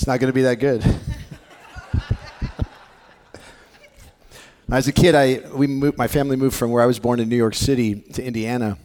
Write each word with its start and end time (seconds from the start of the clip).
It's 0.00 0.06
not 0.06 0.18
going 0.18 0.30
to 0.30 0.32
be 0.32 0.44
that 0.44 0.54
good. 0.54 0.82
As 4.72 4.88
a 4.88 4.92
kid, 4.92 5.14
I 5.14 5.42
we 5.52 5.66
moved, 5.66 5.98
my 5.98 6.08
family 6.08 6.36
moved 6.36 6.56
from 6.56 6.70
where 6.70 6.82
I 6.82 6.86
was 6.86 6.98
born 6.98 7.20
in 7.20 7.28
New 7.28 7.36
York 7.36 7.54
City 7.54 7.96
to 8.14 8.24
Indiana, 8.24 8.78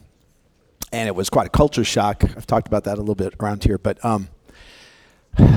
and 0.91 1.07
it 1.07 1.15
was 1.15 1.29
quite 1.29 1.47
a 1.47 1.49
culture 1.49 1.85
shock. 1.85 2.25
I've 2.25 2.45
talked 2.45 2.67
about 2.67 2.83
that 2.83 2.97
a 2.97 2.99
little 2.99 3.15
bit 3.15 3.33
around 3.39 3.63
here, 3.63 3.77
but 3.77 4.03
um, 4.03 4.27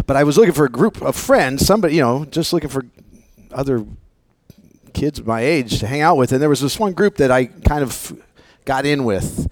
but 0.06 0.16
I 0.16 0.22
was 0.22 0.38
looking 0.38 0.54
for 0.54 0.64
a 0.64 0.70
group 0.70 1.02
of 1.02 1.16
friends, 1.16 1.66
somebody 1.66 1.96
you 1.96 2.02
know, 2.02 2.24
just 2.24 2.52
looking 2.52 2.70
for 2.70 2.86
other 3.50 3.84
kids 4.94 5.20
my 5.24 5.40
age 5.40 5.80
to 5.80 5.88
hang 5.88 6.02
out 6.02 6.16
with, 6.16 6.30
and 6.30 6.40
there 6.40 6.48
was 6.48 6.60
this 6.60 6.78
one 6.78 6.92
group 6.92 7.16
that 7.16 7.32
I 7.32 7.46
kind 7.46 7.82
of 7.82 8.12
got 8.64 8.86
in 8.86 9.02
with. 9.02 9.50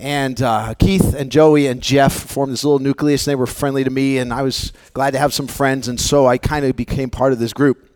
And 0.00 0.40
uh, 0.40 0.72
Keith 0.78 1.12
and 1.12 1.30
Joey 1.30 1.66
and 1.66 1.82
Jeff 1.82 2.14
formed 2.14 2.54
this 2.54 2.64
little 2.64 2.78
nucleus, 2.78 3.26
and 3.26 3.32
they 3.32 3.36
were 3.36 3.46
friendly 3.46 3.84
to 3.84 3.90
me, 3.90 4.16
and 4.16 4.32
I 4.32 4.40
was 4.40 4.72
glad 4.94 5.10
to 5.10 5.18
have 5.18 5.34
some 5.34 5.46
friends, 5.46 5.88
and 5.88 6.00
so 6.00 6.26
I 6.26 6.38
kind 6.38 6.64
of 6.64 6.74
became 6.74 7.10
part 7.10 7.34
of 7.34 7.38
this 7.38 7.52
group. 7.52 7.86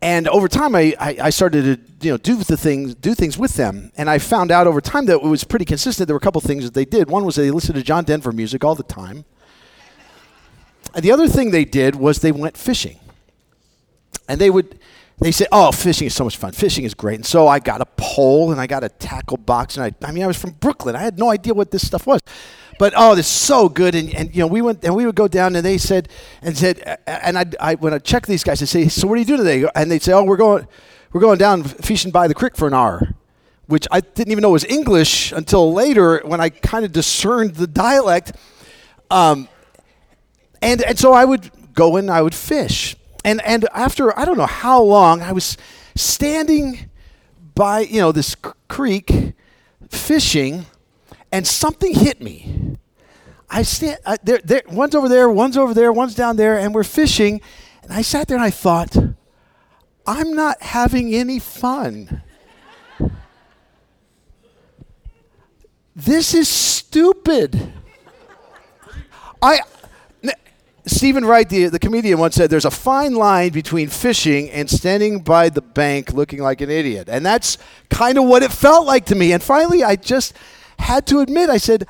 And 0.00 0.28
over 0.28 0.46
time, 0.46 0.76
I, 0.76 0.94
I, 1.00 1.30
started 1.30 1.62
to 2.00 2.06
you 2.06 2.12
know 2.12 2.16
do 2.16 2.36
the 2.36 2.56
things 2.56 2.94
do 2.94 3.12
things 3.12 3.36
with 3.36 3.54
them, 3.54 3.90
and 3.96 4.08
I 4.08 4.18
found 4.18 4.52
out 4.52 4.68
over 4.68 4.80
time 4.80 5.06
that 5.06 5.14
it 5.14 5.22
was 5.22 5.42
pretty 5.42 5.64
consistent. 5.64 6.06
There 6.06 6.14
were 6.14 6.18
a 6.18 6.20
couple 6.20 6.40
things 6.40 6.62
that 6.62 6.74
they 6.74 6.84
did. 6.84 7.10
One 7.10 7.24
was 7.24 7.34
they 7.34 7.50
listened 7.50 7.74
to 7.74 7.82
John 7.82 8.04
Denver 8.04 8.30
music 8.30 8.62
all 8.62 8.76
the 8.76 8.84
time, 8.84 9.24
and 10.94 11.04
the 11.04 11.10
other 11.10 11.26
thing 11.26 11.50
they 11.50 11.64
did 11.64 11.96
was 11.96 12.20
they 12.20 12.30
went 12.30 12.56
fishing, 12.56 13.00
and 14.28 14.40
they 14.40 14.50
would 14.50 14.78
they 15.18 15.32
said, 15.32 15.48
"Oh, 15.52 15.72
fishing 15.72 16.06
is 16.06 16.14
so 16.14 16.24
much 16.24 16.36
fun. 16.36 16.52
Fishing 16.52 16.84
is 16.84 16.94
great." 16.94 17.16
And 17.16 17.26
so 17.26 17.48
I 17.48 17.58
got 17.58 17.80
a 17.80 17.86
pole 17.96 18.50
and 18.50 18.60
I 18.60 18.66
got 18.66 18.84
a 18.84 18.88
tackle 18.88 19.36
box, 19.36 19.76
and 19.76 19.84
I, 19.84 20.06
I 20.06 20.12
mean, 20.12 20.24
I 20.24 20.26
was 20.26 20.36
from 20.36 20.50
Brooklyn. 20.52 20.96
I 20.96 21.00
had 21.00 21.18
no 21.18 21.30
idea 21.30 21.54
what 21.54 21.70
this 21.70 21.86
stuff 21.86 22.06
was, 22.06 22.20
but 22.78 22.92
oh, 22.96 23.16
it's 23.16 23.28
so 23.28 23.68
good. 23.68 23.94
And, 23.94 24.12
and 24.14 24.34
you 24.34 24.40
know, 24.40 24.46
we 24.46 24.62
went 24.62 24.84
and 24.84 24.94
we 24.94 25.06
would 25.06 25.14
go 25.14 25.28
down, 25.28 25.54
and 25.54 25.64
they 25.64 25.78
said, 25.78 26.08
and 26.42 26.56
said, 26.56 26.98
and 27.06 27.38
I, 27.38 27.44
I 27.60 27.74
when 27.76 27.94
I 27.94 27.98
check 27.98 28.26
these 28.26 28.44
guys, 28.44 28.62
I 28.62 28.66
say, 28.66 28.88
"So 28.88 29.06
what 29.06 29.14
do 29.14 29.20
you 29.20 29.26
do 29.26 29.36
today?" 29.36 29.68
And 29.74 29.90
they'd 29.90 30.02
say, 30.02 30.12
"Oh, 30.12 30.24
we're 30.24 30.36
going, 30.36 30.66
we're 31.12 31.20
going 31.20 31.38
down 31.38 31.62
fishing 31.62 32.10
by 32.10 32.28
the 32.28 32.34
creek 32.34 32.56
for 32.56 32.66
an 32.66 32.74
hour." 32.74 33.14
Which 33.66 33.86
I 33.90 34.00
didn't 34.00 34.32
even 34.32 34.42
know 34.42 34.50
was 34.50 34.64
English 34.64 35.32
until 35.32 35.72
later 35.72 36.20
when 36.24 36.40
I 36.40 36.50
kind 36.50 36.84
of 36.84 36.92
discerned 36.92 37.54
the 37.54 37.66
dialect. 37.66 38.32
Um, 39.10 39.48
and, 40.60 40.82
and 40.82 40.98
so 40.98 41.12
I 41.12 41.24
would 41.24 41.50
go 41.74 41.96
and 41.96 42.10
I 42.10 42.22
would 42.22 42.34
fish 42.34 42.96
and 43.24 43.40
and 43.42 43.68
after 43.72 44.16
I 44.18 44.24
don't 44.24 44.38
know 44.38 44.46
how 44.46 44.82
long, 44.82 45.22
I 45.22 45.32
was 45.32 45.56
standing 45.94 46.90
by 47.54 47.80
you 47.80 48.00
know 48.00 48.12
this 48.12 48.36
creek 48.68 49.34
fishing, 49.88 50.66
and 51.30 51.46
something 51.46 51.94
hit 51.94 52.20
me. 52.20 52.76
I 53.50 53.62
stand 53.62 53.98
uh, 54.06 54.16
there, 54.22 54.40
there. 54.42 54.62
One's 54.68 54.94
over 54.94 55.08
there, 55.08 55.28
one's 55.28 55.56
over 55.56 55.74
there, 55.74 55.92
one's 55.92 56.14
down 56.14 56.36
there, 56.36 56.58
and 56.58 56.74
we're 56.74 56.84
fishing. 56.84 57.40
And 57.82 57.92
I 57.92 58.02
sat 58.02 58.28
there 58.28 58.36
and 58.36 58.44
I 58.44 58.50
thought, 58.50 58.96
I'm 60.06 60.34
not 60.34 60.62
having 60.62 61.14
any 61.14 61.38
fun. 61.38 62.22
This 65.94 66.32
is 66.32 66.48
stupid. 66.48 67.72
I 69.42 69.60
Steven 70.84 71.24
Wright, 71.24 71.48
the, 71.48 71.66
the 71.66 71.78
comedian, 71.78 72.18
once 72.18 72.34
said 72.34 72.50
there's 72.50 72.64
a 72.64 72.70
fine 72.70 73.14
line 73.14 73.52
between 73.52 73.88
fishing 73.88 74.50
and 74.50 74.68
standing 74.68 75.20
by 75.20 75.48
the 75.48 75.62
bank 75.62 76.12
looking 76.12 76.40
like 76.40 76.60
an 76.60 76.70
idiot. 76.70 77.08
And 77.08 77.24
that's 77.24 77.56
kind 77.88 78.18
of 78.18 78.24
what 78.24 78.42
it 78.42 78.50
felt 78.50 78.86
like 78.86 79.06
to 79.06 79.14
me. 79.14 79.32
And 79.32 79.40
finally, 79.42 79.84
I 79.84 79.94
just 79.94 80.34
had 80.78 81.06
to 81.06 81.20
admit, 81.20 81.50
I 81.50 81.58
said, 81.58 81.86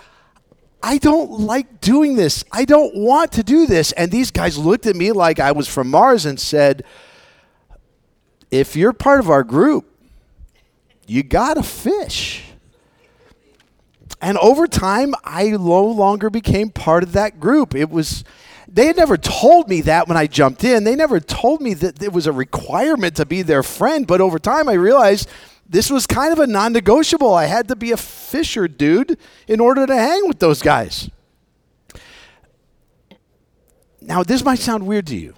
I 0.82 0.98
don't 0.98 1.30
like 1.40 1.80
doing 1.80 2.16
this. 2.16 2.44
I 2.52 2.66
don't 2.66 2.94
want 2.94 3.32
to 3.32 3.42
do 3.42 3.66
this. 3.66 3.92
And 3.92 4.10
these 4.10 4.30
guys 4.30 4.58
looked 4.58 4.86
at 4.86 4.96
me 4.96 5.12
like 5.12 5.40
I 5.40 5.52
was 5.52 5.68
from 5.68 5.88
Mars 5.88 6.26
and 6.26 6.38
said, 6.38 6.84
If 8.50 8.76
you're 8.76 8.92
part 8.92 9.20
of 9.20 9.30
our 9.30 9.44
group, 9.44 9.86
you 11.06 11.22
got 11.22 11.54
to 11.54 11.62
fish. 11.62 12.44
And 14.20 14.36
over 14.38 14.66
time, 14.66 15.14
I 15.24 15.50
no 15.50 15.84
longer 15.84 16.30
became 16.30 16.70
part 16.70 17.02
of 17.02 17.12
that 17.12 17.40
group. 17.40 17.74
It 17.74 17.90
was 17.90 18.24
they 18.72 18.86
had 18.86 18.96
never 18.96 19.18
told 19.18 19.68
me 19.68 19.82
that 19.82 20.08
when 20.08 20.16
I 20.16 20.26
jumped 20.26 20.64
in. 20.64 20.84
They 20.84 20.96
never 20.96 21.20
told 21.20 21.60
me 21.60 21.74
that 21.74 22.02
it 22.02 22.12
was 22.12 22.26
a 22.26 22.32
requirement 22.32 23.16
to 23.16 23.26
be 23.26 23.42
their 23.42 23.62
friend. 23.62 24.06
But 24.06 24.22
over 24.22 24.38
time, 24.38 24.66
I 24.66 24.72
realized 24.72 25.28
this 25.68 25.90
was 25.90 26.06
kind 26.06 26.32
of 26.32 26.38
a 26.38 26.46
non 26.46 26.72
negotiable. 26.72 27.34
I 27.34 27.44
had 27.44 27.68
to 27.68 27.76
be 27.76 27.92
a 27.92 27.98
fisher 27.98 28.68
dude 28.68 29.18
in 29.46 29.60
order 29.60 29.86
to 29.86 29.94
hang 29.94 30.26
with 30.26 30.38
those 30.38 30.62
guys. 30.62 31.10
Now, 34.00 34.22
this 34.22 34.42
might 34.42 34.58
sound 34.58 34.86
weird 34.86 35.06
to 35.08 35.16
you, 35.16 35.34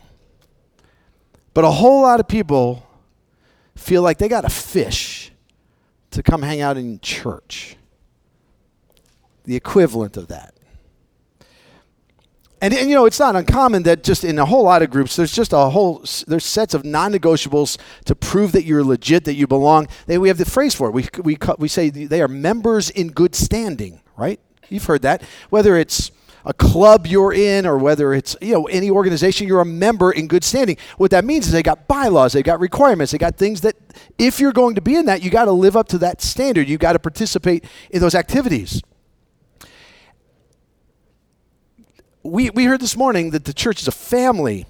but 1.52 1.64
a 1.64 1.70
whole 1.70 2.02
lot 2.02 2.20
of 2.20 2.28
people 2.28 2.86
feel 3.74 4.00
like 4.00 4.18
they 4.18 4.28
got 4.28 4.42
to 4.42 4.48
fish 4.48 5.32
to 6.12 6.22
come 6.22 6.42
hang 6.42 6.60
out 6.60 6.76
in 6.76 7.00
church. 7.00 7.76
The 9.42 9.56
equivalent 9.56 10.16
of 10.16 10.28
that. 10.28 10.53
And, 12.64 12.72
and, 12.72 12.88
you 12.88 12.94
know, 12.94 13.04
it's 13.04 13.20
not 13.20 13.36
uncommon 13.36 13.82
that 13.82 14.02
just 14.02 14.24
in 14.24 14.38
a 14.38 14.46
whole 14.46 14.62
lot 14.62 14.80
of 14.80 14.88
groups, 14.88 15.16
there's 15.16 15.34
just 15.34 15.52
a 15.52 15.68
whole, 15.68 16.02
there's 16.26 16.46
sets 16.46 16.72
of 16.72 16.82
non 16.82 17.12
negotiables 17.12 17.76
to 18.06 18.14
prove 18.14 18.52
that 18.52 18.64
you're 18.64 18.82
legit, 18.82 19.24
that 19.24 19.34
you 19.34 19.46
belong. 19.46 19.86
They, 20.06 20.16
we 20.16 20.28
have 20.28 20.38
the 20.38 20.46
phrase 20.46 20.74
for 20.74 20.88
it. 20.88 20.92
We, 20.92 21.06
we, 21.22 21.36
we 21.58 21.68
say 21.68 21.90
they 21.90 22.22
are 22.22 22.26
members 22.26 22.88
in 22.88 23.08
good 23.08 23.34
standing, 23.34 24.00
right? 24.16 24.40
You've 24.70 24.86
heard 24.86 25.02
that. 25.02 25.22
Whether 25.50 25.76
it's 25.76 26.10
a 26.46 26.54
club 26.54 27.06
you're 27.06 27.34
in 27.34 27.66
or 27.66 27.76
whether 27.76 28.14
it's, 28.14 28.34
you 28.40 28.54
know, 28.54 28.64
any 28.64 28.90
organization, 28.90 29.46
you're 29.46 29.60
a 29.60 29.66
member 29.66 30.10
in 30.10 30.26
good 30.26 30.42
standing. 30.42 30.78
What 30.96 31.10
that 31.10 31.26
means 31.26 31.44
is 31.44 31.52
they 31.52 31.62
got 31.62 31.86
bylaws, 31.86 32.32
they 32.32 32.42
got 32.42 32.60
requirements, 32.60 33.12
they 33.12 33.18
got 33.18 33.36
things 33.36 33.60
that 33.60 33.76
if 34.16 34.40
you're 34.40 34.54
going 34.54 34.76
to 34.76 34.80
be 34.80 34.94
in 34.94 35.04
that, 35.04 35.22
you 35.22 35.28
got 35.28 35.44
to 35.44 35.52
live 35.52 35.76
up 35.76 35.88
to 35.88 35.98
that 35.98 36.22
standard. 36.22 36.66
You 36.66 36.78
got 36.78 36.94
to 36.94 36.98
participate 36.98 37.66
in 37.90 38.00
those 38.00 38.14
activities. 38.14 38.80
We, 42.24 42.50
we 42.50 42.64
heard 42.64 42.80
this 42.80 42.96
morning 42.96 43.30
that 43.30 43.44
the 43.44 43.52
church 43.52 43.82
is 43.82 43.88
a 43.88 43.92
family 43.92 44.66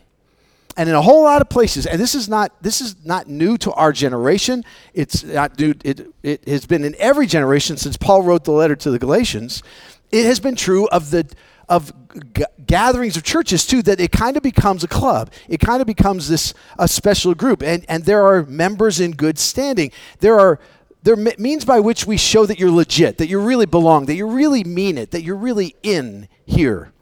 and 0.76 0.88
in 0.88 0.94
a 0.94 1.03
whole 1.03 1.22
lot 1.22 1.41
of 1.41 1.48
places 1.48 1.87
and 1.87 2.00
this 2.00 2.16
is 2.16 2.28
not 2.28 2.53
this 2.60 2.81
is 2.81 2.97
not 3.06 3.28
new 3.28 3.56
to 3.59 3.72
our 3.72 3.92
generation. 3.92 4.65
It's 4.92 5.22
not 5.22 5.59
new 5.59 5.75
it, 5.84 6.12
it 6.25 6.48
has 6.48 6.66
been 6.66 6.84
in 6.84 6.97
every 6.98 7.26
generation 7.26 7.76
since 7.76 7.97
paul 7.97 8.22
wrote 8.22 8.44
the 8.44 8.53
letter 8.53 8.75
to 8.76 8.91
the 8.91 8.98
galatians. 8.98 9.62
It 10.10 10.26
has 10.26 10.41
been 10.41 10.56
true 10.56 10.88
of 10.88 11.10
the 11.10 11.32
of 11.69 11.92
g- 12.37 12.44
gatherings 12.66 13.16
of 13.16 13.22
churches 13.22 13.66
too 13.66 13.82
that 13.82 14.00
it 14.00 14.10
kind 14.10 14.36
of 14.36 14.42
becomes 14.42 14.82
a 14.82 14.88
club. 14.88 15.31
It 15.48 15.60
kind 15.60 15.81
of 15.81 15.86
becomes 15.86 16.28
this 16.28 16.54
a 16.76 16.88
special 16.88 17.34
group 17.34 17.62
and 17.62 17.84
and 17.88 18.04
there 18.04 18.26
are 18.26 18.44
members 18.44 18.98
in 18.98 19.12
good 19.12 19.38
standing. 19.38 19.92
There 20.19 20.41
are 20.41 20.59
there 21.04 21.15
are 21.15 21.32
means 21.38 21.65
by 21.65 21.78
which 21.78 22.04
we 22.04 22.16
show 22.16 22.47
that 22.47 22.59
you're 22.59 22.71
legit 22.72 23.19
that 23.19 23.28
you 23.28 23.38
really 23.38 23.66
belong 23.66 24.06
that 24.06 24.16
you 24.16 24.26
really 24.26 24.65
mean 24.65 24.98
it 24.98 25.12
that 25.12 25.22
you're 25.22 25.36
really 25.36 25.76
in 25.84 26.28
here 26.44 26.94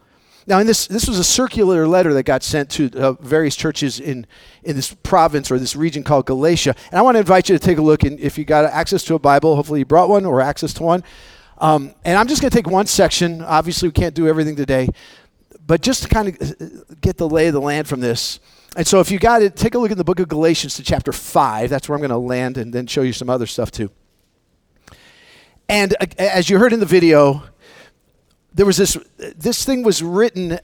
now, 0.47 0.59
in 0.59 0.67
this, 0.67 0.87
this 0.89 1.07
was 1.07 1.19
a 1.19 1.25
circular 1.25 1.87
letter 1.87 2.13
that 2.15 2.25
got 2.25 2.43
sent 2.43 2.71
to 2.71 2.91
uh, 2.99 3.13
various 3.13 3.55
churches 3.55 4.01
in, 4.01 4.27
in 4.65 4.75
this 4.75 4.93
province 5.03 5.51
or 5.51 5.59
this 5.59 5.77
region 5.77 6.03
called 6.03 6.27
Galatia. 6.27 6.75
And 6.91 6.99
I 6.99 7.03
want 7.03 7.15
to 7.15 7.21
invite 7.21 7.49
you 7.49 7.57
to 7.57 7.65
take 7.65 7.79
a 7.79 7.83
look. 7.83 8.03
And 8.03 8.19
if 8.19 8.37
you 8.37 8.45
got 8.45 8.65
access 8.65 9.05
to 9.05 9.15
a 9.15 9.19
Bible, 9.19 9.55
hopefully 9.55 9.81
you 9.81 9.85
brought 9.85 10.09
one 10.09 10.25
or 10.25 10.41
access 10.41 10.73
to 10.75 10.83
one. 10.83 11.05
Um, 11.59 11.95
and 12.05 12.19
I'm 12.19 12.27
just 12.27 12.43
going 12.43 12.51
to 12.51 12.57
take 12.57 12.67
one 12.67 12.87
section. 12.87 13.41
Obviously, 13.43 13.89
we 13.89 13.93
can't 13.93 14.15
do 14.15 14.27
everything 14.27 14.57
today, 14.57 14.89
but 15.65 15.81
just 15.81 16.03
to 16.03 16.09
kind 16.09 16.29
of 16.29 16.51
uh, 16.61 16.95
get 17.01 17.19
the 17.19 17.29
lay 17.29 17.47
of 17.47 17.55
the 17.55 17.61
land 17.61 17.87
from 17.87 18.01
this. 18.01 18.41
And 18.77 18.85
so, 18.85 18.99
if 18.99 19.13
you 19.13 19.21
got 19.21 19.43
it, 19.43 19.55
take 19.55 19.77
a 19.77 19.79
look 19.79 19.93
in 19.93 19.99
the 19.99 20.03
book 20.03 20.19
of 20.19 20.29
Galatians 20.29 20.75
to 20.77 20.83
chapter 20.83 21.13
5. 21.13 21.71
That's 21.71 21.89
where 21.89 21.95
I'm 21.95 22.01
going 22.01 22.11
to 22.11 22.17
land 22.17 22.59
and 22.59 22.73
then 22.73 22.89
show 22.89 23.03
you 23.03 23.13
some 23.13 23.31
other 23.31 23.47
stuff 23.47 23.71
too. 23.71 23.91
And 25.69 25.95
uh, 26.01 26.07
as 26.19 26.51
you 26.51 26.59
heard 26.59 26.73
in 26.73 26.81
the 26.81 26.87
video, 26.87 27.45
there 28.55 28.67
was 28.67 28.77
this 28.77 28.97
this 29.17 29.65
thing 29.65 29.83
was 29.83 30.03
written 30.03 30.59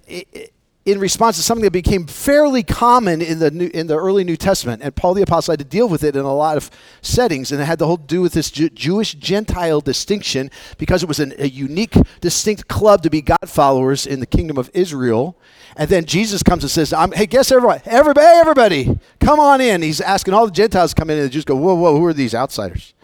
in 0.88 0.98
response 0.98 1.36
to 1.36 1.42
something 1.42 1.64
that 1.64 1.70
became 1.70 2.06
fairly 2.06 2.62
common 2.62 3.20
in 3.20 3.38
the 3.40 3.50
new, 3.50 3.66
in 3.74 3.88
the 3.88 3.96
early 3.96 4.24
New 4.24 4.38
Testament, 4.38 4.80
and 4.82 4.96
Paul 4.96 5.12
the 5.12 5.20
apostle 5.20 5.52
had 5.52 5.58
to 5.58 5.64
deal 5.64 5.86
with 5.86 6.02
it 6.02 6.16
in 6.16 6.22
a 6.22 6.34
lot 6.34 6.56
of 6.56 6.70
settings, 7.02 7.52
and 7.52 7.60
it 7.60 7.66
had 7.66 7.78
to 7.80 7.86
whole 7.86 7.98
do 7.98 8.22
with 8.22 8.32
this 8.32 8.50
Jew, 8.50 8.70
Jewish 8.70 9.12
Gentile 9.14 9.82
distinction 9.82 10.50
because 10.78 11.02
it 11.02 11.06
was 11.08 11.20
an, 11.20 11.34
a 11.38 11.46
unique, 11.46 11.94
distinct 12.22 12.68
club 12.68 13.02
to 13.02 13.10
be 13.10 13.20
God 13.20 13.46
followers 13.46 14.06
in 14.06 14.20
the 14.20 14.26
kingdom 14.26 14.56
of 14.56 14.70
Israel. 14.72 15.36
And 15.76 15.90
then 15.90 16.06
Jesus 16.06 16.42
comes 16.42 16.64
and 16.64 16.70
says, 16.70 16.94
"Hey, 17.14 17.26
guess 17.26 17.52
everybody, 17.52 17.82
everybody, 17.84 18.26
everybody, 18.26 18.98
come 19.20 19.38
on 19.40 19.60
in." 19.60 19.82
He's 19.82 20.00
asking 20.00 20.32
all 20.32 20.46
the 20.46 20.52
Gentiles 20.52 20.94
to 20.94 21.00
come 21.00 21.10
in, 21.10 21.18
and 21.18 21.26
the 21.26 21.30
Jews 21.30 21.44
go, 21.44 21.54
"Whoa, 21.54 21.74
whoa, 21.74 21.98
who 21.98 22.04
are 22.06 22.14
these 22.14 22.34
outsiders?" 22.34 22.94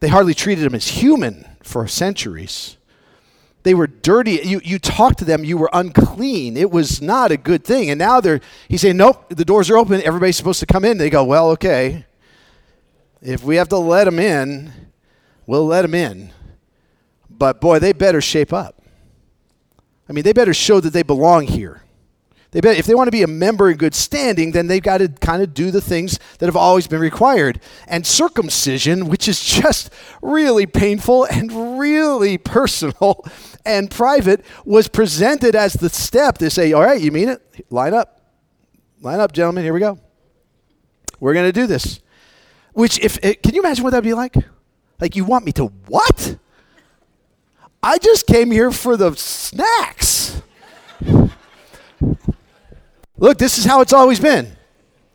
They 0.00 0.08
hardly 0.08 0.32
treated 0.32 0.64
him 0.64 0.74
as 0.74 0.88
human 0.88 1.46
for 1.62 1.86
centuries. 1.86 2.78
They 3.64 3.74
were 3.74 3.86
dirty. 3.86 4.40
You, 4.44 4.60
you 4.62 4.78
talked 4.78 5.18
to 5.18 5.24
them, 5.24 5.42
you 5.42 5.56
were 5.56 5.70
unclean. 5.72 6.56
It 6.56 6.70
was 6.70 7.00
not 7.00 7.32
a 7.32 7.36
good 7.38 7.64
thing. 7.64 7.90
And 7.90 7.98
now 7.98 8.20
they're, 8.20 8.40
he's 8.68 8.82
saying, 8.82 8.98
nope, 8.98 9.24
the 9.30 9.44
doors 9.44 9.70
are 9.70 9.78
open. 9.78 10.02
Everybody's 10.02 10.36
supposed 10.36 10.60
to 10.60 10.66
come 10.66 10.84
in. 10.84 10.98
They 10.98 11.10
go, 11.10 11.24
well, 11.24 11.50
okay. 11.52 12.04
If 13.22 13.42
we 13.42 13.56
have 13.56 13.70
to 13.70 13.78
let 13.78 14.04
them 14.04 14.18
in, 14.18 14.70
we'll 15.46 15.66
let 15.66 15.82
them 15.82 15.94
in. 15.94 16.30
But 17.30 17.62
boy, 17.62 17.78
they 17.78 17.94
better 17.94 18.20
shape 18.20 18.52
up. 18.52 18.82
I 20.08 20.12
mean, 20.12 20.24
they 20.24 20.34
better 20.34 20.54
show 20.54 20.80
that 20.80 20.92
they 20.92 21.02
belong 21.02 21.46
here. 21.46 21.84
They 22.54 22.60
bet 22.60 22.76
if 22.76 22.86
they 22.86 22.94
want 22.94 23.08
to 23.08 23.12
be 23.12 23.22
a 23.22 23.26
member 23.26 23.68
in 23.68 23.76
good 23.76 23.96
standing, 23.96 24.52
then 24.52 24.68
they've 24.68 24.80
got 24.80 24.98
to 24.98 25.08
kind 25.08 25.42
of 25.42 25.54
do 25.54 25.72
the 25.72 25.80
things 25.80 26.20
that 26.38 26.46
have 26.46 26.54
always 26.54 26.86
been 26.86 27.00
required. 27.00 27.60
And 27.88 28.06
circumcision, 28.06 29.08
which 29.08 29.26
is 29.26 29.42
just 29.42 29.90
really 30.22 30.64
painful 30.64 31.24
and 31.24 31.80
really 31.80 32.38
personal 32.54 33.24
and 33.64 33.90
private, 33.90 34.44
was 34.64 34.88
presented 34.88 35.54
as 35.54 35.74
the 35.74 35.88
step 35.88 36.38
to 36.38 36.50
say, 36.50 36.72
all 36.72 36.82
right, 36.82 37.00
you 37.00 37.10
mean 37.10 37.28
it? 37.28 37.66
Line 37.70 37.94
up. 37.94 38.20
Line 39.00 39.20
up, 39.20 39.32
gentlemen. 39.32 39.64
Here 39.64 39.72
we 39.72 39.80
go. 39.80 39.98
We're 41.20 41.34
going 41.34 41.46
to 41.46 41.52
do 41.52 41.66
this. 41.66 42.00
Which, 42.72 42.98
if, 43.00 43.18
eh, 43.22 43.34
can 43.34 43.54
you 43.54 43.60
imagine 43.60 43.84
what 43.84 43.90
that'd 43.90 44.04
be 44.04 44.14
like? 44.14 44.36
Like, 45.00 45.16
you 45.16 45.24
want 45.24 45.44
me 45.44 45.52
to 45.52 45.66
what? 45.86 46.36
I 47.82 47.98
just 47.98 48.26
came 48.26 48.50
here 48.50 48.70
for 48.70 48.96
the 48.96 49.14
snacks. 49.14 50.42
Look, 53.16 53.38
this 53.38 53.58
is 53.58 53.64
how 53.64 53.80
it's 53.80 53.92
always 53.92 54.18
been. 54.18 54.56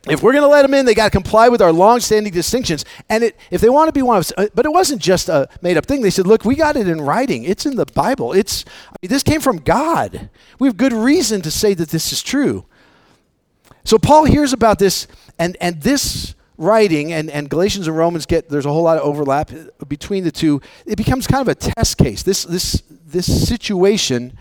If 0.09 0.23
we're 0.23 0.31
going 0.31 0.43
to 0.43 0.49
let 0.49 0.63
them 0.63 0.73
in, 0.73 0.85
they 0.85 0.95
got 0.95 1.05
to 1.05 1.11
comply 1.11 1.49
with 1.49 1.61
our 1.61 1.71
long-standing 1.71 2.33
distinctions. 2.33 2.85
And 3.09 3.23
it, 3.23 3.37
if 3.51 3.61
they 3.61 3.69
want 3.69 3.87
to 3.87 3.93
be 3.93 4.01
one 4.01 4.17
of 4.17 4.21
us, 4.21 4.33
uh, 4.37 4.47
but 4.53 4.65
it 4.65 4.71
wasn't 4.71 5.01
just 5.01 5.29
a 5.29 5.47
made-up 5.61 5.85
thing. 5.85 6.01
They 6.01 6.09
said, 6.09 6.27
"Look, 6.27 6.45
we 6.45 6.55
got 6.55 6.75
it 6.75 6.87
in 6.87 7.01
writing. 7.01 7.43
It's 7.43 7.65
in 7.65 7.75
the 7.75 7.85
Bible. 7.85 8.33
It's 8.33 8.65
I 8.89 8.95
mean, 9.01 9.09
this 9.09 9.23
came 9.23 9.41
from 9.41 9.57
God. 9.57 10.29
We 10.59 10.67
have 10.67 10.77
good 10.77 10.93
reason 10.93 11.41
to 11.41 11.51
say 11.51 11.73
that 11.73 11.89
this 11.89 12.11
is 12.11 12.21
true." 12.21 12.65
So 13.83 13.97
Paul 13.97 14.25
hears 14.25 14.53
about 14.53 14.79
this, 14.79 15.07
and 15.37 15.57
and 15.61 15.81
this 15.81 16.35
writing 16.57 17.13
and, 17.13 17.29
and 17.29 17.49
Galatians 17.49 17.87
and 17.87 17.95
Romans 17.95 18.25
get 18.25 18.49
there's 18.49 18.65
a 18.65 18.71
whole 18.71 18.83
lot 18.83 18.97
of 18.97 19.03
overlap 19.03 19.49
between 19.87 20.25
the 20.25 20.31
two. 20.31 20.61
It 20.85 20.97
becomes 20.97 21.25
kind 21.25 21.41
of 21.41 21.47
a 21.47 21.55
test 21.55 21.97
case. 21.97 22.21
This 22.21 22.43
this 22.43 22.83
this 23.07 23.47
situation 23.47 24.37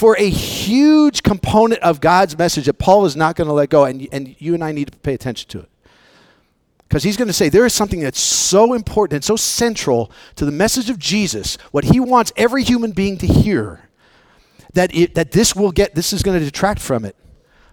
for 0.00 0.16
a 0.18 0.30
huge 0.30 1.22
component 1.22 1.82
of 1.82 2.00
God's 2.00 2.38
message 2.38 2.64
that 2.64 2.78
Paul 2.78 3.04
is 3.04 3.16
not 3.16 3.36
going 3.36 3.48
to 3.48 3.52
let 3.52 3.68
go, 3.68 3.84
and, 3.84 4.08
and 4.10 4.34
you 4.38 4.54
and 4.54 4.64
I 4.64 4.72
need 4.72 4.90
to 4.90 4.96
pay 4.96 5.12
attention 5.12 5.50
to 5.50 5.58
it. 5.58 5.68
Because 6.88 7.02
he's 7.02 7.18
going 7.18 7.28
to 7.28 7.34
say 7.34 7.50
there 7.50 7.66
is 7.66 7.74
something 7.74 8.00
that's 8.00 8.18
so 8.18 8.72
important 8.72 9.16
and 9.16 9.24
so 9.24 9.36
central 9.36 10.10
to 10.36 10.46
the 10.46 10.52
message 10.52 10.88
of 10.88 10.98
Jesus, 10.98 11.58
what 11.70 11.84
he 11.84 12.00
wants 12.00 12.32
every 12.34 12.64
human 12.64 12.92
being 12.92 13.18
to 13.18 13.26
hear, 13.26 13.90
that, 14.72 14.94
it, 14.94 15.14
that 15.16 15.32
this 15.32 15.54
will 15.54 15.70
get, 15.70 15.94
this 15.94 16.14
is 16.14 16.22
going 16.22 16.38
to 16.38 16.44
detract 16.46 16.80
from 16.80 17.04
it. 17.04 17.14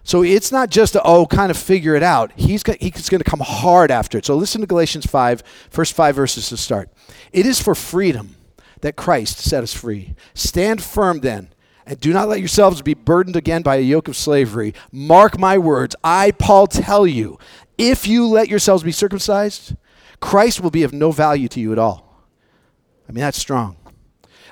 So 0.04 0.22
it's 0.22 0.52
not 0.52 0.68
just 0.68 0.96
a, 0.96 1.02
oh, 1.04 1.24
kind 1.24 1.50
of 1.50 1.56
figure 1.56 1.94
it 1.94 2.02
out. 2.02 2.32
He's, 2.36 2.62
he's 2.78 3.08
going 3.08 3.22
to 3.22 3.24
come 3.24 3.40
hard 3.40 3.90
after 3.90 4.18
it. 4.18 4.26
So 4.26 4.36
listen 4.36 4.60
to 4.60 4.66
Galatians 4.66 5.06
5, 5.06 5.42
first 5.70 5.94
five 5.94 6.14
verses 6.14 6.50
to 6.50 6.58
start. 6.58 6.90
It 7.32 7.46
is 7.46 7.58
for 7.58 7.74
freedom 7.74 8.36
that 8.82 8.96
Christ 8.96 9.38
set 9.38 9.62
us 9.62 9.72
free. 9.72 10.14
Stand 10.34 10.82
firm 10.82 11.20
then, 11.20 11.48
and 11.88 11.98
do 11.98 12.12
not 12.12 12.28
let 12.28 12.38
yourselves 12.38 12.82
be 12.82 12.92
burdened 12.92 13.34
again 13.34 13.62
by 13.62 13.76
a 13.76 13.80
yoke 13.80 14.08
of 14.08 14.16
slavery. 14.16 14.74
Mark 14.92 15.38
my 15.38 15.56
words. 15.56 15.96
I, 16.04 16.32
Paul, 16.32 16.66
tell 16.66 17.06
you, 17.06 17.38
if 17.78 18.06
you 18.06 18.26
let 18.26 18.48
yourselves 18.48 18.82
be 18.82 18.92
circumcised, 18.92 19.74
Christ 20.20 20.60
will 20.60 20.70
be 20.70 20.82
of 20.82 20.92
no 20.92 21.12
value 21.12 21.48
to 21.48 21.60
you 21.60 21.72
at 21.72 21.78
all. 21.78 22.26
I 23.08 23.12
mean, 23.12 23.22
that's 23.22 23.38
strong. 23.38 23.76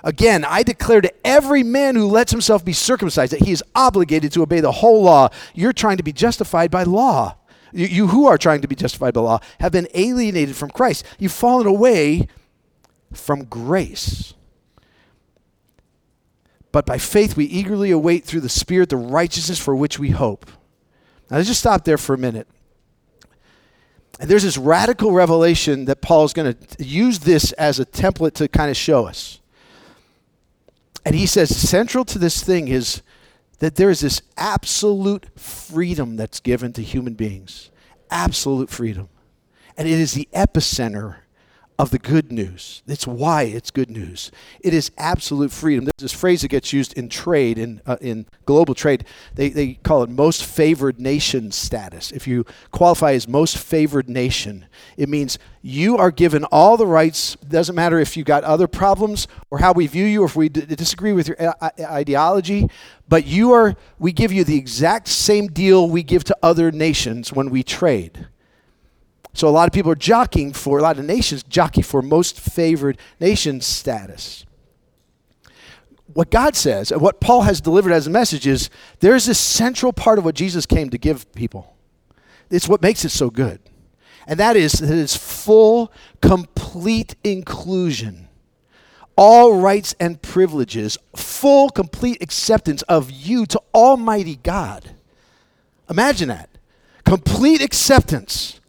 Again, 0.03 0.47
I 0.47 0.63
declare 0.63 1.03
to 1.03 1.13
every 1.27 1.63
man 1.63 1.95
who 1.95 2.07
lets 2.07 2.33
himself 2.33 2.65
be 2.65 2.73
circumcised 2.73 3.33
that 3.33 3.43
he 3.43 3.53
is 3.53 3.63
obligated 3.75 4.33
to 4.33 4.43
obey 4.43 4.61
the 4.61 4.73
whole 4.73 5.03
law. 5.03 5.29
You're 5.55 5.75
trying 5.75 5.99
to 5.99 6.03
be 6.03 6.15
justified 6.15 6.71
by 6.71 6.85
law. 6.85 7.37
You, 7.71 7.87
you 7.87 8.07
who 8.07 8.27
are 8.29 8.39
trying 8.39 8.63
to 8.63 8.69
be 8.69 8.77
justified 8.77 9.13
by 9.13 9.21
law 9.21 9.41
have 9.61 9.73
been 9.73 9.89
alienated 9.93 10.57
from 10.57 10.71
Christ. 10.71 11.05
You've 11.19 11.33
fallen 11.33 11.67
away 11.67 12.29
from 13.13 13.45
grace. 13.45 14.33
But 16.77 16.85
by 16.85 16.99
faith, 16.99 17.39
we 17.39 17.47
eagerly 17.47 17.91
await 17.91 18.27
through 18.27 18.43
the 18.43 18.51
Spirit 18.51 18.91
the 18.91 18.99
righteousness 18.99 19.59
for 19.59 19.75
which 19.75 19.99
we 19.99 20.11
hope. 20.11 20.45
Now, 21.31 21.39
let's 21.39 21.49
just 21.49 21.61
stop 21.61 21.87
there 21.87 21.97
for 21.97 22.13
a 22.13 22.19
minute. 22.19 22.47
And 24.21 24.29
there's 24.29 24.43
this 24.43 24.59
radical 24.59 25.13
revelation 25.13 25.87
that 25.87 26.03
Paul 26.03 26.27
is 26.27 26.35
going 26.35 26.53
to 26.53 26.85
use 26.85 27.21
this 27.21 27.53
as 27.53 27.81
a 27.81 27.87
template 27.87 28.35
to 28.35 28.49
kind 28.49 28.71
of 28.71 28.77
show 28.77 29.07
us. 29.07 29.41
And 31.03 31.15
he 31.15 31.25
says, 31.25 31.57
central 31.57 32.05
to 32.05 32.19
this 32.19 32.45
thing 32.45 32.69
is 32.69 33.01
that 33.61 33.77
there 33.77 33.89
is 33.89 34.01
this 34.01 34.21
absolute 34.37 35.29
freedom 35.35 36.17
that's 36.17 36.41
given 36.41 36.75
to 36.75 36.83
human 36.83 37.15
beings. 37.15 37.71
Absolute 38.11 38.69
freedom. 38.69 39.09
And 39.79 39.89
it 39.89 39.99
is 39.99 40.13
the 40.13 40.29
epicenter 40.35 41.21
of 41.79 41.91
the 41.91 41.99
good 41.99 42.33
news. 42.33 42.83
That's 42.87 43.07
why 43.07 43.43
it's 43.43 43.71
good 43.71 43.91
news. 43.91 44.31
It 44.61 44.73
is 44.73 44.91
absolute 44.97 45.53
freedom. 45.53 45.85
There's 45.85 46.11
this 46.11 46.19
phrase 46.19 46.41
that 46.41 46.49
gets 46.49 46.73
used 46.73 46.95
in 46.95 47.11
trade, 47.11 47.59
in, 47.59 47.83
uh, 47.85 47.99
in 48.01 48.27
global 48.47 48.75
trade. 48.75 49.05
They, 49.35 49.51
they 49.51 49.75
call 49.75 50.03
it 50.03 50.09
most 50.09 50.45
favored 50.45 50.99
nation 50.99 51.53
status. 51.53 52.13
If 52.13 52.27
you 52.27 52.47
qualify 52.71 53.13
as 53.13 53.29
most 53.29 53.59
favored 53.59 54.09
nation, 54.09 54.67
it 54.97 55.11
means 55.11 55.39
you 55.61 55.99
are 55.99 56.11
given 56.11 56.45
all 56.45 56.79
the 56.79 56.87
rights. 56.87 57.37
Doesn't 57.47 57.75
matter 57.75 57.99
if 57.99 58.17
you 58.17 58.25
got 58.25 58.43
other 58.45 58.67
problems 58.67 59.29
or 59.51 59.59
how 59.59 59.73
we 59.73 59.87
view 59.87 60.07
you, 60.07 60.23
or 60.23 60.27
if 60.27 60.37
we 60.37 60.49
d- 60.49 60.63
disagree 60.63 61.13
with 61.13 61.29
your 61.29 61.37
uh, 61.43 61.71
ideology, 61.81 62.71
but 63.09 63.27
you 63.27 63.53
are, 63.53 63.77
we 63.99 64.13
give 64.13 64.33
you 64.33 64.45
the 64.45 64.57
exact 64.57 65.09
same 65.09 65.49
deal 65.49 65.91
we 65.91 66.03
give 66.03 66.25
to 66.25 66.37
other 66.43 66.73
nations 66.73 67.33
when 67.33 67.51
we 67.51 67.63
trade. 67.63 68.29
So 69.37 69.47
a 69.47 69.51
lot 69.51 69.69
of 69.69 69.75
people 69.75 69.93
are 69.93 69.97
jockeying 69.97 70.55
for, 70.55 70.79
a 70.79 70.83
lot 70.83 70.99
of 70.99 71.05
nations 71.05 71.43
jockey 71.43 71.83
for 71.83 72.01
most 72.01 72.41
favored 72.41 72.97
nation 73.21 73.61
status. 73.61 74.47
What 76.15 76.31
God 76.31 76.57
says, 76.57 76.91
and 76.91 77.03
what 77.03 77.21
Paul 77.21 77.43
has 77.43 77.61
delivered 77.61 77.93
as 77.93 78.07
a 78.07 78.11
message 78.11 78.47
is 78.47 78.71
there's 79.01 79.27
this 79.27 79.39
central 79.39 79.93
part 79.93 80.19
of 80.19 80.25
what 80.25 80.37
Jesus 80.37 80.65
came 80.65 80.89
to 80.89 80.97
give 80.97 81.31
people. 81.35 81.77
It's 82.49 82.67
what 82.67 82.81
makes 82.81 83.05
it 83.05 83.11
so 83.11 83.29
good. 83.29 83.61
And 84.27 84.41
that 84.41 84.57
is 84.57 84.73
that 84.73 84.97
it's 84.97 85.15
full, 85.15 85.93
complete 86.23 87.15
inclusion. 87.23 88.29
All 89.17 89.61
rights 89.61 89.95
and 90.01 90.23
privileges, 90.23 90.97
full, 91.15 91.69
complete 91.69 92.23
acceptance 92.23 92.81
of 92.83 93.11
you 93.11 93.45
to 93.47 93.61
Almighty 93.75 94.37
God. 94.37 94.93
Imagine 95.91 96.29
that. 96.29 96.49
Complete 97.05 97.61
acceptance 97.61 98.61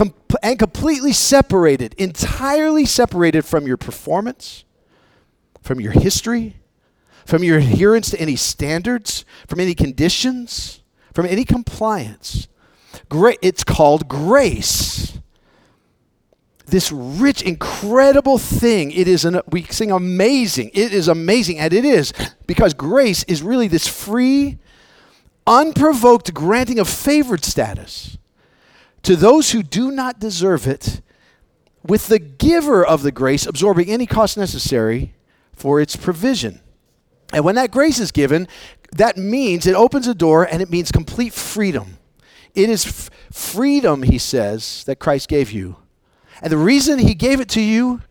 com- 0.00 0.14
and 0.42 0.58
completely 0.58 1.12
separated, 1.12 1.94
entirely 1.98 2.86
separated 2.86 3.44
from 3.44 3.66
your 3.66 3.76
performance, 3.76 4.64
from 5.60 5.80
your 5.80 5.92
history, 5.92 6.56
from 7.26 7.44
your 7.44 7.58
adherence 7.58 8.10
to 8.10 8.20
any 8.20 8.36
standards, 8.36 9.24
from 9.46 9.60
any 9.60 9.74
conditions, 9.74 10.82
from 11.12 11.26
any 11.26 11.44
compliance. 11.44 12.48
Great, 13.10 13.38
it's 13.42 13.62
called 13.62 14.08
grace. 14.08 15.18
This 16.66 16.90
rich, 16.90 17.42
incredible 17.42 18.38
thing. 18.38 18.92
It 18.92 19.06
is 19.06 19.24
an 19.24 19.40
we 19.50 19.64
sing 19.64 19.90
amazing. 19.90 20.70
It 20.72 20.94
is 20.94 21.08
amazing, 21.08 21.58
and 21.58 21.72
it 21.72 21.84
is 21.84 22.12
because 22.46 22.74
grace 22.74 23.24
is 23.24 23.42
really 23.42 23.68
this 23.68 23.86
free, 23.88 24.58
unprovoked 25.46 26.32
granting 26.32 26.78
of 26.78 26.88
favored 26.88 27.44
status 27.44 28.16
to 29.02 29.16
those 29.16 29.52
who 29.52 29.62
do 29.62 29.90
not 29.90 30.18
deserve 30.18 30.66
it, 30.66 31.00
with 31.82 32.08
the 32.08 32.18
giver 32.18 32.84
of 32.84 33.02
the 33.02 33.12
grace 33.12 33.46
absorbing 33.46 33.88
any 33.88 34.06
cost 34.06 34.36
necessary 34.36 35.14
for 35.54 35.80
its 35.80 35.96
provision. 35.96 36.60
And 37.32 37.44
when 37.44 37.54
that 37.54 37.70
grace 37.70 37.98
is 37.98 38.12
given, 38.12 38.48
that 38.92 39.16
means 39.16 39.66
it 39.66 39.74
opens 39.74 40.06
a 40.06 40.14
door 40.14 40.44
and 40.44 40.60
it 40.60 40.70
means 40.70 40.90
complete 40.90 41.32
freedom. 41.32 41.98
It 42.54 42.68
is 42.68 42.86
f- 42.86 43.10
freedom, 43.32 44.02
he 44.02 44.18
says, 44.18 44.84
that 44.84 44.98
Christ 44.98 45.28
gave 45.28 45.52
you. 45.52 45.76
And 46.42 46.52
the 46.52 46.58
reason 46.58 46.98
he 46.98 47.14
gave 47.14 47.40
it 47.40 47.48
to 47.50 47.60
you, 47.60 48.02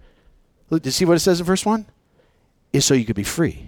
look, 0.69 0.83
do 0.83 0.87
you 0.87 0.91
see 0.91 1.05
what 1.05 1.17
it 1.17 1.19
says 1.19 1.39
in 1.39 1.45
verse 1.45 1.65
1? 1.65 1.85
Is 2.71 2.85
so 2.85 2.93
you 2.93 3.05
could 3.05 3.15
be 3.15 3.23
free. 3.23 3.65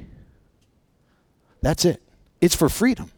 That's 1.62 1.86
it. 1.86 2.02
It's 2.40 2.56
for 2.56 2.70
freedom. 2.70 3.12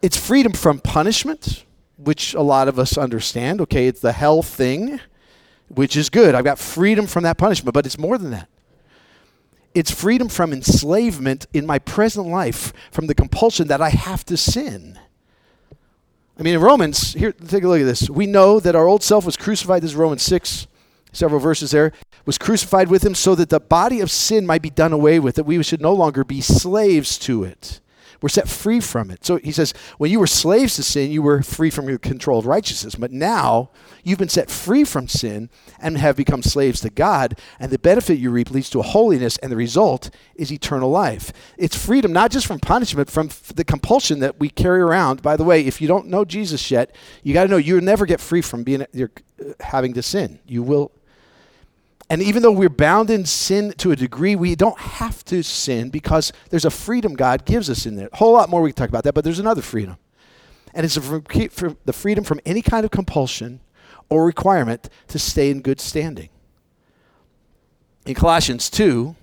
It's 0.00 0.16
freedom 0.16 0.52
from 0.52 0.78
punishment, 0.78 1.64
which 1.96 2.34
a 2.34 2.42
lot 2.42 2.68
of 2.68 2.78
us 2.78 2.96
understand. 2.98 3.60
Okay, 3.62 3.86
it's 3.86 4.00
the 4.00 4.12
hell 4.12 4.42
thing, 4.42 5.00
which 5.68 5.96
is 5.96 6.10
good. 6.10 6.34
I've 6.34 6.44
got 6.44 6.58
freedom 6.58 7.06
from 7.06 7.24
that 7.24 7.38
punishment, 7.38 7.74
but 7.74 7.86
it's 7.86 7.98
more 7.98 8.18
than 8.18 8.30
that. 8.30 8.48
It's 9.74 9.90
freedom 9.90 10.28
from 10.28 10.52
enslavement 10.52 11.46
in 11.52 11.66
my 11.66 11.78
present 11.78 12.28
life, 12.28 12.72
from 12.90 13.08
the 13.08 13.14
compulsion 13.14 13.68
that 13.68 13.82
I 13.82 13.90
have 13.90 14.24
to 14.26 14.36
sin. 14.36 14.98
I 16.38 16.42
mean, 16.42 16.54
in 16.54 16.60
Romans, 16.60 17.14
here, 17.14 17.32
take 17.32 17.64
a 17.64 17.68
look 17.68 17.80
at 17.80 17.84
this. 17.84 18.10
We 18.10 18.26
know 18.26 18.60
that 18.60 18.74
our 18.74 18.86
old 18.86 19.02
self 19.02 19.24
was 19.24 19.36
crucified. 19.36 19.82
This 19.82 19.90
is 19.90 19.96
Romans 19.96 20.22
6, 20.22 20.66
several 21.12 21.40
verses 21.40 21.70
there. 21.70 21.92
Was 22.26 22.38
crucified 22.38 22.88
with 22.88 23.04
him 23.04 23.14
so 23.14 23.34
that 23.34 23.50
the 23.50 23.60
body 23.60 24.00
of 24.00 24.10
sin 24.10 24.46
might 24.46 24.62
be 24.62 24.70
done 24.70 24.92
away 24.92 25.18
with, 25.18 25.36
that 25.36 25.44
we 25.44 25.62
should 25.62 25.80
no 25.80 25.92
longer 25.92 26.24
be 26.24 26.40
slaves 26.40 27.18
to 27.18 27.44
it. 27.44 27.80
We're 28.20 28.28
set 28.28 28.48
free 28.48 28.80
from 28.80 29.10
it. 29.10 29.24
So 29.24 29.36
he 29.36 29.52
says, 29.52 29.74
when 29.98 30.10
you 30.10 30.20
were 30.20 30.26
slaves 30.26 30.76
to 30.76 30.82
sin, 30.82 31.10
you 31.10 31.22
were 31.22 31.42
free 31.42 31.70
from 31.70 31.88
your 31.88 31.98
controlled 31.98 32.46
righteousness. 32.46 32.94
But 32.94 33.12
now 33.12 33.70
you've 34.04 34.18
been 34.18 34.28
set 34.28 34.50
free 34.50 34.84
from 34.84 35.08
sin 35.08 35.50
and 35.78 35.98
have 35.98 36.16
become 36.16 36.42
slaves 36.42 36.80
to 36.80 36.90
God. 36.90 37.38
And 37.60 37.70
the 37.70 37.78
benefit 37.78 38.18
you 38.18 38.30
reap 38.30 38.50
leads 38.50 38.70
to 38.70 38.82
holiness, 38.82 39.36
and 39.38 39.52
the 39.52 39.56
result 39.56 40.10
is 40.34 40.52
eternal 40.52 40.90
life. 40.90 41.32
It's 41.58 41.76
freedom 41.76 42.12
not 42.12 42.30
just 42.30 42.46
from 42.46 42.60
punishment, 42.60 43.10
from 43.10 43.30
the 43.54 43.64
compulsion 43.64 44.20
that 44.20 44.40
we 44.40 44.48
carry 44.48 44.80
around. 44.80 45.22
By 45.22 45.36
the 45.36 45.44
way, 45.44 45.66
if 45.66 45.80
you 45.80 45.88
don't 45.88 46.08
know 46.08 46.24
Jesus 46.24 46.70
yet, 46.70 46.94
you 47.22 47.34
got 47.34 47.44
to 47.44 47.50
know 47.50 47.56
you'll 47.56 47.80
never 47.80 48.06
get 48.06 48.20
free 48.20 48.42
from 48.42 48.62
being 48.62 48.86
you're, 48.92 49.10
uh, 49.40 49.52
having 49.60 49.92
to 49.94 50.02
sin. 50.02 50.38
You 50.46 50.62
will 50.62 50.92
and 52.08 52.22
even 52.22 52.42
though 52.42 52.52
we're 52.52 52.68
bound 52.68 53.10
in 53.10 53.24
sin 53.24 53.72
to 53.78 53.90
a 53.90 53.96
degree, 53.96 54.36
we 54.36 54.54
don't 54.54 54.78
have 54.78 55.24
to 55.24 55.42
sin 55.42 55.90
because 55.90 56.32
there's 56.50 56.64
a 56.64 56.70
freedom 56.70 57.14
God 57.14 57.44
gives 57.44 57.68
us 57.68 57.84
in 57.84 57.96
there. 57.96 58.08
A 58.12 58.16
whole 58.16 58.32
lot 58.32 58.48
more 58.48 58.62
we 58.62 58.70
can 58.70 58.76
talk 58.76 58.88
about 58.88 59.04
that, 59.04 59.12
but 59.12 59.24
there's 59.24 59.40
another 59.40 59.62
freedom. 59.62 59.96
And 60.72 60.84
it's 60.84 60.94
the 60.94 61.92
freedom 61.92 62.22
from 62.22 62.40
any 62.46 62.62
kind 62.62 62.84
of 62.84 62.90
compulsion 62.90 63.60
or 64.08 64.24
requirement 64.24 64.88
to 65.08 65.18
stay 65.18 65.50
in 65.50 65.62
good 65.62 65.80
standing. 65.80 66.28
In 68.04 68.14
Colossians 68.14 68.70
2, 68.70 69.16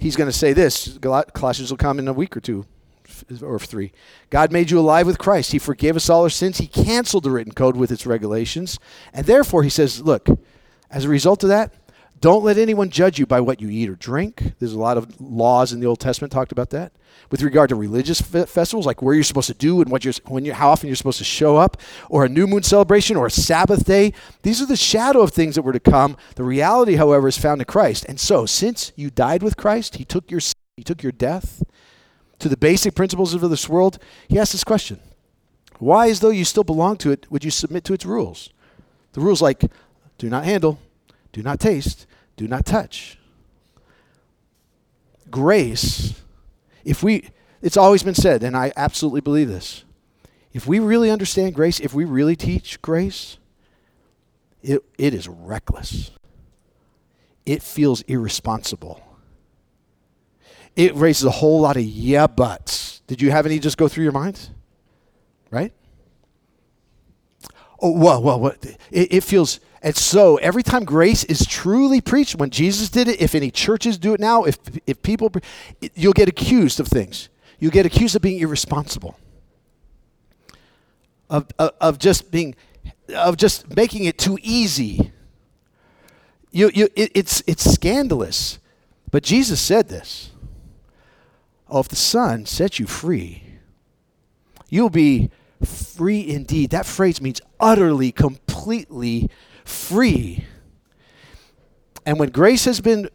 he's 0.00 0.16
going 0.16 0.28
to 0.28 0.36
say 0.36 0.52
this. 0.52 0.98
Colossians 1.00 1.70
will 1.70 1.78
come 1.78 1.98
in 1.98 2.08
a 2.08 2.12
week 2.12 2.36
or 2.36 2.40
two 2.40 2.66
or 3.40 3.58
three. 3.58 3.92
God 4.28 4.52
made 4.52 4.70
you 4.70 4.78
alive 4.78 5.06
with 5.06 5.16
Christ. 5.16 5.52
He 5.52 5.58
forgave 5.58 5.96
us 5.96 6.10
all 6.10 6.24
our 6.24 6.28
sins. 6.28 6.58
He 6.58 6.66
canceled 6.66 7.24
the 7.24 7.30
written 7.30 7.52
code 7.52 7.76
with 7.76 7.90
its 7.90 8.04
regulations. 8.04 8.78
And 9.14 9.24
therefore, 9.24 9.62
he 9.62 9.70
says, 9.70 10.02
look, 10.02 10.28
as 10.90 11.04
a 11.04 11.08
result 11.08 11.42
of 11.42 11.48
that, 11.48 11.72
don't 12.20 12.44
let 12.44 12.56
anyone 12.56 12.88
judge 12.88 13.18
you 13.18 13.26
by 13.26 13.40
what 13.40 13.60
you 13.60 13.68
eat 13.68 13.90
or 13.90 13.94
drink. 13.94 14.54
There's 14.58 14.72
a 14.72 14.78
lot 14.78 14.96
of 14.96 15.20
laws 15.20 15.72
in 15.72 15.80
the 15.80 15.86
Old 15.86 16.00
Testament 16.00 16.32
talked 16.32 16.52
about 16.52 16.70
that. 16.70 16.92
With 17.30 17.42
regard 17.42 17.68
to 17.70 17.74
religious 17.74 18.20
f- 18.34 18.48
festivals, 18.48 18.86
like 18.86 19.02
where 19.02 19.14
you're 19.14 19.24
supposed 19.24 19.48
to 19.48 19.54
do 19.54 19.82
and 19.82 19.90
what 19.90 20.04
you're, 20.04 20.14
when 20.26 20.44
you 20.44 20.54
how 20.54 20.70
often 20.70 20.86
you're 20.86 20.96
supposed 20.96 21.18
to 21.18 21.24
show 21.24 21.56
up, 21.56 21.76
or 22.08 22.24
a 22.24 22.28
new 22.28 22.46
moon 22.46 22.62
celebration, 22.62 23.16
or 23.16 23.26
a 23.26 23.30
Sabbath 23.30 23.84
day, 23.84 24.12
these 24.42 24.62
are 24.62 24.66
the 24.66 24.76
shadow 24.76 25.20
of 25.20 25.32
things 25.32 25.56
that 25.56 25.62
were 25.62 25.72
to 25.72 25.80
come. 25.80 26.16
The 26.36 26.44
reality, 26.44 26.94
however, 26.94 27.28
is 27.28 27.36
found 27.36 27.60
in 27.60 27.66
Christ. 27.66 28.06
And 28.08 28.18
so, 28.18 28.46
since 28.46 28.92
you 28.96 29.10
died 29.10 29.42
with 29.42 29.56
Christ, 29.56 29.96
He 29.96 30.04
took 30.04 30.30
your 30.30 30.40
He 30.76 30.84
took 30.84 31.02
your 31.02 31.12
death 31.12 31.62
to 32.38 32.48
the 32.48 32.56
basic 32.56 32.94
principles 32.94 33.34
of 33.34 33.40
this 33.50 33.68
world. 33.68 33.98
He 34.28 34.38
asked 34.38 34.52
this 34.52 34.64
question: 34.64 35.00
Why, 35.78 36.08
as 36.08 36.20
though 36.20 36.30
you 36.30 36.44
still 36.44 36.64
belong 36.64 36.96
to 36.98 37.10
it, 37.10 37.26
would 37.30 37.44
you 37.44 37.50
submit 37.50 37.84
to 37.84 37.92
its 37.92 38.06
rules? 38.06 38.50
The 39.12 39.20
rules 39.20 39.42
like 39.42 39.64
do 40.18 40.28
not 40.28 40.44
handle, 40.44 40.78
do 41.32 41.42
not 41.42 41.60
taste, 41.60 42.06
do 42.36 42.48
not 42.48 42.64
touch. 42.64 43.18
Grace, 45.30 46.20
if 46.84 47.02
we, 47.02 47.28
it's 47.62 47.76
always 47.76 48.02
been 48.02 48.14
said, 48.14 48.42
and 48.42 48.56
I 48.56 48.72
absolutely 48.76 49.20
believe 49.20 49.48
this. 49.48 49.84
If 50.52 50.66
we 50.66 50.78
really 50.78 51.10
understand 51.10 51.54
grace, 51.54 51.80
if 51.80 51.92
we 51.92 52.04
really 52.04 52.36
teach 52.36 52.80
grace, 52.80 53.38
it, 54.62 54.82
it 54.96 55.12
is 55.12 55.28
reckless. 55.28 56.10
It 57.44 57.62
feels 57.62 58.02
irresponsible. 58.02 59.02
It 60.74 60.94
raises 60.94 61.24
a 61.24 61.30
whole 61.30 61.60
lot 61.60 61.76
of 61.76 61.82
yeah 61.82 62.26
buts. 62.26 63.00
Did 63.06 63.22
you 63.22 63.30
have 63.30 63.46
any 63.46 63.58
just 63.58 63.78
go 63.78 63.88
through 63.88 64.04
your 64.04 64.12
minds? 64.12 64.50
Right? 65.50 65.72
Oh, 67.80 67.92
well, 67.92 68.22
well, 68.22 68.40
what? 68.40 68.64
It, 68.64 68.78
it 68.90 69.20
feels 69.22 69.60
and 69.82 69.96
so 69.96 70.36
every 70.36 70.62
time 70.62 70.84
grace 70.84 71.24
is 71.24 71.46
truly 71.46 72.00
preached, 72.00 72.36
when 72.36 72.50
Jesus 72.50 72.88
did 72.88 73.08
it, 73.08 73.20
if 73.20 73.34
any 73.34 73.50
churches 73.50 73.98
do 73.98 74.14
it 74.14 74.20
now, 74.20 74.44
if, 74.44 74.58
if 74.86 75.02
people, 75.02 75.30
you'll 75.94 76.12
get 76.12 76.28
accused 76.28 76.80
of 76.80 76.88
things. 76.88 77.28
You'll 77.58 77.72
get 77.72 77.86
accused 77.86 78.16
of 78.16 78.22
being 78.22 78.40
irresponsible, 78.40 79.18
of, 81.30 81.46
of, 81.58 81.70
of 81.80 81.98
just 81.98 82.30
being, 82.30 82.54
of 83.14 83.36
just 83.36 83.74
making 83.74 84.04
it 84.04 84.18
too 84.18 84.38
easy. 84.42 85.12
You, 86.50 86.70
you, 86.74 86.88
it, 86.94 87.12
it's, 87.14 87.42
it's 87.46 87.70
scandalous. 87.70 88.58
But 89.10 89.22
Jesus 89.22 89.60
said 89.60 89.88
this 89.88 90.30
Oh, 91.68 91.80
if 91.80 91.88
the 91.88 91.96
Son 91.96 92.46
sets 92.46 92.78
you 92.78 92.86
free, 92.86 93.42
you'll 94.68 94.90
be 94.90 95.30
free 95.64 96.28
indeed. 96.28 96.70
That 96.70 96.86
phrase 96.86 97.20
means 97.20 97.40
utterly, 97.58 98.12
completely 98.12 99.30
free. 99.66 100.44
And 102.04 102.18
when 102.18 102.30
grace 102.30 102.64
has 102.64 102.80
been 102.80 103.10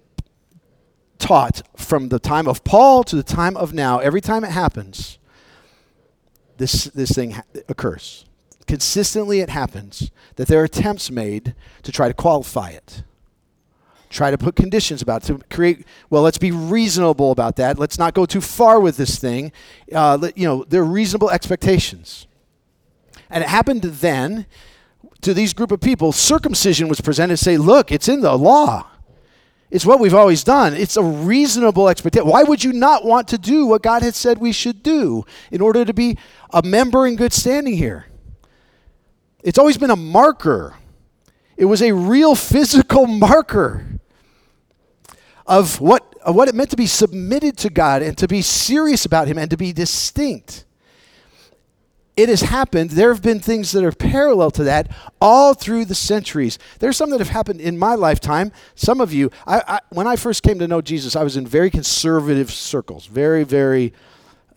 taught 1.18 1.62
from 1.76 2.10
the 2.10 2.20
time 2.20 2.48
of 2.48 2.64
Paul 2.64 3.04
to 3.06 3.16
the 3.16 3.24
time 3.24 3.56
of 3.56 3.74
now, 3.74 4.00
every 4.00 4.22
time 4.22 4.44
it 4.44 4.52
happens, 4.52 5.18
this, 6.58 6.86
this 6.86 7.12
thing 7.12 7.32
ha- 7.32 7.44
occurs. 7.70 8.26
Consistently, 8.68 9.40
it 9.40 9.50
happens 9.50 10.12
that 10.36 10.48
there 10.48 10.62
are 10.62 10.66
attempts 10.66 11.10
made 11.10 11.56
to 11.84 11.92
try 11.92 12.08
to 12.08 12.14
qualify 12.14 12.70
it, 12.70 13.04
try 14.10 14.30
to 14.32 14.38
put 14.38 14.56
conditions 14.56 15.02
about 15.02 15.24
it, 15.24 15.28
to 15.28 15.40
create, 15.50 15.86
well, 16.10 16.22
let's 16.22 16.38
be 16.38 16.52
reasonable 16.52 17.32
about 17.32 17.56
that. 17.56 17.80
Let's 17.80 17.98
not 17.98 18.14
go 18.14 18.26
too 18.26 18.42
far 18.42 18.80
with 18.80 18.98
this 18.98 19.18
thing. 19.20 19.52
Uh, 19.94 20.18
let, 20.22 20.38
you 20.38 20.48
know, 20.48 20.66
there 20.68 20.82
are 20.82 20.86
reasonable 20.86 21.30
expectations. 21.30 22.28
And 23.30 23.44
it 23.44 23.50
happened 23.50 23.84
then 23.84 24.46
to 25.22 25.34
these 25.34 25.54
group 25.54 25.72
of 25.72 25.82
people, 25.82 26.12
circumcision 26.12 26.88
was 26.88 27.02
presented 27.02 27.38
say, 27.38 27.58
look, 27.58 27.92
it's 27.92 28.08
in 28.08 28.22
the 28.22 28.38
law. 28.38 28.88
It's 29.70 29.86
what 29.86 30.02
we've 30.02 30.14
always 30.14 30.44
done. 30.44 30.74
It's 30.74 30.98
a 30.98 31.04
reasonable 31.04 31.88
expectation. 31.88 32.28
Why 32.28 32.44
would 32.44 32.64
you 32.64 32.74
not 32.74 33.06
want 33.06 33.30
to 33.30 33.38
do 33.38 33.66
what 33.66 33.82
God 33.82 34.02
had 34.02 34.16
said 34.16 34.38
we 34.38 34.52
should 34.52 34.84
do 34.84 35.26
in 35.50 35.62
order 35.62 35.86
to 35.86 35.94
be 35.94 36.18
a 36.52 36.62
member 36.62 37.08
in 37.08 37.16
good 37.16 37.32
standing 37.32 37.78
here? 37.78 38.08
It's 39.44 39.58
always 39.58 39.78
been 39.78 39.90
a 39.90 39.96
marker. 39.96 40.76
It 41.56 41.66
was 41.66 41.82
a 41.82 41.94
real 41.94 42.36
physical 42.36 43.08
marker 43.08 43.86
of 45.48 45.80
what, 45.80 46.16
of 46.22 46.36
what 46.36 46.50
it 46.50 46.56
meant 46.56 46.70
to 46.72 46.78
be 46.78 46.86
submitted 46.86 47.58
to 47.60 47.70
God 47.70 48.02
and 48.02 48.18
to 48.18 48.28
be 48.28 48.42
serious 48.42 49.06
about 49.06 49.28
Him 49.28 49.38
and 49.38 49.50
to 49.52 49.58
be 49.58 49.72
distinct 49.72 50.66
it 52.18 52.30
has 52.30 52.42
happened. 52.42 52.92
There 52.92 53.14
have 53.14 53.22
been 53.22 53.40
things 53.40 53.72
that 53.72 53.84
are 53.84 53.92
parallel 53.92 54.52
to 54.52 54.64
that 54.66 54.92
all 55.22 55.54
through 55.54 55.86
the 55.86 55.96
centuries. 55.96 56.60
There's 56.80 56.98
some 56.98 57.10
that 57.12 57.20
have 57.20 57.30
happened 57.30 57.62
in 57.62 57.78
my 57.78 57.96
lifetime. 57.96 58.52
Some 58.76 59.00
of 59.00 59.14
you, 59.14 59.32
I, 59.48 59.64
I, 59.68 59.80
when 59.90 60.08
I 60.08 60.16
first 60.16 60.44
came 60.44 60.60
to 60.60 60.68
know 60.68 60.82
Jesus, 60.82 61.16
I 61.16 61.24
was 61.24 61.38
in 61.38 61.48
very 61.48 61.70
conservative 61.70 62.52
circles, 62.52 63.06
very, 63.06 63.44
very 63.44 63.94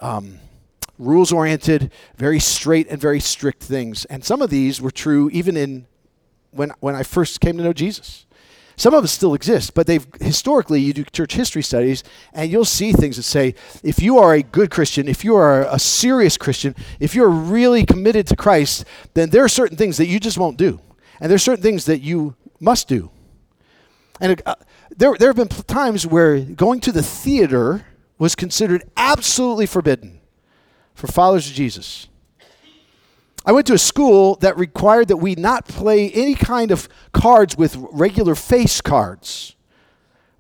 um, 0.01 0.39
rules 0.99 1.33
oriented, 1.33 1.93
very 2.17 2.41
straight 2.41 2.89
and 2.89 3.01
very 3.01 3.21
strict 3.21 3.63
things. 3.63 4.05
And 4.07 4.25
some 4.25 4.43
of 4.43 4.51
these 4.51 4.81
were 4.81 4.91
true 4.91 5.31
even 5.33 5.57
in 5.57 5.87
when, 6.51 6.73
when 6.81 6.95
I 6.95 7.03
first 7.03 7.41
came 7.41 7.57
to 7.59 7.65
know 7.65 7.73
Jesus. 7.73 8.27
Some 8.77 8.93
of 8.93 9.03
them 9.03 9.09
still 9.09 9.35
exist, 9.35 9.75
but 9.75 9.87
they've 9.87 10.07
historically 10.21 10.81
you 10.81 10.93
do 10.93 11.05
church 11.05 11.35
history 11.35 11.63
studies 11.63 12.03
and 12.33 12.51
you'll 12.51 12.65
see 12.65 12.93
things 12.93 13.17
that 13.17 13.23
say 13.23 13.55
if 13.83 14.03
you 14.03 14.19
are 14.19 14.35
a 14.35 14.43
good 14.43 14.71
Christian, 14.71 15.07
if 15.07 15.25
you 15.25 15.37
are 15.37 15.63
a 15.63 15.79
serious 15.79 16.37
Christian, 16.37 16.75
if 16.99 17.15
you're 17.15 17.29
really 17.29 17.87
committed 17.87 18.27
to 18.29 18.37
Christ, 18.37 18.85
then 19.15 19.31
there 19.31 19.45
are 19.45 19.49
certain 19.49 19.77
things 19.77 19.97
that 19.99 20.07
you 20.07 20.19
just 20.19 20.39
won't 20.39 20.57
do. 20.57 20.81
And 21.21 21.31
there 21.31 21.37
are 21.37 21.39
certain 21.39 21.63
things 21.63 21.85
that 21.85 22.01
you 22.01 22.35
must 22.59 22.89
do. 22.89 23.11
And 24.21 24.43
uh, 24.45 24.57
there, 24.97 25.15
there 25.19 25.29
have 25.29 25.37
been 25.37 25.49
times 25.49 26.07
where 26.07 26.41
going 26.41 26.81
to 26.81 26.93
the 26.93 27.03
theater 27.03 27.87
was 28.19 28.35
considered 28.35 28.85
absolutely 28.97 29.67
forbidden 29.67 30.21
for 30.95 31.07
followers 31.07 31.49
of 31.49 31.55
Jesus. 31.55 32.09
I 33.47 33.53
went 33.53 33.67
to 33.67 33.75
a 33.75 33.79
school 33.79 34.37
that 34.37 34.57
required 34.57 35.09
that 35.09 35.19
we 35.19 35.35
not 35.35 35.69
play 35.69 36.11
any 36.11 36.35
kind 36.35 36.71
of 36.71 36.89
cards 37.13 37.57
with 37.57 37.77
regular 37.93 38.35
face 38.35 38.81
cards. 38.81 39.55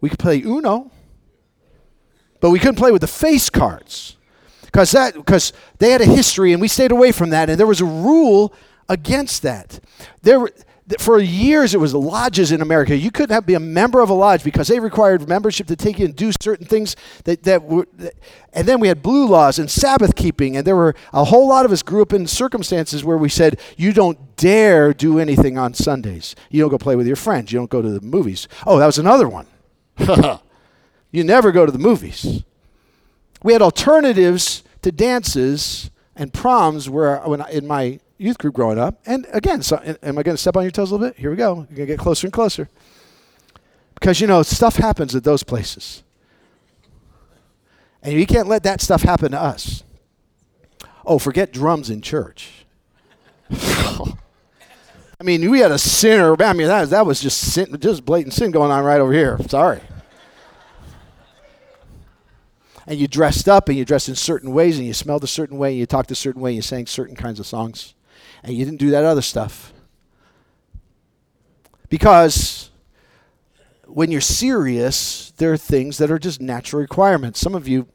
We 0.00 0.08
could 0.08 0.18
play 0.18 0.40
Uno, 0.42 0.90
but 2.40 2.50
we 2.50 2.58
couldn't 2.58 2.76
play 2.76 2.92
with 2.92 3.02
the 3.02 3.06
face 3.06 3.50
cards 3.50 4.16
because 4.62 4.90
that 4.92 5.14
because 5.14 5.52
they 5.78 5.90
had 5.90 6.00
a 6.00 6.06
history 6.06 6.52
and 6.52 6.60
we 6.60 6.68
stayed 6.68 6.92
away 6.92 7.12
from 7.12 7.30
that 7.30 7.48
and 7.48 7.58
there 7.60 7.66
was 7.66 7.80
a 7.80 7.86
rule 7.86 8.52
against 8.88 9.42
that. 9.42 9.80
There 10.22 10.48
for 10.98 11.18
years 11.18 11.74
it 11.74 11.80
was 11.80 11.94
lodges 11.94 12.52
in 12.52 12.60
America. 12.60 12.94
You 12.94 13.10
couldn't 13.10 13.34
have, 13.34 13.46
be 13.46 13.54
a 13.54 13.60
member 13.60 14.00
of 14.00 14.10
a 14.10 14.14
lodge 14.14 14.44
because 14.44 14.68
they 14.68 14.78
required 14.78 15.26
membership 15.26 15.66
to 15.68 15.76
take 15.76 15.98
you 15.98 16.04
and 16.04 16.14
do 16.14 16.30
certain 16.42 16.66
things 16.66 16.94
that, 17.24 17.42
that 17.44 17.62
were. 17.62 17.88
That, 17.94 18.14
and 18.52 18.68
then 18.68 18.80
we 18.80 18.88
had 18.88 19.02
blue 19.02 19.26
laws 19.26 19.58
and 19.58 19.70
Sabbath 19.70 20.14
keeping, 20.14 20.56
and 20.56 20.66
there 20.66 20.76
were 20.76 20.94
a 21.12 21.24
whole 21.24 21.48
lot 21.48 21.64
of 21.64 21.72
us 21.72 21.82
grew 21.82 22.02
up 22.02 22.12
in 22.12 22.26
circumstances 22.26 23.02
where 23.02 23.16
we 23.16 23.30
said 23.30 23.58
you 23.76 23.92
don't 23.92 24.36
dare 24.36 24.92
do 24.92 25.18
anything 25.18 25.56
on 25.56 25.72
Sundays. 25.72 26.36
You 26.50 26.60
don't 26.60 26.70
go 26.70 26.78
play 26.78 26.96
with 26.96 27.06
your 27.06 27.16
friends. 27.16 27.50
You 27.50 27.58
don't 27.58 27.70
go 27.70 27.80
to 27.80 27.90
the 27.90 28.02
movies. 28.02 28.46
Oh, 28.66 28.78
that 28.78 28.86
was 28.86 28.98
another 28.98 29.28
one. 29.28 29.46
you 31.10 31.24
never 31.24 31.50
go 31.50 31.64
to 31.64 31.72
the 31.72 31.78
movies. 31.78 32.44
We 33.42 33.54
had 33.54 33.62
alternatives 33.62 34.62
to 34.82 34.92
dances 34.92 35.90
and 36.14 36.32
proms 36.32 36.90
where 36.90 37.18
when 37.20 37.44
in 37.48 37.66
my 37.66 38.00
youth 38.18 38.38
group 38.38 38.54
growing 38.54 38.78
up. 38.78 39.00
And 39.06 39.26
again, 39.32 39.62
so, 39.62 39.76
am 40.02 40.18
I 40.18 40.22
going 40.22 40.36
to 40.36 40.40
step 40.40 40.56
on 40.56 40.62
your 40.62 40.70
toes 40.70 40.90
a 40.90 40.94
little 40.94 41.08
bit? 41.08 41.18
Here 41.18 41.30
we 41.30 41.36
go. 41.36 41.54
You're 41.54 41.76
going 41.76 41.76
to 41.76 41.86
get 41.86 41.98
closer 41.98 42.26
and 42.26 42.32
closer. 42.32 42.68
Because, 43.94 44.20
you 44.20 44.26
know, 44.26 44.42
stuff 44.42 44.76
happens 44.76 45.14
at 45.14 45.24
those 45.24 45.42
places. 45.42 46.02
And 48.02 48.12
you 48.12 48.26
can't 48.26 48.48
let 48.48 48.62
that 48.64 48.80
stuff 48.80 49.02
happen 49.02 49.32
to 49.32 49.40
us. 49.40 49.82
Oh, 51.06 51.18
forget 51.18 51.52
drums 51.52 51.90
in 51.90 52.02
church. 52.02 52.66
I 53.50 55.22
mean, 55.22 55.50
we 55.50 55.60
had 55.60 55.70
a 55.70 55.78
sinner. 55.78 56.36
I 56.42 56.52
mean, 56.52 56.66
that, 56.66 56.90
that 56.90 57.06
was 57.06 57.20
just 57.20 57.38
sin, 57.38 57.76
just 57.80 58.04
blatant 58.04 58.34
sin 58.34 58.50
going 58.50 58.70
on 58.70 58.84
right 58.84 59.00
over 59.00 59.12
here. 59.12 59.38
Sorry. 59.48 59.80
And 62.86 62.98
you 62.98 63.08
dressed 63.08 63.48
up 63.48 63.68
and 63.68 63.78
you 63.78 63.84
dressed 63.84 64.10
in 64.10 64.14
certain 64.14 64.52
ways 64.52 64.76
and 64.76 64.86
you 64.86 64.92
smelled 64.92 65.24
a 65.24 65.28
certain 65.28 65.56
way 65.56 65.70
and 65.70 65.78
you 65.78 65.86
talked 65.86 66.10
a 66.10 66.14
certain 66.14 66.42
way 66.42 66.50
and 66.50 66.56
you 66.56 66.62
sang 66.62 66.86
certain 66.86 67.16
kinds 67.16 67.40
of 67.40 67.46
songs. 67.46 67.93
And 68.44 68.54
you 68.54 68.64
didn't 68.64 68.78
do 68.78 68.90
that 68.90 69.04
other 69.04 69.22
stuff. 69.22 69.72
Because 71.88 72.70
when 73.86 74.12
you're 74.12 74.20
serious, 74.20 75.32
there 75.38 75.52
are 75.52 75.56
things 75.56 75.98
that 75.98 76.10
are 76.10 76.18
just 76.18 76.40
natural 76.40 76.82
requirements. 76.82 77.40
Some 77.40 77.54
of 77.54 77.66
you 77.66 77.88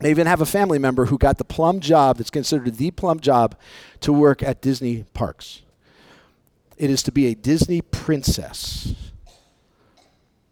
may 0.00 0.10
even 0.10 0.26
have 0.26 0.40
a 0.40 0.46
family 0.46 0.78
member 0.78 1.06
who 1.06 1.16
got 1.16 1.38
the 1.38 1.44
plum 1.44 1.80
job 1.80 2.16
that's 2.16 2.30
considered 2.30 2.76
the 2.76 2.90
plum 2.90 3.20
job 3.20 3.54
to 4.00 4.12
work 4.12 4.42
at 4.42 4.60
Disney 4.60 5.04
parks. 5.14 5.62
It 6.76 6.90
is 6.90 7.02
to 7.04 7.12
be 7.12 7.26
a 7.26 7.34
Disney 7.34 7.80
princess. 7.80 8.94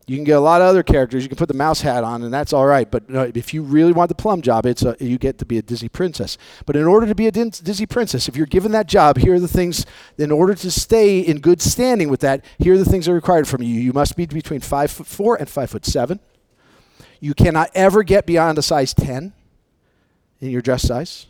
You 0.06 0.16
can 0.16 0.24
get 0.24 0.32
a 0.32 0.40
lot 0.40 0.60
of 0.60 0.66
other 0.66 0.82
characters. 0.82 1.22
You 1.22 1.30
can 1.30 1.38
put 1.38 1.48
the 1.48 1.54
mouse 1.54 1.80
hat 1.80 2.04
on, 2.04 2.22
and 2.22 2.32
that's 2.32 2.52
all 2.52 2.66
right. 2.66 2.90
But 2.90 3.04
uh, 3.14 3.30
if 3.34 3.54
you 3.54 3.62
really 3.62 3.92
want 3.92 4.10
the 4.10 4.14
plum 4.14 4.42
job, 4.42 4.66
it's 4.66 4.82
a, 4.82 4.94
you 5.00 5.16
get 5.16 5.38
to 5.38 5.46
be 5.46 5.56
a 5.56 5.62
Disney 5.62 5.88
princess. 5.88 6.36
But 6.66 6.76
in 6.76 6.84
order 6.84 7.06
to 7.06 7.14
be 7.14 7.26
a 7.26 7.30
Disney 7.30 7.86
princess, 7.86 8.28
if 8.28 8.36
you're 8.36 8.46
given 8.46 8.72
that 8.72 8.86
job, 8.86 9.16
here 9.16 9.34
are 9.34 9.40
the 9.40 9.48
things. 9.48 9.86
In 10.18 10.30
order 10.30 10.54
to 10.56 10.70
stay 10.70 11.20
in 11.20 11.40
good 11.40 11.62
standing 11.62 12.10
with 12.10 12.20
that, 12.20 12.44
here 12.58 12.74
are 12.74 12.78
the 12.78 12.84
things 12.84 13.06
that 13.06 13.12
are 13.12 13.14
required 13.14 13.48
from 13.48 13.62
you. 13.62 13.80
You 13.80 13.94
must 13.94 14.14
be 14.14 14.26
between 14.26 14.60
five 14.60 14.90
foot 14.90 15.06
four 15.06 15.36
and 15.36 15.48
five 15.48 15.70
foot 15.70 15.86
seven. 15.86 16.20
You 17.18 17.32
cannot 17.32 17.70
ever 17.74 18.02
get 18.02 18.26
beyond 18.26 18.58
a 18.58 18.62
size 18.62 18.92
ten 18.92 19.32
in 20.40 20.50
your 20.50 20.60
dress 20.60 20.82
size. 20.82 21.26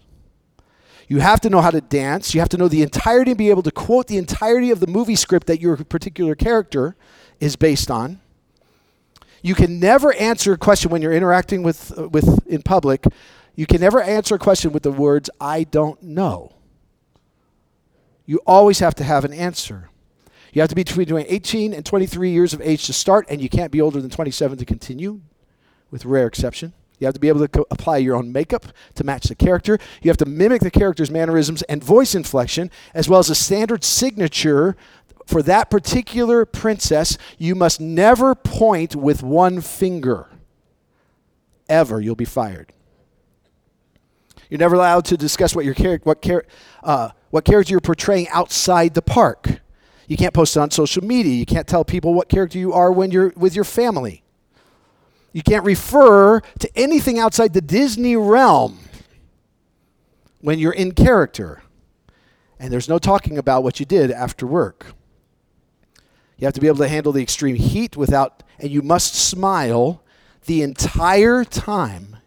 You 1.07 1.21
have 1.21 1.41
to 1.43 1.51
know 1.51 1.61
how 1.61 1.71
to 1.71 1.81
dance. 1.81 2.35
You 2.35 2.41
have 2.41 2.49
to 2.49 2.57
know 2.57 2.67
the 2.67 2.83
entirety 2.83 3.33
and 3.33 3.39
be 3.39 3.51
able 3.51 3.63
to 3.63 3.71
quote 3.71 4.09
the 4.09 4.17
entirety 4.17 4.73
of 4.73 4.81
the 4.81 4.89
movie 4.89 5.15
script 5.15 5.47
that 5.47 5.61
your 5.61 5.77
particular 5.77 6.35
character 6.35 6.97
is 7.39 7.55
based 7.55 7.91
on. 7.91 8.21
You 9.45 9.55
can 9.55 9.79
never 9.79 10.11
answer 10.15 10.55
a 10.55 10.57
question 10.57 10.91
when 10.91 11.03
you're 11.03 11.13
interacting 11.13 11.63
with, 11.63 11.97
uh, 11.99 12.09
with 12.09 12.47
in 12.47 12.63
public. 12.63 13.05
You 13.55 13.67
can 13.67 13.79
never 13.79 14.01
answer 14.01 14.37
a 14.37 14.39
question 14.39 14.73
with 14.73 14.85
the 14.85 14.91
words, 14.91 15.29
I 15.39 15.65
don't 15.65 16.03
know. 16.03 16.55
You 18.25 18.41
always 18.47 18.79
have 18.79 18.95
to 18.95 19.05
have 19.05 19.23
an 19.23 19.35
answer. 19.35 19.91
You 20.55 20.63
have 20.63 20.71
to 20.71 20.75
be 20.75 20.83
between 20.83 21.27
18 21.29 21.75
and 21.75 21.85
23 21.85 22.31
years 22.31 22.55
of 22.55 22.63
age 22.63 22.87
to 22.87 22.95
start, 22.95 23.27
and 23.29 23.43
you 23.43 23.51
can't 23.51 23.71
be 23.71 23.83
older 23.83 24.01
than 24.01 24.09
27 24.09 24.57
to 24.57 24.65
continue, 24.65 25.21
with 25.91 26.07
rare 26.07 26.27
exception. 26.27 26.73
You 26.99 27.07
have 27.07 27.15
to 27.15 27.21
be 27.21 27.29
able 27.29 27.41
to 27.41 27.49
co- 27.49 27.67
apply 27.71 27.99
your 27.99 28.17
own 28.17 28.33
makeup 28.33 28.65
to 28.95 29.05
match 29.05 29.25
the 29.25 29.35
character. 29.35 29.79
You 30.01 30.09
have 30.09 30.17
to 30.19 30.27
mimic 30.27 30.63
the 30.63 30.71
character's 30.71 31.11
mannerisms 31.11 31.61
and 31.65 31.85
voice 31.85 32.15
inflection, 32.15 32.71
as 32.95 33.11
well 33.11 33.21
as 33.21 33.29
a 33.29 33.35
standard 33.35 33.85
signature 33.85 34.75
for 35.27 35.43
that 35.43 35.71
particular 35.71 36.45
princess, 36.45 37.17
you 37.39 37.55
must 37.55 37.81
never 37.81 38.35
point 38.35 38.95
with 38.95 39.23
one 39.23 39.61
finger. 39.61 40.29
Ever, 41.69 42.01
you'll 42.01 42.15
be 42.15 42.25
fired. 42.27 42.73
You're 44.51 44.59
never 44.59 44.75
allowed 44.75 45.07
to 45.07 45.17
discuss 45.17 45.55
what 45.55 45.65
your 45.65 45.75
char- 45.75 46.01
what, 46.05 46.21
char- 46.23 46.45
uh, 46.83 47.11
what 47.31 47.45
character 47.45 47.73
you're 47.73 47.81
portraying 47.81 48.29
outside 48.29 48.95
the 48.95 49.03
park. 49.03 49.61
You 50.07 50.17
can't 50.17 50.35
post 50.35 50.57
it 50.57 50.61
on 50.61 50.71
social 50.71 51.03
media. 51.03 51.33
You 51.33 51.47
can't 51.47 51.67
tell 51.67 51.85
people 51.85 52.13
what 52.13 52.29
character 52.29 52.59
you 52.59 52.73
are 52.73 52.93
when 52.93 53.11
you're 53.11 53.33
with 53.37 53.55
your 53.55 53.65
family. 53.65 54.23
You 55.33 55.43
can't 55.43 55.65
refer 55.65 56.41
to 56.41 56.79
anything 56.79 57.19
outside 57.19 57.55
the 57.55 57.63
Disney 57.63 58.15
realm 58.15 58.79
when 60.41 60.59
you're 60.59 60.73
in 60.73 60.93
character. 60.93 61.63
And 62.61 62.73
there's 62.73 62.89
no 62.89 62.99
talking 62.99 63.39
about 63.39 63.65
what 63.65 63.81
you 63.81 63.87
did 63.87 64.11
after 64.11 64.47
work. 64.47 64.95
You 66.45 66.47
have 66.47 66.53
to 66.53 66.61
be 66.61 66.67
able 66.67 66.77
to 66.81 66.89
handle 66.89 67.11
the 67.11 67.23
extreme 67.23 67.57
heat 67.57 67.97
without, 67.97 68.43
and 68.59 68.71
you 68.71 68.83
must 68.83 69.15
smile 69.15 70.03
the 70.45 70.61
entire 70.61 71.43
time 71.43 72.19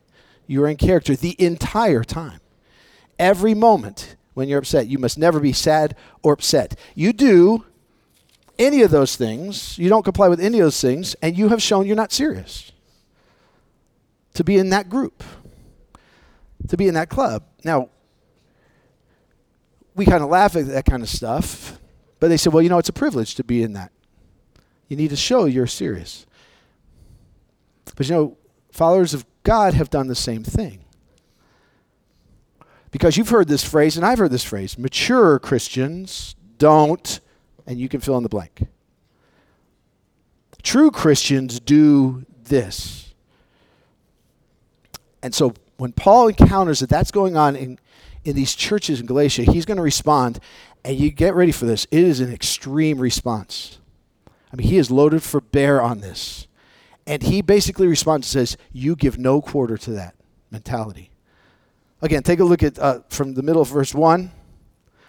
you're 0.48 0.68
in 0.68 0.76
character, 0.76 1.16
the 1.16 1.40
entire 1.40 2.04
time. 2.04 2.40
Every 3.20 3.54
moment 3.54 4.16
when 4.34 4.50
you're 4.50 4.58
upset, 4.58 4.88
you 4.88 4.98
must 4.98 5.20
never 5.20 5.40
be 5.40 5.54
sad 5.54 5.96
or 6.24 6.34
upset. 6.34 6.80
You 6.96 7.14
do 7.14 7.64
any 8.58 8.82
of 8.82 8.90
those 8.90 9.16
things, 9.16 9.78
you 9.78 9.88
don't 9.88 10.02
comply 10.02 10.30
with 10.30 10.40
any 10.40 10.58
of 10.58 10.66
those 10.66 10.82
things, 10.82 11.14
and 11.22 11.38
you 11.38 11.50
have 11.50 11.62
shown 11.62 11.86
you're 11.86 11.96
not 11.96 12.12
serious 12.12 12.72
to 14.34 14.44
be 14.44 14.58
in 14.58 14.72
that 14.72 14.90
group, 14.90 15.24
to 16.70 16.76
be 16.76 16.88
in 16.88 16.96
that 16.96 17.10
club. 17.10 17.44
Now, 17.64 17.90
we 19.94 20.06
kind 20.06 20.24
of 20.24 20.32
laugh 20.32 20.56
at 20.56 20.66
that 20.70 20.86
kind 20.86 21.04
of 21.04 21.10
stuff, 21.10 21.80
but 22.20 22.30
they 22.30 22.38
said, 22.38 22.52
well, 22.52 22.64
you 22.64 22.70
know, 22.70 22.80
it's 22.80 22.90
a 22.90 22.94
privilege 22.94 23.36
to 23.36 23.44
be 23.44 23.62
in 23.62 23.74
that. 23.74 23.92
You 24.88 24.98
need 24.98 25.10
to 25.10 25.16
show 25.16 25.46
you're 25.46 25.68
serious. 25.68 26.26
But 27.96 28.08
you 28.08 28.16
know, 28.16 28.38
followers 28.72 29.14
of 29.14 29.26
God 29.44 29.74
have 29.74 29.90
done 29.90 30.08
the 30.08 30.16
same 30.16 30.44
thing. 30.44 30.86
Because 32.92 33.18
you've 33.18 33.30
heard 33.30 33.48
this 33.48 33.64
phrase, 33.64 33.98
and 33.98 34.06
I've 34.06 34.18
heard 34.18 34.32
this 34.32 34.44
phrase 34.44 34.78
mature 34.78 35.40
Christians 35.40 36.36
don't, 36.58 37.20
and 37.66 37.80
you 37.80 37.90
can 37.90 38.00
fill 38.00 38.18
in 38.18 38.24
the 38.24 38.30
blank. 38.30 38.68
True 40.64 40.92
Christians 40.92 41.60
do 41.60 42.26
this. 42.44 43.14
And 45.22 45.34
so 45.34 45.54
when 45.78 45.92
Paul 45.92 46.30
encounters 46.30 46.80
that 46.80 46.90
that's 46.90 47.12
going 47.12 47.38
on 47.38 47.56
in, 47.56 47.80
in 48.24 48.36
these 48.36 48.56
churches 48.56 49.00
in 49.00 49.06
Galatia, 49.06 49.44
he's 49.44 49.66
going 49.66 49.78
to 49.78 49.84
respond, 49.84 50.40
and 50.84 50.98
you 50.98 51.12
get 51.12 51.36
ready 51.36 51.52
for 51.52 51.66
this. 51.66 51.86
It 51.92 52.04
is 52.04 52.20
an 52.20 52.32
extreme 52.32 53.00
response. 53.00 53.80
I 54.52 54.56
mean, 54.56 54.68
he 54.68 54.78
is 54.78 54.90
loaded 54.90 55.24
for 55.24 55.42
bear 55.42 55.82
on 55.82 56.00
this. 56.00 56.48
And 57.06 57.24
he 57.24 57.42
basically 57.42 57.88
responds 57.88 58.28
and 58.28 58.48
says, 58.48 58.58
You 58.72 58.96
give 58.96 59.18
no 59.18 59.42
quarter 59.42 59.78
to 59.78 59.92
that 59.92 60.16
mentality. 60.52 61.10
Again, 62.02 62.22
take 62.22 62.40
a 62.40 62.44
look 62.44 62.64
at 62.64 62.78
uh, 62.78 63.00
from 63.10 63.34
the 63.34 63.42
middle 63.42 63.62
of 63.62 63.70
verse 63.70 63.94
1. 63.94 64.32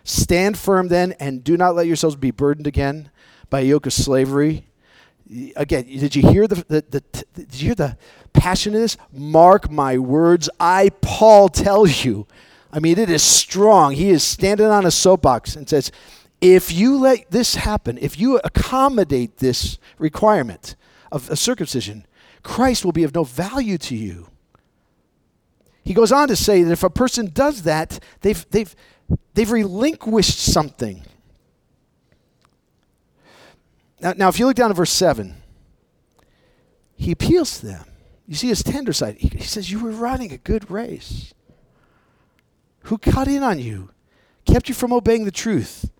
Stand 0.05 0.57
firm 0.57 0.88
then, 0.88 1.12
and 1.20 1.44
do 1.44 1.57
not 1.57 1.74
let 1.74 1.87
yourselves 1.87 2.16
be 2.16 2.31
burdened 2.31 2.66
again 2.66 3.11
by 3.51 3.61
a 3.61 3.64
yoke 3.64 3.87
of 3.87 3.92
slavery. 3.92 4.64
Again, 5.57 5.85
did 5.85 6.16
you 6.16 6.22
hear 6.22 6.46
the, 6.46 6.64
the, 6.68 6.85
the, 6.88 7.24
did 7.35 7.61
you 7.61 7.66
hear 7.66 7.74
the 7.74 7.98
passion 8.33 8.74
in 8.74 8.81
this? 8.81 8.96
Mark 9.12 9.70
my 9.70 9.98
words, 9.98 10.48
I 10.59 10.90
Paul 11.03 11.51
tell 11.51 11.87
you. 11.87 12.27
I 12.72 12.79
mean, 12.81 12.98
it 12.98 13.11
is 13.11 13.22
strong. 13.22 13.92
He 13.92 14.11
is 14.11 14.22
standing 14.22 14.66
on 14.66 14.87
a 14.87 14.90
soapbox 14.90 15.57
and 15.57 15.68
says, 15.68 15.90
if 16.40 16.72
you 16.72 16.98
let 16.98 17.31
this 17.31 17.57
happen, 17.57 17.98
if 17.98 18.18
you 18.18 18.38
accommodate 18.44 19.38
this 19.38 19.79
requirement 19.98 20.77
of 21.11 21.29
a 21.31 21.37
circumcision, 21.37 22.07
Christ 22.42 22.85
will 22.85 22.92
be 22.92 23.05
of 23.05 23.14
no 23.14 23.24
value 23.24 23.79
to 23.79 23.96
you. 23.96 24.29
He 25.85 25.94
goes 25.94 26.12
on 26.12 26.29
to 26.29 26.37
say 26.37 26.62
that 26.62 26.72
if 26.72 26.83
a 26.83 26.90
person 26.90 27.31
does 27.33 27.62
that, 27.62 27.98
they've, 28.20 28.46
they've, 28.51 28.74
they've 29.35 29.51
relinquished 29.51 30.38
something. 30.38 31.03
Now, 34.01 34.12
now, 34.16 34.29
if 34.29 34.38
you 34.38 34.46
look 34.46 34.57
down 34.57 34.70
at 34.70 34.77
verse 34.77 34.92
7, 34.92 35.35
he 36.94 37.12
appeals 37.12 37.61
to 37.61 37.66
them. 37.66 37.85
You 38.27 38.35
see 38.35 38.48
his 38.48 38.62
tender 38.62 38.92
side. 38.92 39.16
He, 39.18 39.29
he 39.29 39.44
says, 39.44 39.72
You 39.72 39.83
were 39.83 39.90
running 39.90 40.31
a 40.33 40.37
good 40.37 40.70
race. 40.70 41.33
Who 42.83 42.98
cut 42.98 43.27
in 43.27 43.42
on 43.42 43.59
you, 43.59 43.90
kept 44.44 44.68
you 44.68 44.74
from 44.74 44.92
obeying 44.92 45.24
the 45.24 45.31
truth? 45.31 45.90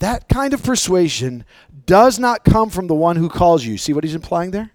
That 0.00 0.30
kind 0.30 0.54
of 0.54 0.62
persuasion 0.62 1.44
does 1.84 2.18
not 2.18 2.42
come 2.42 2.70
from 2.70 2.86
the 2.86 2.94
one 2.94 3.16
who 3.16 3.28
calls 3.28 3.64
you. 3.64 3.76
See 3.76 3.92
what 3.92 4.02
he's 4.02 4.14
implying 4.14 4.50
there? 4.50 4.72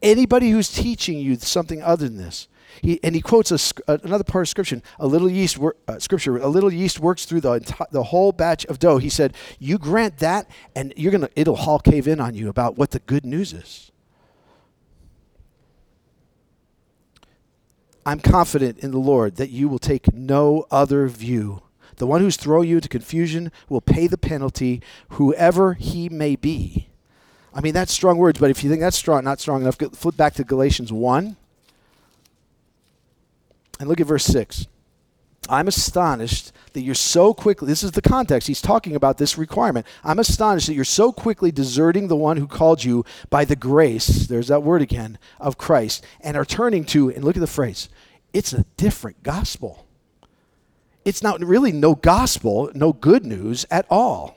Anybody 0.00 0.50
who's 0.50 0.72
teaching 0.72 1.18
you 1.18 1.34
something 1.34 1.82
other 1.82 2.08
than 2.08 2.16
this. 2.16 2.46
He, 2.80 3.00
and 3.02 3.14
he 3.14 3.20
quotes 3.20 3.50
a, 3.50 3.58
another 3.88 4.22
part 4.22 4.44
of 4.44 4.48
scripture. 4.48 4.82
A 5.00 5.06
little 5.06 5.28
yeast, 5.28 5.58
wor- 5.58 5.74
uh, 5.88 5.98
scripture. 5.98 6.36
A 6.36 6.46
little 6.46 6.72
yeast 6.72 7.00
works 7.00 7.24
through 7.24 7.40
the 7.40 7.60
enti- 7.60 7.90
the 7.90 8.04
whole 8.04 8.30
batch 8.30 8.64
of 8.66 8.78
dough. 8.78 8.98
He 8.98 9.08
said, 9.08 9.34
"You 9.58 9.78
grant 9.78 10.18
that, 10.18 10.48
and 10.76 10.92
you're 10.96 11.12
gonna 11.12 11.30
it'll 11.34 11.56
all 11.56 11.78
cave 11.78 12.06
in 12.06 12.20
on 12.20 12.34
you 12.34 12.48
about 12.48 12.76
what 12.76 12.90
the 12.90 13.00
good 13.00 13.24
news 13.24 13.52
is." 13.52 13.90
I'm 18.04 18.20
confident 18.20 18.78
in 18.78 18.92
the 18.92 18.98
Lord 18.98 19.36
that 19.36 19.50
you 19.50 19.68
will 19.68 19.80
take 19.80 20.12
no 20.12 20.66
other 20.70 21.08
view 21.08 21.62
the 21.96 22.06
one 22.06 22.20
who's 22.20 22.36
throwing 22.36 22.68
you 22.68 22.76
into 22.76 22.88
confusion 22.88 23.50
will 23.68 23.80
pay 23.80 24.06
the 24.06 24.18
penalty, 24.18 24.82
whoever 25.10 25.74
he 25.74 26.08
may 26.08 26.36
be. 26.36 26.88
I 27.54 27.60
mean, 27.60 27.72
that's 27.72 27.92
strong 27.92 28.18
words, 28.18 28.38
but 28.38 28.50
if 28.50 28.62
you 28.62 28.68
think 28.68 28.82
that's 28.82 28.98
strong, 28.98 29.24
not 29.24 29.40
strong 29.40 29.62
enough, 29.62 29.76
flip 29.76 30.16
back 30.16 30.34
to 30.34 30.44
Galatians 30.44 30.92
1 30.92 31.36
and 33.80 33.88
look 33.88 34.00
at 34.00 34.06
verse 34.06 34.24
6. 34.26 34.66
I'm 35.48 35.68
astonished 35.68 36.52
that 36.72 36.82
you're 36.82 36.94
so 36.94 37.32
quickly, 37.32 37.68
this 37.68 37.82
is 37.82 37.92
the 37.92 38.02
context, 38.02 38.48
he's 38.48 38.60
talking 38.60 38.96
about 38.96 39.16
this 39.16 39.38
requirement. 39.38 39.86
I'm 40.04 40.18
astonished 40.18 40.66
that 40.66 40.74
you're 40.74 40.84
so 40.84 41.12
quickly 41.12 41.52
deserting 41.52 42.08
the 42.08 42.16
one 42.16 42.36
who 42.36 42.46
called 42.46 42.84
you 42.84 43.04
by 43.30 43.44
the 43.44 43.56
grace, 43.56 44.26
there's 44.26 44.48
that 44.48 44.62
word 44.62 44.82
again, 44.82 45.18
of 45.40 45.56
Christ, 45.56 46.04
and 46.20 46.36
are 46.36 46.44
turning 46.44 46.84
to, 46.86 47.10
and 47.10 47.24
look 47.24 47.36
at 47.36 47.40
the 47.40 47.46
phrase, 47.46 47.88
it's 48.32 48.52
a 48.52 48.66
different 48.76 49.22
gospel. 49.22 49.85
It's 51.06 51.22
not 51.22 51.40
really 51.40 51.70
no 51.70 51.94
gospel, 51.94 52.68
no 52.74 52.92
good 52.92 53.24
news 53.24 53.64
at 53.70 53.86
all. 53.88 54.36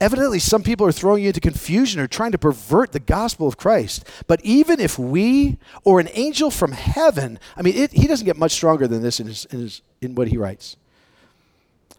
Evidently, 0.00 0.38
some 0.38 0.62
people 0.62 0.86
are 0.86 0.92
throwing 0.92 1.24
you 1.24 1.28
into 1.28 1.40
confusion 1.40 2.00
or 2.00 2.06
trying 2.06 2.30
to 2.30 2.38
pervert 2.38 2.92
the 2.92 3.00
gospel 3.00 3.48
of 3.48 3.56
Christ. 3.56 4.06
But 4.28 4.40
even 4.44 4.78
if 4.78 5.00
we 5.00 5.58
or 5.82 5.98
an 5.98 6.08
angel 6.12 6.52
from 6.52 6.70
heaven, 6.70 7.40
I 7.56 7.62
mean, 7.62 7.74
it, 7.74 7.92
he 7.92 8.06
doesn't 8.06 8.24
get 8.24 8.36
much 8.36 8.52
stronger 8.52 8.86
than 8.86 9.02
this 9.02 9.18
in, 9.18 9.26
his, 9.26 9.46
in, 9.46 9.60
his, 9.60 9.82
in 10.00 10.14
what 10.14 10.28
he 10.28 10.36
writes, 10.36 10.76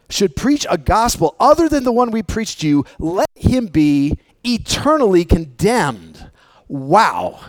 should 0.10 0.38
preach 0.38 0.66
a 0.70 0.78
gospel 0.78 1.36
other 1.38 1.68
than 1.68 1.84
the 1.84 1.92
one 1.92 2.12
we 2.12 2.24
preached 2.24 2.62
to 2.62 2.68
you, 2.68 2.86
let 2.98 3.30
him 3.36 3.66
be 3.66 4.18
eternally 4.46 5.26
condemned. 5.26 6.32
Wow. 6.70 7.42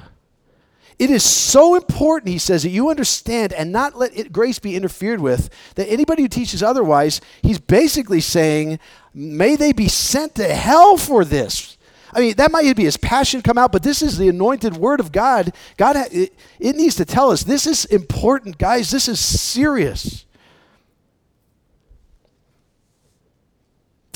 It 0.99 1.11
is 1.11 1.23
so 1.23 1.77
important, 1.77 2.33
he 2.33 2.39
says, 2.39 2.65
that 2.65 2.71
you 2.71 2.91
understand 2.91 3.53
and 3.53 3.71
not 3.71 3.97
let 3.97 4.17
it, 4.17 4.33
grace 4.33 4.59
be 4.59 4.75
interfered 4.75 5.21
with, 5.21 5.49
that 5.77 5.89
anybody 5.89 6.23
who 6.23 6.29
teaches 6.29 6.61
otherwise, 6.61 7.21
he's 7.41 7.61
basically 7.61 8.21
saying, 8.21 8.81
may 9.15 9.55
they 9.55 9.73
be 9.73 9.89
sent 9.89 10.35
to 10.37 10.53
hell 10.53 10.97
for 10.97 11.25
this. 11.25 11.77
I 12.13 12.21
mean, 12.21 12.35
that 12.37 12.51
might 12.51 12.75
be 12.75 12.85
his 12.85 12.97
passion 12.97 13.43
come 13.43 13.59
out, 13.59 13.71
but 13.71 13.85
this 13.85 14.03
is 14.03 14.19
the 14.19 14.29
anointed 14.29 14.77
word 14.77 14.99
of 14.99 15.13
God. 15.13 15.53
God, 15.77 15.97
it, 16.11 16.35
it 16.59 16.75
needs 16.75 16.97
to 16.97 17.05
tell 17.05 17.31
us 17.31 17.45
this 17.45 17.67
is 17.67 17.85
important, 17.85 18.59
guys. 18.59 18.91
This 18.91 19.09
is 19.09 19.21
serious. 19.21 20.25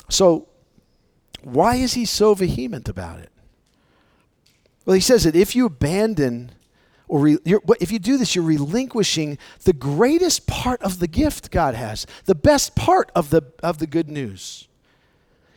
So, 0.08 0.48
why 1.42 1.76
is 1.76 1.94
he 1.94 2.04
so 2.06 2.34
vehement 2.34 2.88
about 2.88 3.20
it? 3.20 3.30
Well, 4.84 4.94
he 4.94 5.00
says 5.00 5.24
that 5.24 5.36
if 5.36 5.54
you 5.54 5.66
abandon 5.66 6.52
or 7.12 7.18
re, 7.18 7.36
if 7.44 7.92
you 7.92 7.98
do 7.98 8.16
this, 8.16 8.34
you're 8.34 8.42
relinquishing 8.42 9.36
the 9.64 9.74
greatest 9.74 10.46
part 10.46 10.82
of 10.82 10.98
the 10.98 11.06
gift 11.06 11.50
God 11.50 11.74
has, 11.74 12.06
the 12.24 12.34
best 12.34 12.74
part 12.74 13.12
of 13.14 13.28
the, 13.28 13.42
of 13.62 13.76
the 13.76 13.86
good 13.86 14.08
news. 14.08 14.66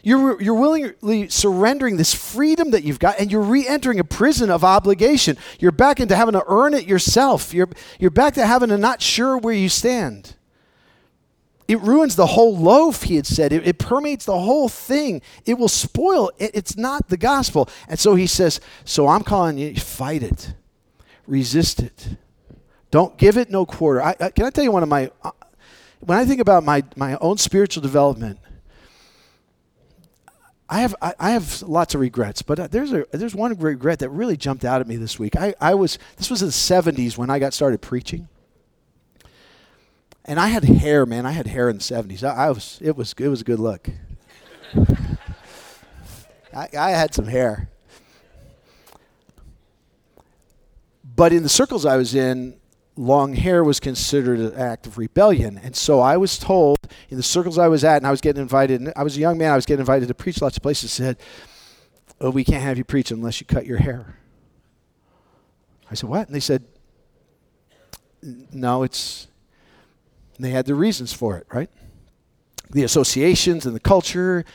You're, 0.04 0.42
you're 0.42 0.54
willingly 0.54 1.30
surrendering 1.30 1.96
this 1.96 2.14
freedom 2.14 2.72
that 2.72 2.84
you've 2.84 3.00
got, 3.00 3.22
and 3.22 3.32
you're 3.32 3.40
re 3.40 3.66
entering 3.66 4.02
a 4.02 4.04
prison 4.04 4.50
of 4.50 4.66
obligation. 4.66 5.38
You're 5.58 5.72
back 5.72 6.02
into 6.02 6.18
having 6.18 6.34
to 6.34 6.44
earn 6.46 6.74
it 6.74 6.88
yourself. 6.88 7.54
You're, 7.54 7.70
you're 8.02 8.12
back 8.12 8.34
to 8.34 8.46
having 8.46 8.68
to 8.68 8.78
not 8.78 9.02
sure 9.02 9.38
where 9.38 9.56
you 9.56 9.70
stand. 9.70 10.36
It 11.70 11.80
ruins 11.80 12.18
the 12.18 12.28
whole 12.28 12.58
loaf, 12.58 13.04
he 13.04 13.16
had 13.16 13.26
said. 13.26 13.54
It, 13.54 13.66
it 13.66 13.80
permeates 13.80 14.26
the 14.26 14.38
whole 14.38 14.68
thing. 14.68 15.22
It 15.46 15.54
will 15.54 15.70
spoil. 15.70 16.32
It, 16.38 16.52
it's 16.54 16.76
not 16.76 17.08
the 17.08 17.18
gospel. 17.18 17.70
And 17.88 17.98
so 17.98 18.16
he 18.16 18.28
says, 18.28 18.60
So 18.84 19.08
I'm 19.08 19.24
calling 19.24 19.58
you, 19.58 19.74
fight 19.76 20.22
it 20.22 20.54
resist 21.28 21.82
it. 21.82 22.18
Don't 22.92 23.18
give 23.18 23.38
it 23.38 23.50
no 23.50 23.66
quarter. 23.66 24.02
I, 24.02 24.16
I, 24.20 24.30
can 24.30 24.46
I 24.46 24.50
tell 24.50 24.64
you 24.64 24.72
one 24.72 24.84
of 24.84 24.90
my, 24.90 25.12
uh, 25.24 25.32
when 26.00 26.18
I 26.18 26.26
think 26.26 26.40
about 26.40 26.64
my, 26.64 26.84
my 26.96 27.18
own 27.18 27.38
spiritual 27.38 27.82
development, 27.82 28.40
I 30.68 30.80
have, 30.80 30.96
I, 31.02 31.14
I 31.20 31.32
have 31.32 31.62
lots 31.62 31.94
of 31.94 32.02
regrets, 32.02 32.42
but 32.42 32.60
uh, 32.60 32.68
there's, 32.68 32.92
a, 32.92 33.06
there's 33.12 33.36
one 33.36 33.54
regret 33.58 34.00
that 34.00 34.10
really 34.10 34.38
jumped 34.38 34.66
out 34.66 34.82
at 34.82 34.88
me 34.88 34.96
this 34.96 35.20
week. 35.20 35.36
I, 35.36 35.54
I 35.62 35.76
was, 35.76 36.00
this 36.18 36.30
was 36.30 36.42
in 36.42 36.48
the 36.48 36.52
70s 36.52 37.18
when 37.18 37.30
I 37.30 37.38
got 37.40 37.54
started 37.54 37.82
preaching. 37.82 38.28
And 40.28 40.40
I 40.40 40.48
had 40.48 40.64
hair, 40.64 41.06
man. 41.06 41.26
I 41.26 41.32
had 41.32 41.46
hair 41.46 41.70
in 41.70 41.78
the 41.78 41.84
70s. 41.84 42.24
I, 42.24 42.48
I 42.48 42.50
was, 42.50 42.80
it 42.82 42.96
was, 42.96 43.14
it 43.20 43.28
was 43.28 43.42
a 43.42 43.44
good 43.44 43.60
look. 43.60 43.90
I, 46.54 46.70
I 46.78 46.92
had 46.92 47.14
some 47.14 47.28
hair. 47.28 47.70
But 51.16 51.32
in 51.32 51.44
the 51.44 51.50
circles 51.50 51.86
I 51.86 51.98
was 51.98 52.14
in, 52.14 52.58
long 52.98 53.34
hair 53.34 53.64
was 53.64 53.80
considered 53.80 54.40
an 54.40 54.54
act 54.56 54.88
of 54.88 54.98
rebellion. 54.98 55.60
And 55.62 55.76
so 55.76 56.00
I 56.00 56.18
was 56.18 56.38
told 56.38 56.78
in 57.10 57.18
the 57.18 57.24
circles 57.24 57.58
I 57.58 57.68
was 57.68 57.84
at, 57.84 57.98
and 57.98 58.08
I 58.08 58.12
was 58.12 58.22
getting 58.22 58.42
invited, 58.42 58.82
and 58.82 58.94
I 58.96 59.04
was 59.04 59.18
a 59.18 59.20
young 59.20 59.38
man, 59.38 59.52
I 59.52 59.56
was 59.56 59.66
getting 59.66 59.82
invited 59.82 60.08
to 60.08 60.14
preach 60.14 60.42
lots 60.42 60.58
of 60.58 60.64
places, 60.64 60.92
said, 60.92 61.18
Oh, 62.22 62.30
we 62.30 62.46
can't 62.46 62.64
have 62.64 62.78
you 62.78 62.86
preach 62.86 63.12
unless 63.12 63.42
you 63.42 63.46
cut 63.46 63.66
your 63.66 63.78
hair. 63.78 64.18
I 65.92 65.96
said, 65.96 66.10
What? 66.10 66.28
And 66.28 66.36
they 66.36 66.40
said, 66.40 66.64
No, 68.22 68.84
it's. 68.84 69.28
they 70.40 70.50
had 70.50 70.66
their 70.66 70.76
reasons 70.76 71.14
for 71.14 71.38
it, 71.38 71.46
right? 71.54 71.70
The 72.72 72.84
associations 72.84 73.66
and 73.66 73.76
the 73.76 73.82
culture. 73.82 74.46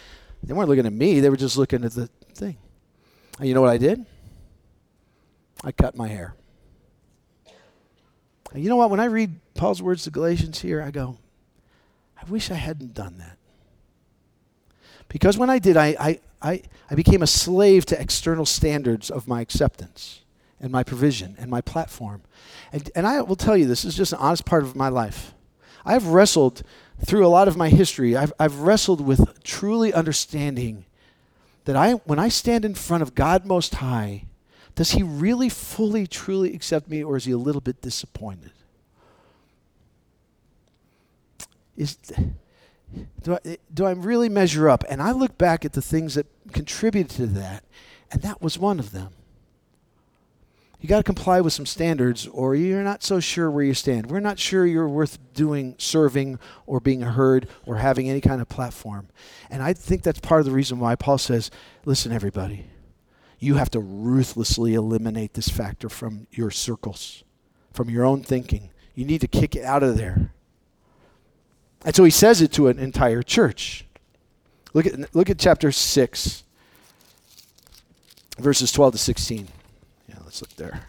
They 0.43 0.55
weren't 0.55 0.71
looking 0.71 0.87
at 0.87 0.93
me, 0.93 1.21
they 1.21 1.29
were 1.29 1.37
just 1.37 1.59
looking 1.59 1.85
at 1.85 1.93
the 1.93 2.09
thing. 2.35 2.57
And 3.39 3.47
you 3.47 3.55
know 3.55 3.61
what 3.61 3.71
I 3.71 3.79
did? 3.79 4.05
I 5.63 5.73
cut 5.73 5.95
my 5.95 6.09
hair. 6.09 6.35
And 8.53 8.63
you 8.63 8.69
know 8.69 8.77
what? 8.77 8.91
When 8.91 9.01
I 9.01 9.05
read 9.05 9.39
Paul's 9.55 9.83
words 9.83 10.05
to 10.05 10.11
Galatians 10.11 10.61
here, 10.61 10.83
I 10.83 10.91
go, 10.91 11.19
I 12.21 12.29
wish 12.29 12.51
I 12.51 12.55
hadn't 12.55 12.95
done 12.95 13.19
that. 13.19 13.37
Because 15.09 15.37
when 15.39 15.51
I 15.51 15.59
did, 15.59 15.77
I, 15.77 15.97
I, 15.99 16.21
I, 16.43 16.63
I 16.91 16.95
became 16.95 17.23
a 17.23 17.27
slave 17.27 17.85
to 17.87 18.01
external 18.01 18.47
standards 18.47 19.11
of 19.11 19.27
my 19.27 19.41
acceptance 19.41 20.21
and 20.61 20.71
my 20.71 20.83
provision 20.83 21.37
and 21.39 21.51
my 21.51 21.61
platform. 21.61 22.23
And, 22.73 22.91
and 22.95 23.07
I 23.07 23.21
will 23.23 23.37
tell 23.37 23.57
you, 23.57 23.67
this 23.67 23.85
is 23.85 23.97
just 23.97 24.13
an 24.13 24.19
honest 24.19 24.45
part 24.45 24.63
of 24.63 24.77
my 24.77 24.89
life. 24.89 25.35
I've 25.85 26.09
wrestled 26.09 26.63
through 27.05 27.27
a 27.27 27.29
lot 27.29 27.49
of 27.49 27.57
my 27.57 27.71
history, 27.71 28.17
I've, 28.17 28.33
I've 28.39 28.61
wrestled 28.61 29.01
with 29.01 29.43
truly 29.43 29.93
understanding 29.93 30.85
that 31.65 31.77
I, 31.77 31.93
when 31.93 32.19
I 32.19 32.29
stand 32.29 32.65
in 32.65 32.75
front 32.75 33.03
of 33.03 33.15
God 33.15 33.47
Most 33.47 33.77
High, 33.77 34.27
does 34.75 34.93
he 34.93 35.03
really 35.03 35.49
fully, 35.49 36.07
truly 36.07 36.55
accept 36.55 36.89
me, 36.89 37.03
or 37.03 37.17
is 37.17 37.25
he 37.25 37.33
a 37.33 37.39
little 37.39 37.61
bit 37.61 37.81
disappointed? 37.81 38.53
Is, 41.77 41.97
do, 43.23 43.35
I, 43.35 43.59
do 43.73 43.85
I 43.85 43.93
really 43.93 44.29
measure 44.29 44.69
up? 44.69 44.85
And 44.89 45.03
I 45.03 45.13
look 45.13 45.39
back 45.39 45.65
at 45.65 45.73
the 45.73 45.83
things 45.83 46.15
that 46.15 46.27
contributed 46.53 47.11
to 47.17 47.27
that, 47.27 47.65
and 48.11 48.23
that 48.23 48.43
was 48.43 48.59
one 48.59 48.79
of 48.79 48.93
them. 48.93 49.13
You 50.81 50.89
got 50.89 50.97
to 50.97 51.03
comply 51.03 51.43
with 51.43 51.53
some 51.53 51.67
standards, 51.67 52.27
or 52.27 52.55
you're 52.55 52.83
not 52.83 53.03
so 53.03 53.21
sure 53.21 53.51
where 53.51 53.65
you 53.65 53.75
stand. 53.75 54.11
We're 54.11 54.21
not 54.21 54.39
sure 54.39 54.65
you're 54.65 54.89
worth 54.89 55.19
doing, 55.35 55.75
serving, 55.77 56.39
or 56.67 56.81
being 56.81 57.03
heard, 57.03 57.49
or 57.67 57.77
having 57.77 58.09
any 58.09 58.23
kind 58.23 58.41
of 58.41 58.49
platform. 58.49 59.09
And 59.51 59.63
I 59.63 59.75
think 59.75 60.03
that's 60.03 60.21
part 60.21 60.41
of 60.41 60.47
the 60.47 60.53
reason 60.53 60.79
why 60.79 60.97
Paul 60.97 61.19
says, 61.19 61.51
listen, 61.85 62.13
everybody, 62.13 62.65
you 63.41 63.55
have 63.55 63.71
to 63.71 63.81
ruthlessly 63.81 64.75
eliminate 64.75 65.33
this 65.33 65.49
factor 65.49 65.89
from 65.89 66.27
your 66.31 66.51
circles, 66.51 67.25
from 67.73 67.89
your 67.89 68.05
own 68.05 68.23
thinking. 68.23 68.71
You 68.95 69.07
need 69.07 69.23
to 69.23 69.29
kick 69.29 69.57
it 69.57 69.65
out 69.65 69.83
of 69.83 69.97
there. 69.97 70.33
And 71.83 71.97
so 71.97 72.05
he 72.05 72.11
says 72.11 72.43
it 72.43 72.53
to 72.53 72.69
an 72.69 72.79
entire 72.79 73.23
church. 73.23 73.87
Look 74.75 74.87
at, 74.87 75.15
look 75.15 75.31
at 75.31 75.39
chapter 75.39 75.73
6, 75.73 76.45
verses 78.39 78.71
12 78.71 78.93
to 78.93 78.99
16. 78.99 79.49
Yeah, 80.07 80.17
let's 80.23 80.43
look 80.43 80.55
there. 80.57 80.87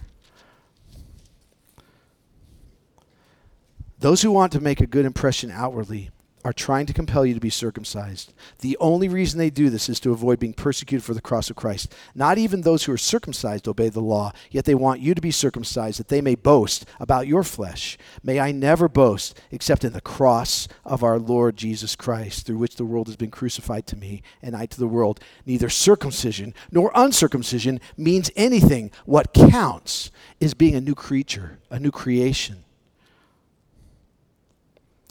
Those 3.97 4.23
who 4.23 4.31
want 4.31 4.51
to 4.51 4.59
make 4.59 4.81
a 4.81 4.87
good 4.87 5.05
impression 5.05 5.51
outwardly 5.51 6.09
are 6.43 6.53
trying 6.53 6.85
to 6.85 6.93
compel 6.93 7.25
you 7.25 7.33
to 7.33 7.39
be 7.39 7.49
circumcised. 7.49 8.33
The 8.59 8.77
only 8.79 9.07
reason 9.07 9.37
they 9.37 9.49
do 9.49 9.69
this 9.69 9.89
is 9.89 9.99
to 10.01 10.11
avoid 10.11 10.39
being 10.39 10.53
persecuted 10.53 11.03
for 11.03 11.13
the 11.13 11.21
cross 11.21 11.49
of 11.49 11.55
Christ. 11.55 11.93
Not 12.15 12.37
even 12.37 12.61
those 12.61 12.83
who 12.83 12.93
are 12.93 12.97
circumcised 12.97 13.67
obey 13.67 13.89
the 13.89 14.01
law, 14.01 14.31
yet 14.49 14.65
they 14.65 14.75
want 14.75 15.01
you 15.01 15.13
to 15.13 15.21
be 15.21 15.31
circumcised 15.31 15.99
that 15.99 16.07
they 16.07 16.21
may 16.21 16.35
boast 16.35 16.85
about 16.99 17.27
your 17.27 17.43
flesh. 17.43 17.97
May 18.23 18.39
I 18.39 18.51
never 18.51 18.87
boast 18.87 19.39
except 19.51 19.83
in 19.83 19.93
the 19.93 20.01
cross 20.01 20.67
of 20.85 21.03
our 21.03 21.19
Lord 21.19 21.57
Jesus 21.57 21.95
Christ, 21.95 22.45
through 22.45 22.57
which 22.57 22.75
the 22.75 22.85
world 22.85 23.07
has 23.07 23.15
been 23.15 23.31
crucified 23.31 23.85
to 23.87 23.95
me 23.95 24.23
and 24.41 24.55
I 24.55 24.65
to 24.65 24.79
the 24.79 24.87
world. 24.87 25.19
Neither 25.45 25.69
circumcision 25.69 26.53
nor 26.71 26.91
uncircumcision 26.95 27.79
means 27.97 28.31
anything. 28.35 28.91
What 29.05 29.33
counts 29.33 30.11
is 30.39 30.53
being 30.53 30.75
a 30.75 30.81
new 30.81 30.95
creature, 30.95 31.59
a 31.69 31.79
new 31.79 31.91
creation. 31.91 32.63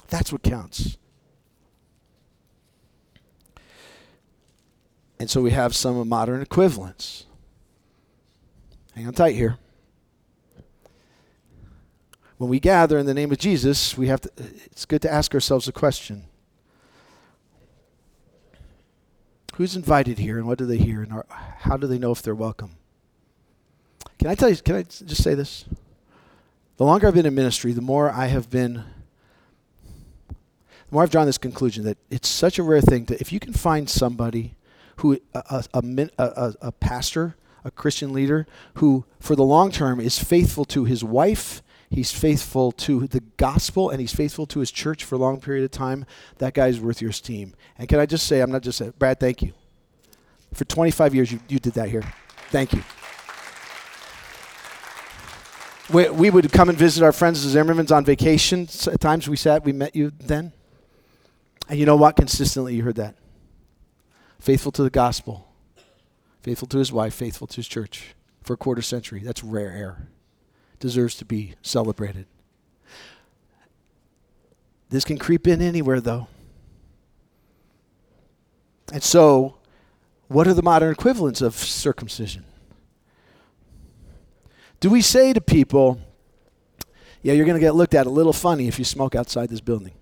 That's 0.08 0.32
what 0.32 0.42
counts. 0.42 0.98
And 5.20 5.28
so 5.28 5.42
we 5.42 5.50
have 5.50 5.76
some 5.76 6.09
modern 6.09 6.40
equivalents. 6.40 7.26
Hang 8.94 9.06
on 9.06 9.12
tight 9.12 9.35
here. 9.35 9.59
When 12.38 12.48
we 12.48 12.59
gather 12.59 12.98
in 12.98 13.04
the 13.04 13.12
name 13.12 13.30
of 13.30 13.37
Jesus, 13.37 13.98
we 13.98 14.06
have 14.06 14.22
to 14.22 14.30
it's 14.38 14.87
good 14.87 15.02
to 15.02 15.12
ask 15.12 15.35
ourselves 15.35 15.68
a 15.68 15.72
question. 15.72 16.24
Who's 19.56 19.76
invited 19.76 20.18
here 20.18 20.38
and 20.38 20.46
what 20.46 20.56
do 20.56 20.64
they 20.64 20.78
hear 20.78 21.02
and 21.02 21.22
how 21.59 21.76
do 21.76 21.87
they 21.87 21.98
know 21.98 22.12
if 22.12 22.22
they're 22.22 22.35
welcome? 22.35 22.76
Can 24.18 24.28
I 24.28 24.35
tell 24.35 24.48
you 24.48 24.56
can 24.56 24.76
I 24.76 24.85
just 24.85 25.22
say 25.22 25.35
this? 25.35 25.66
The 26.78 26.85
longer 26.87 27.09
I've 27.09 27.14
been 27.14 27.26
in 27.26 27.35
ministry, 27.35 27.72
the 27.72 27.83
more 27.83 28.11
I 28.11 28.28
have 28.28 28.48
been 28.48 28.85
the 30.30 30.35
more 30.90 31.02
I've 31.02 31.11
drawn 31.11 31.26
this 31.26 31.37
conclusion 31.37 31.85
that 31.85 31.98
it's 32.09 32.26
such 32.26 32.59
a 32.59 32.62
rare 32.62 32.80
thing 32.80 33.04
that 33.04 33.20
if 33.20 33.35
you 33.35 33.38
can 33.38 33.52
find 33.52 33.87
somebody 33.90 34.54
who 35.00 35.18
a, 35.34 35.64
a, 35.72 35.82
a, 36.18 36.54
a 36.60 36.72
pastor, 36.72 37.36
a 37.64 37.70
Christian 37.70 38.12
leader, 38.12 38.46
who 38.74 39.04
for 39.18 39.34
the 39.34 39.42
long 39.42 39.70
term 39.70 39.98
is 39.98 40.18
faithful 40.18 40.64
to 40.66 40.84
his 40.84 41.02
wife, 41.02 41.62
he's 41.88 42.12
faithful 42.12 42.70
to 42.72 43.06
the 43.06 43.20
gospel 43.36 43.90
and 43.90 44.00
he's 44.00 44.14
faithful 44.14 44.46
to 44.46 44.60
his 44.60 44.70
church 44.70 45.04
for 45.04 45.14
a 45.14 45.18
long 45.18 45.40
period 45.40 45.64
of 45.64 45.70
time, 45.70 46.04
that 46.38 46.52
guy's 46.52 46.80
worth 46.80 47.00
your 47.00 47.10
esteem. 47.10 47.54
And 47.78 47.88
can 47.88 47.98
I 47.98 48.06
just 48.06 48.26
say, 48.26 48.40
I'm 48.40 48.52
not 48.52 48.62
just 48.62 48.78
saying, 48.78 48.94
Brad, 48.98 49.18
thank 49.18 49.42
you. 49.42 49.52
For 50.52 50.64
25 50.64 51.14
years, 51.14 51.32
you, 51.32 51.40
you 51.48 51.58
did 51.58 51.74
that 51.74 51.88
here. 51.88 52.02
Thank 52.50 52.74
you. 52.74 52.82
We, 55.92 56.10
we 56.10 56.30
would 56.30 56.52
come 56.52 56.68
and 56.68 56.76
visit 56.76 57.02
our 57.02 57.12
friends 57.12 57.50
the 57.50 57.58
Zimmermans 57.58 57.94
on 57.94 58.04
vacation. 58.04 58.68
At 58.92 59.00
times 59.00 59.28
we 59.28 59.36
sat, 59.36 59.64
we 59.64 59.72
met 59.72 59.96
you 59.96 60.12
then. 60.20 60.52
And 61.68 61.78
you 61.78 61.86
know 61.86 61.96
what? 61.96 62.16
Consistently, 62.16 62.74
you 62.74 62.82
heard 62.82 62.96
that. 62.96 63.14
Faithful 64.40 64.72
to 64.72 64.83
the 64.83 64.90
gospel, 64.90 65.46
faithful 66.40 66.66
to 66.68 66.79
his 66.79 66.90
wife, 66.90 67.14
faithful 67.14 67.46
to 67.46 67.57
his 67.57 67.68
church 67.68 68.14
for 68.42 68.55
a 68.55 68.57
quarter 68.57 68.81
century. 68.83 69.20
That's 69.22 69.44
rare 69.44 69.70
air. 69.70 70.09
Deserves 70.79 71.14
to 71.16 71.26
be 71.26 71.55
celebrated. 71.61 72.26
This 74.88 75.05
can 75.05 75.18
creep 75.18 75.46
in 75.46 75.61
anywhere, 75.61 76.00
though. 76.00 76.26
And 78.92 79.03
so, 79.03 79.57
what 80.29 80.48
are 80.48 80.55
the 80.55 80.62
modern 80.62 80.90
equivalents 80.90 81.42
of 81.42 81.55
circumcision? 81.55 82.44
Do 84.81 84.88
we 84.88 85.03
say 85.03 85.35
to 85.35 85.40
people, 85.40 86.00
yeah, 87.22 87.35
you're 87.35 87.44
going 87.44 87.57
to 87.57 87.61
get 87.61 87.74
looked 87.74 87.94
at 87.94 88.07
a 88.07 88.11
little 88.11 88.33
funny 88.33 88.66
if 88.66 88.79
you 88.79 88.85
smoke 88.85 89.14
outside 89.14 89.50
this 89.50 89.61
building? 89.61 89.92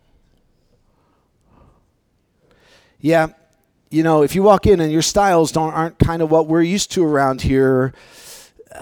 Yeah, 3.01 3.29
you 3.91 4.03
know, 4.03 4.23
if 4.23 4.35
you 4.35 4.43
walk 4.43 4.67
in 4.67 4.81
and 4.81 4.93
your 4.93 5.03
styles 5.03 5.53
don't 5.53 5.73
aren't 5.73 5.99
kind 5.99 6.23
of 6.23 6.31
what 6.31 6.47
we're 6.47 6.63
used 6.63 6.93
to 6.93 7.05
around 7.05 7.43
here, 7.43 7.95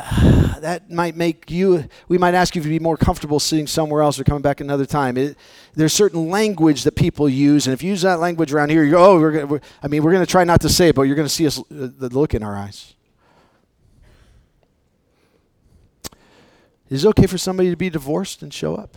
that 0.61 0.90
might 0.90 1.16
make 1.16 1.51
you. 1.51 1.88
We 2.09 2.19
might 2.19 2.35
ask 2.35 2.57
you 2.57 2.62
to 2.62 2.69
be 2.69 2.79
more 2.79 2.97
comfortable 2.97 3.38
sitting 3.38 3.66
somewhere 3.66 4.03
else 4.03 4.19
or 4.19 4.25
coming 4.25 4.42
back 4.42 4.61
another 4.61 4.87
time. 4.87 5.16
It, 5.16 5.37
there's 5.75 5.92
certain 5.92 6.29
language 6.29 6.83
that 6.85 6.97
people 6.97 7.29
use, 7.29 7.66
and 7.66 7.75
if 7.75 7.83
you 7.83 7.90
use 7.90 8.03
that 8.03 8.19
language 8.19 8.53
around 8.53 8.71
here, 8.71 8.83
you 8.83 8.92
go, 8.92 9.12
oh, 9.12 9.21
we're. 9.21 9.47
We're, 9.47 9.61
I 9.83 9.88
mean, 9.88 10.03
we're 10.03 10.12
going 10.12 10.25
to 10.25 10.31
try 10.31 10.45
not 10.45 10.61
to 10.62 10.69
say 10.69 10.88
it, 10.88 10.97
but 10.97 11.03
you're 11.03 11.16
going 11.16 11.29
to 11.29 11.35
see 11.35 11.47
us 11.47 11.59
uh, 11.59 11.62
the 11.71 12.09
look 12.09 12.35
in 12.35 12.42
our 12.42 12.57
eyes. 12.57 12.95
Is 16.88 17.05
it 17.05 17.09
okay 17.09 17.27
for 17.27 17.38
somebody 17.38 17.71
to 17.71 17.77
be 17.77 17.90
divorced 17.90 18.42
and 18.42 18.53
show 18.53 18.75
up? 18.77 18.97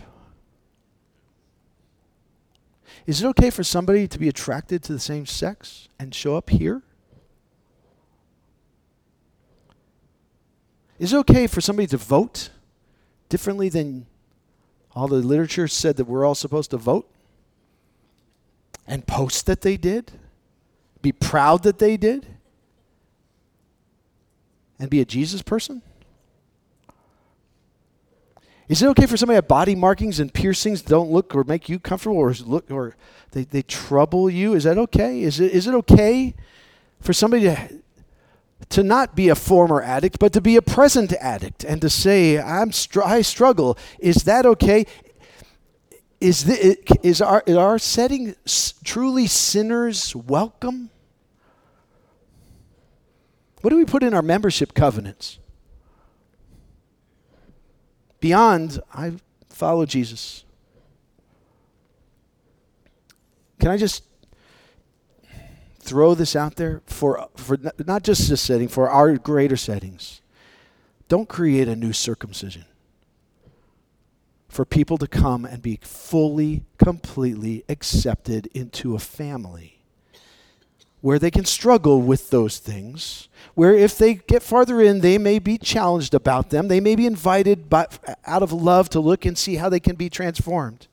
Is 3.10 3.24
it 3.24 3.26
okay 3.26 3.50
for 3.50 3.64
somebody 3.64 4.06
to 4.06 4.20
be 4.20 4.28
attracted 4.28 4.84
to 4.84 4.92
the 4.92 5.00
same 5.00 5.26
sex 5.26 5.88
and 5.98 6.14
show 6.14 6.36
up 6.36 6.48
here? 6.48 6.80
Is 11.00 11.12
it 11.12 11.16
okay 11.16 11.48
for 11.48 11.60
somebody 11.60 11.88
to 11.88 11.96
vote 11.96 12.50
differently 13.28 13.68
than 13.68 14.06
all 14.94 15.08
the 15.08 15.16
literature 15.16 15.66
said 15.66 15.96
that 15.96 16.04
we're 16.04 16.24
all 16.24 16.36
supposed 16.36 16.70
to 16.70 16.76
vote? 16.76 17.10
And 18.86 19.04
post 19.04 19.44
that 19.46 19.62
they 19.62 19.76
did? 19.76 20.12
Be 21.02 21.10
proud 21.10 21.64
that 21.64 21.80
they 21.80 21.96
did? 21.96 22.28
And 24.78 24.88
be 24.88 25.00
a 25.00 25.04
Jesus 25.04 25.42
person? 25.42 25.82
Is 28.70 28.82
it 28.82 28.86
okay 28.90 29.06
for 29.06 29.16
somebody 29.16 29.34
to 29.34 29.38
have 29.38 29.48
body 29.48 29.74
markings 29.74 30.20
and 30.20 30.32
piercings 30.32 30.80
don't 30.80 31.10
look 31.10 31.34
or 31.34 31.42
make 31.42 31.68
you 31.68 31.80
comfortable 31.80 32.18
or 32.18 32.32
look 32.34 32.70
or 32.70 32.94
they, 33.32 33.42
they 33.42 33.62
trouble 33.62 34.30
you? 34.30 34.54
Is 34.54 34.62
that 34.62 34.78
okay? 34.78 35.22
Is 35.22 35.40
it, 35.40 35.50
is 35.50 35.66
it 35.66 35.74
okay 35.74 36.36
for 37.00 37.12
somebody 37.12 37.42
to, 37.46 37.82
to 38.68 38.84
not 38.84 39.16
be 39.16 39.28
a 39.28 39.34
former 39.34 39.82
addict, 39.82 40.20
but 40.20 40.32
to 40.34 40.40
be 40.40 40.54
a 40.54 40.62
present 40.62 41.12
addict 41.14 41.64
and 41.64 41.80
to 41.80 41.90
say, 41.90 42.40
I'm 42.40 42.70
str- 42.70 43.02
I 43.02 43.22
struggle? 43.22 43.76
Is 43.98 44.22
that 44.22 44.46
okay? 44.46 44.86
Is, 46.20 46.44
the, 46.44 46.78
is, 47.04 47.20
our, 47.20 47.42
is 47.46 47.56
our 47.56 47.76
setting 47.76 48.36
truly 48.84 49.26
sinners 49.26 50.14
welcome? 50.14 50.90
What 53.62 53.70
do 53.70 53.76
we 53.76 53.84
put 53.84 54.04
in 54.04 54.14
our 54.14 54.22
membership 54.22 54.74
covenants? 54.74 55.40
Beyond, 58.20 58.80
I 58.94 59.14
follow 59.48 59.86
Jesus. 59.86 60.44
Can 63.58 63.70
I 63.70 63.76
just 63.76 64.04
throw 65.80 66.14
this 66.14 66.36
out 66.36 66.56
there 66.56 66.82
for, 66.86 67.28
for 67.36 67.58
not 67.86 68.02
just 68.02 68.28
this 68.28 68.40
setting, 68.40 68.68
for 68.68 68.88
our 68.88 69.16
greater 69.18 69.56
settings? 69.56 70.20
Don't 71.08 71.28
create 71.28 71.68
a 71.68 71.74
new 71.74 71.92
circumcision 71.92 72.64
for 74.48 74.64
people 74.64 74.98
to 74.98 75.06
come 75.06 75.44
and 75.44 75.62
be 75.62 75.78
fully, 75.82 76.64
completely 76.78 77.64
accepted 77.68 78.46
into 78.54 78.94
a 78.94 78.98
family 78.98 79.79
where 81.00 81.18
they 81.18 81.30
can 81.30 81.44
struggle 81.44 82.02
with 82.02 82.30
those 82.30 82.58
things, 82.58 83.28
where 83.54 83.74
if 83.74 83.96
they 83.96 84.14
get 84.14 84.42
farther 84.42 84.80
in, 84.80 85.00
they 85.00 85.18
may 85.18 85.38
be 85.38 85.56
challenged 85.56 86.14
about 86.14 86.50
them. 86.50 86.68
They 86.68 86.80
may 86.80 86.94
be 86.94 87.06
invited 87.06 87.70
by, 87.70 87.86
out 88.26 88.42
of 88.42 88.52
love 88.52 88.90
to 88.90 89.00
look 89.00 89.24
and 89.24 89.36
see 89.36 89.56
how 89.56 89.68
they 89.68 89.80
can 89.80 89.96
be 89.96 90.10
transformed, 90.10 90.88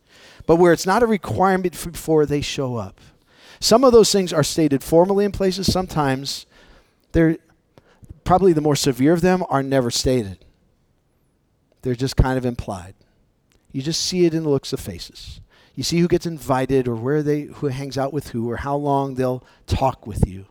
but 0.45 0.55
where 0.55 0.73
it's 0.73 0.85
not 0.85 1.03
a 1.03 1.07
requirement 1.07 1.73
before 1.91 2.25
they 2.25 2.41
show 2.41 2.77
up. 2.77 3.01
Some 3.59 3.83
of 3.83 3.91
those 3.91 4.11
things 4.11 4.31
are 4.31 4.43
stated 4.43 4.83
formally 4.83 5.25
in 5.25 5.31
places, 5.31 5.71
sometimes 5.71 6.45
they're 7.11 7.37
probably 8.23 8.53
the 8.53 8.61
more 8.61 8.75
severe 8.75 9.13
of 9.13 9.21
them 9.21 9.43
are 9.49 9.63
never 9.63 9.89
stated. 9.89 10.43
They're 11.81 11.95
just 11.95 12.17
kind 12.17 12.37
of 12.37 12.45
implied. 12.45 12.93
You 13.71 13.81
just 13.81 14.01
see 14.01 14.25
it 14.25 14.33
in 14.33 14.43
the 14.43 14.49
looks 14.49 14.73
of 14.73 14.79
faces. 14.79 15.39
You 15.77 15.83
see 15.83 15.99
who 15.99 16.07
gets 16.07 16.25
invited 16.25 16.87
or 16.87 16.95
where 16.95 17.21
they 17.21 17.41
who 17.43 17.67
hangs 17.67 17.99
out 17.99 18.11
with 18.11 18.29
who 18.29 18.49
or 18.49 18.57
how 18.57 18.75
long 18.75 19.13
they'll 19.13 19.43
talk 19.67 20.07
with 20.07 20.27
you. 20.27 20.47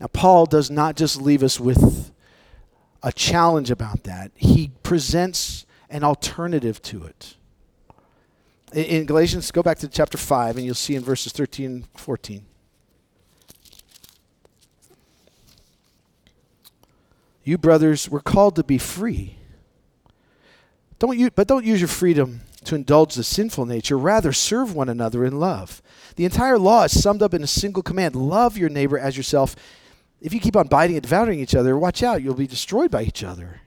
Now 0.00 0.06
Paul 0.06 0.46
does 0.46 0.70
not 0.70 0.96
just 0.96 1.20
leave 1.20 1.42
us 1.42 1.60
with 1.60 2.12
a 3.02 3.12
challenge 3.12 3.70
about 3.70 4.04
that. 4.04 4.32
He 4.34 4.70
presents 4.82 5.66
an 5.90 6.02
alternative 6.02 6.80
to 6.80 7.04
it. 7.04 7.36
In 8.72 9.04
Galatians, 9.04 9.50
go 9.50 9.62
back 9.62 9.78
to 9.80 9.88
chapter 9.88 10.16
5 10.16 10.56
and 10.56 10.64
you'll 10.64 10.74
see 10.74 10.96
in 10.96 11.02
verses 11.02 11.30
13 11.30 11.66
and 11.66 11.86
14. 11.96 12.46
You 17.44 17.58
brothers 17.58 18.08
were 18.08 18.22
called 18.22 18.56
to 18.56 18.64
be 18.64 18.78
free. 18.78 19.36
Don't 20.98 21.18
you, 21.18 21.30
but 21.30 21.46
don't 21.46 21.66
use 21.66 21.82
your 21.82 21.88
freedom 21.88 22.40
to 22.64 22.74
indulge 22.74 23.14
the 23.14 23.24
sinful 23.24 23.66
nature. 23.66 23.98
Rather, 23.98 24.32
serve 24.32 24.74
one 24.74 24.88
another 24.88 25.24
in 25.24 25.38
love. 25.38 25.82
The 26.16 26.24
entire 26.24 26.58
law 26.58 26.84
is 26.84 27.00
summed 27.00 27.22
up 27.22 27.34
in 27.34 27.42
a 27.42 27.46
single 27.46 27.82
command 27.82 28.14
love 28.14 28.56
your 28.56 28.68
neighbor 28.68 28.98
as 28.98 29.16
yourself. 29.16 29.56
If 30.20 30.32
you 30.32 30.40
keep 30.40 30.56
on 30.56 30.68
biting 30.68 30.96
and 30.96 31.02
devouring 31.02 31.40
each 31.40 31.54
other, 31.54 31.76
watch 31.76 32.02
out, 32.02 32.22
you'll 32.22 32.34
be 32.34 32.46
destroyed 32.46 32.90
by 32.90 33.02
each 33.02 33.22
other. 33.22 33.60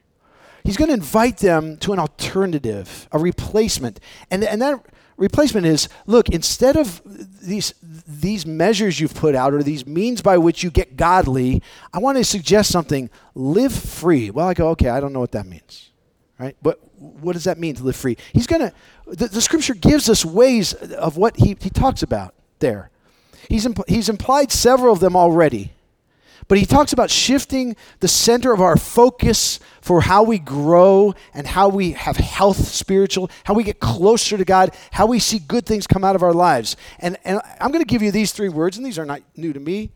He's 0.64 0.76
going 0.76 0.88
to 0.88 0.94
invite 0.94 1.38
them 1.38 1.76
to 1.78 1.92
an 1.92 1.98
alternative, 1.98 3.08
a 3.12 3.18
replacement. 3.18 4.00
And, 4.30 4.44
and 4.44 4.60
that 4.60 4.84
replacement 5.16 5.66
is 5.66 5.88
look, 6.06 6.28
instead 6.28 6.76
of 6.76 7.00
these, 7.40 7.74
these 7.82 8.44
measures 8.44 9.00
you've 9.00 9.14
put 9.14 9.34
out 9.34 9.54
or 9.54 9.62
these 9.62 9.86
means 9.86 10.20
by 10.20 10.36
which 10.36 10.62
you 10.62 10.70
get 10.70 10.96
godly, 10.96 11.62
I 11.92 11.98
want 11.98 12.18
to 12.18 12.24
suggest 12.24 12.70
something 12.70 13.08
live 13.34 13.72
free. 13.72 14.30
Well, 14.30 14.48
I 14.48 14.54
go, 14.54 14.68
okay, 14.70 14.88
I 14.88 15.00
don't 15.00 15.12
know 15.12 15.20
what 15.20 15.32
that 15.32 15.46
means 15.46 15.87
right? 16.38 16.56
But 16.62 16.78
what 16.98 17.32
does 17.32 17.44
that 17.44 17.58
mean 17.58 17.74
to 17.76 17.82
live 17.82 17.96
free? 17.96 18.16
He's 18.32 18.46
going 18.46 18.62
to, 18.62 18.72
the, 19.06 19.28
the, 19.28 19.40
scripture 19.40 19.74
gives 19.74 20.08
us 20.08 20.24
ways 20.24 20.72
of 20.72 21.16
what 21.16 21.36
he, 21.36 21.56
he 21.60 21.70
talks 21.70 22.02
about 22.02 22.34
there. 22.60 22.90
He's, 23.48 23.66
impl- 23.66 23.88
he's 23.88 24.08
implied 24.08 24.52
several 24.52 24.92
of 24.92 25.00
them 25.00 25.16
already. 25.16 25.72
But 26.46 26.56
he 26.56 26.64
talks 26.64 26.94
about 26.94 27.10
shifting 27.10 27.76
the 28.00 28.08
center 28.08 28.52
of 28.52 28.60
our 28.60 28.78
focus 28.78 29.60
for 29.82 30.00
how 30.00 30.22
we 30.22 30.38
grow 30.38 31.14
and 31.34 31.46
how 31.46 31.68
we 31.68 31.92
have 31.92 32.16
health 32.16 32.68
spiritual, 32.68 33.30
how 33.44 33.52
we 33.52 33.64
get 33.64 33.80
closer 33.80 34.38
to 34.38 34.44
God, 34.46 34.74
how 34.90 35.06
we 35.06 35.18
see 35.18 35.38
good 35.38 35.66
things 35.66 35.86
come 35.86 36.04
out 36.04 36.16
of 36.16 36.22
our 36.22 36.32
lives. 36.32 36.76
And, 37.00 37.18
and 37.24 37.40
I'm 37.60 37.70
going 37.70 37.84
to 37.84 37.88
give 37.88 38.00
you 38.00 38.10
these 38.10 38.32
three 38.32 38.48
words, 38.48 38.78
and 38.78 38.86
these 38.86 38.98
are 38.98 39.04
not 39.04 39.20
new 39.36 39.52
to 39.52 39.60
me, 39.60 39.90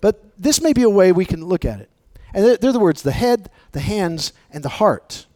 but 0.00 0.20
this 0.36 0.60
may 0.60 0.72
be 0.72 0.82
a 0.82 0.90
way 0.90 1.12
we 1.12 1.24
can 1.24 1.44
look 1.44 1.64
at 1.64 1.80
it. 1.80 1.90
And 2.34 2.44
they're, 2.44 2.56
they're 2.56 2.72
the 2.72 2.80
words 2.80 3.02
the 3.02 3.12
head, 3.12 3.48
the 3.70 3.80
hands, 3.80 4.32
and 4.50 4.64
the 4.64 4.68
heart. 4.68 5.26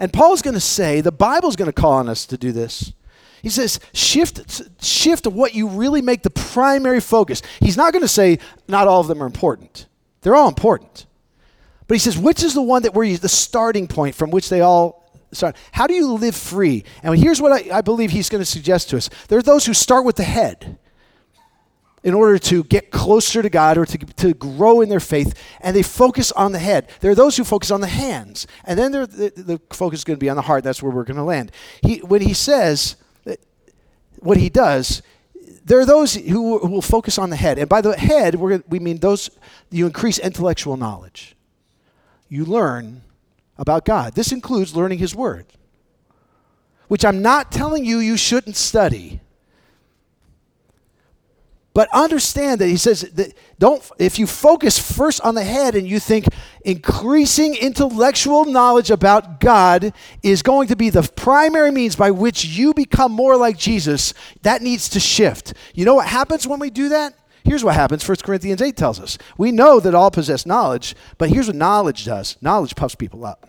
And 0.00 0.12
Paul's 0.12 0.42
going 0.42 0.54
to 0.54 0.60
say, 0.60 1.02
the 1.02 1.12
Bible's 1.12 1.54
going 1.54 1.66
to 1.66 1.72
call 1.72 1.92
on 1.92 2.08
us 2.08 2.26
to 2.26 2.38
do 2.38 2.50
this. 2.50 2.92
He 3.42 3.50
says, 3.50 3.78
shift, 3.92 4.62
shift 4.82 5.26
what 5.26 5.54
you 5.54 5.68
really 5.68 6.02
make 6.02 6.22
the 6.22 6.30
primary 6.30 7.00
focus. 7.00 7.42
He's 7.60 7.76
not 7.76 7.92
going 7.92 8.02
to 8.02 8.08
say, 8.08 8.38
not 8.66 8.88
all 8.88 9.00
of 9.00 9.06
them 9.06 9.22
are 9.22 9.26
important. 9.26 9.86
They're 10.22 10.34
all 10.34 10.48
important. 10.48 11.06
But 11.86 11.94
he 11.94 11.98
says, 11.98 12.18
which 12.18 12.42
is 12.42 12.54
the 12.54 12.62
one 12.62 12.82
that 12.82 12.94
we're 12.94 13.16
the 13.16 13.28
starting 13.28 13.86
point 13.88 14.14
from 14.14 14.30
which 14.30 14.48
they 14.48 14.62
all 14.62 15.10
start? 15.32 15.56
How 15.72 15.86
do 15.86 15.94
you 15.94 16.14
live 16.14 16.34
free? 16.34 16.84
And 17.02 17.18
here's 17.18 17.40
what 17.40 17.52
I, 17.52 17.78
I 17.78 17.80
believe 17.82 18.10
he's 18.10 18.28
going 18.28 18.42
to 18.42 18.50
suggest 18.50 18.90
to 18.90 18.96
us. 18.96 19.10
There 19.28 19.38
are 19.38 19.42
those 19.42 19.66
who 19.66 19.74
start 19.74 20.04
with 20.04 20.16
the 20.16 20.22
head. 20.22 20.78
In 22.02 22.14
order 22.14 22.38
to 22.38 22.64
get 22.64 22.90
closer 22.90 23.42
to 23.42 23.50
God 23.50 23.76
or 23.76 23.84
to, 23.84 23.98
to 23.98 24.34
grow 24.34 24.80
in 24.80 24.88
their 24.88 25.00
faith, 25.00 25.38
and 25.60 25.76
they 25.76 25.82
focus 25.82 26.32
on 26.32 26.52
the 26.52 26.58
head. 26.58 26.88
There 27.00 27.10
are 27.10 27.14
those 27.14 27.36
who 27.36 27.44
focus 27.44 27.70
on 27.70 27.80
the 27.80 27.86
hands, 27.88 28.46
and 28.64 28.78
then 28.78 28.92
the, 28.92 29.06
the 29.06 29.60
focus 29.74 30.00
is 30.00 30.04
going 30.04 30.16
to 30.16 30.20
be 30.20 30.30
on 30.30 30.36
the 30.36 30.42
heart. 30.42 30.64
That's 30.64 30.82
where 30.82 30.92
we're 30.92 31.04
going 31.04 31.18
to 31.18 31.22
land. 31.22 31.52
He, 31.82 31.98
when 31.98 32.22
he 32.22 32.34
says 32.34 32.96
what 34.18 34.38
he 34.38 34.48
does, 34.48 35.02
there 35.64 35.78
are 35.78 35.86
those 35.86 36.14
who, 36.14 36.58
who 36.58 36.68
will 36.68 36.82
focus 36.82 37.18
on 37.18 37.30
the 37.30 37.36
head. 37.36 37.58
And 37.58 37.68
by 37.68 37.80
the 37.80 37.96
head, 37.96 38.34
we 38.36 38.78
mean 38.78 38.98
those, 38.98 39.30
you 39.70 39.86
increase 39.86 40.18
intellectual 40.18 40.76
knowledge. 40.76 41.36
You 42.28 42.44
learn 42.44 43.02
about 43.58 43.84
God. 43.84 44.14
This 44.14 44.32
includes 44.32 44.74
learning 44.74 44.98
his 44.98 45.14
word, 45.14 45.46
which 46.88 47.04
I'm 47.04 47.20
not 47.20 47.52
telling 47.52 47.84
you 47.84 47.98
you 47.98 48.16
shouldn't 48.16 48.56
study. 48.56 49.20
But 51.80 51.88
understand 51.94 52.60
that 52.60 52.68
he 52.68 52.76
says 52.76 53.00
that 53.14 53.32
don't 53.58 53.82
if 53.98 54.18
you 54.18 54.26
focus 54.26 54.78
first 54.78 55.22
on 55.22 55.34
the 55.34 55.42
head 55.42 55.74
and 55.74 55.88
you 55.88 55.98
think 55.98 56.26
increasing 56.62 57.54
intellectual 57.54 58.44
knowledge 58.44 58.90
about 58.90 59.40
God 59.40 59.94
is 60.22 60.42
going 60.42 60.68
to 60.68 60.76
be 60.76 60.90
the 60.90 61.10
primary 61.16 61.70
means 61.70 61.96
by 61.96 62.10
which 62.10 62.44
you 62.44 62.74
become 62.74 63.12
more 63.12 63.34
like 63.34 63.56
Jesus, 63.56 64.12
that 64.42 64.60
needs 64.60 64.90
to 64.90 65.00
shift. 65.00 65.54
You 65.72 65.86
know 65.86 65.94
what 65.94 66.06
happens 66.06 66.46
when 66.46 66.60
we 66.60 66.68
do 66.68 66.90
that? 66.90 67.14
Here's 67.44 67.64
what 67.64 67.76
happens 67.76 68.06
1 68.06 68.18
Corinthians 68.24 68.60
8 68.60 68.76
tells 68.76 69.00
us. 69.00 69.16
We 69.38 69.50
know 69.50 69.80
that 69.80 69.94
all 69.94 70.10
possess 70.10 70.44
knowledge, 70.44 70.94
but 71.16 71.30
here's 71.30 71.46
what 71.46 71.56
knowledge 71.56 72.04
does 72.04 72.36
knowledge 72.42 72.76
puffs 72.76 72.94
people 72.94 73.24
up. 73.24 73.48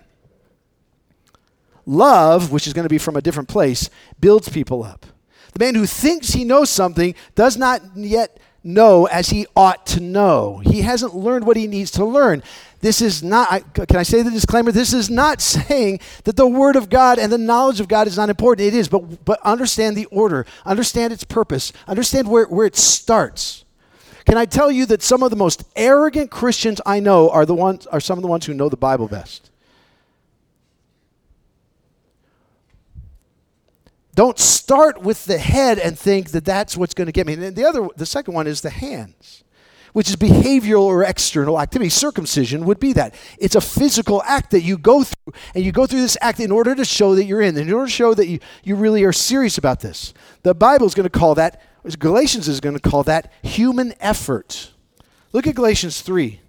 Love, 1.86 2.50
which 2.50 2.66
is 2.66 2.72
going 2.72 2.86
to 2.86 2.90
be 2.90 2.98
from 2.98 3.18
a 3.18 3.22
different 3.22 3.50
place, 3.50 3.90
builds 4.22 4.48
people 4.48 4.86
up. 4.86 5.06
The 5.54 5.60
man 5.60 5.76
who 5.76 5.86
thinks 5.86 6.30
he 6.30 6.44
knows 6.44 6.70
something 6.70 7.16
does 7.36 7.58
not 7.58 7.82
yet 7.96 8.40
know 8.64 9.06
as 9.08 9.30
he 9.30 9.48
ought 9.56 9.86
to 9.88 10.00
know. 10.00 10.62
He 10.64 10.82
hasn't 10.82 11.16
learned 11.16 11.46
what 11.46 11.58
he 11.58 11.68
needs 11.68 11.92
to 11.92 12.06
learn. 12.06 12.44
This 12.80 13.02
is 13.02 13.24
not, 13.24 13.74
can 13.74 13.98
I 13.98 14.04
say 14.04 14.22
the 14.22 14.32
disclaimer? 14.32 14.72
This 14.72 14.94
is 14.94 15.10
not 15.10 15.42
saying 15.42 16.00
that 16.24 16.36
the 16.36 16.48
Word 16.48 16.76
of 16.76 16.90
God 16.90 17.20
and 17.20 17.32
the 17.32 17.38
knowledge 17.38 17.80
of 17.80 17.88
God 17.88 18.08
is 18.08 18.18
not 18.18 18.30
important. 18.30 18.68
It 18.68 18.74
is, 18.74 18.88
but, 18.88 19.26
but 19.26 19.40
understand 19.42 19.96
the 19.96 20.06
order, 20.06 20.46
understand 20.66 21.14
its 21.14 21.24
purpose, 21.24 21.74
understand 21.88 22.28
where, 22.28 22.46
where 22.46 22.66
it 22.66 22.76
starts. 22.76 23.66
Can 24.26 24.38
I 24.38 24.46
tell 24.46 24.72
you 24.72 24.86
that 24.88 25.02
some 25.02 25.24
of 25.24 25.32
the 25.32 25.36
most 25.36 25.64
arrogant 25.76 26.30
Christians 26.32 26.80
I 26.86 27.00
know 27.00 27.30
are, 27.30 27.46
the 27.46 27.56
ones, 27.56 27.88
are 27.88 28.00
some 28.00 28.18
of 28.18 28.22
the 28.22 28.28
ones 28.28 28.46
who 28.46 28.54
know 28.54 28.70
the 28.70 28.78
Bible 28.78 29.08
best? 29.08 29.51
Don't 34.22 34.38
start 34.38 35.02
with 35.02 35.26
the 35.26 35.40
head 35.40 35.80
and 35.80 35.98
think 35.98 36.30
that 36.30 36.46
that's 36.46 36.78
what's 36.78 36.94
going 36.94 37.08
to 37.08 37.12
get 37.12 37.26
me. 37.26 37.34
And 37.34 37.56
the 37.56 37.66
other, 37.66 37.88
the 37.96 38.06
second 38.06 38.36
one 38.36 38.46
is 38.46 38.62
the 38.62 38.70
hands, 38.70 39.44
which 39.94 40.10
is 40.10 40.16
behavioral 40.16 40.84
or 40.84 41.04
external 41.04 41.60
activity. 41.60 41.90
Circumcision 41.90 42.66
would 42.66 42.80
be 42.80 42.94
that. 42.94 43.16
It's 43.40 43.56
a 43.56 43.62
physical 43.62 44.22
act 44.28 44.52
that 44.52 44.62
you 44.62 44.78
go 44.78 45.04
through, 45.04 45.34
and 45.56 45.66
you 45.66 45.72
go 45.72 45.88
through 45.88 46.02
this 46.02 46.20
act 46.22 46.40
in 46.40 46.52
order 46.52 46.76
to 46.76 46.86
show 46.86 47.16
that 47.16 47.24
you're 47.24 47.42
in, 47.42 47.58
in 47.58 47.74
order 47.74 47.88
to 47.88 47.92
show 47.92 48.14
that 48.14 48.28
you, 48.28 48.38
you 48.64 48.76
really 48.76 49.04
are 49.06 49.12
serious 49.12 49.58
about 49.58 49.80
this. 49.80 50.14
The 50.44 50.54
Bible 50.54 50.86
is 50.86 50.94
going 50.94 51.10
to 51.10 51.20
call 51.20 51.34
that, 51.34 51.60
Galatians 51.98 52.48
is 52.48 52.60
going 52.60 52.78
to 52.78 52.90
call 52.90 53.02
that 53.02 53.34
human 53.42 53.96
effort. 54.00 54.72
Look 55.34 55.48
at 55.48 55.56
Galatians 55.56 56.02
3, 56.02 56.40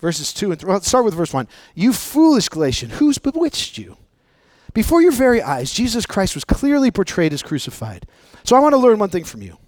verses 0.00 0.34
2 0.34 0.50
and 0.50 0.60
3. 0.60 0.66
Well, 0.68 0.76
let's 0.76 0.88
start 0.88 1.06
with 1.06 1.14
verse 1.14 1.32
1. 1.32 1.48
You 1.74 1.94
foolish 1.94 2.50
Galatian, 2.50 2.90
who's 2.90 3.16
bewitched 3.16 3.78
you? 3.78 3.96
Before 4.72 5.02
your 5.02 5.12
very 5.12 5.42
eyes, 5.42 5.72
Jesus 5.72 6.06
Christ 6.06 6.34
was 6.34 6.44
clearly 6.44 6.90
portrayed 6.90 7.32
as 7.32 7.42
crucified. 7.42 8.06
So 8.44 8.56
I 8.56 8.60
want 8.60 8.72
to 8.72 8.78
learn 8.78 8.98
one 8.98 9.10
thing 9.10 9.24
from 9.24 9.42
you. 9.42 9.58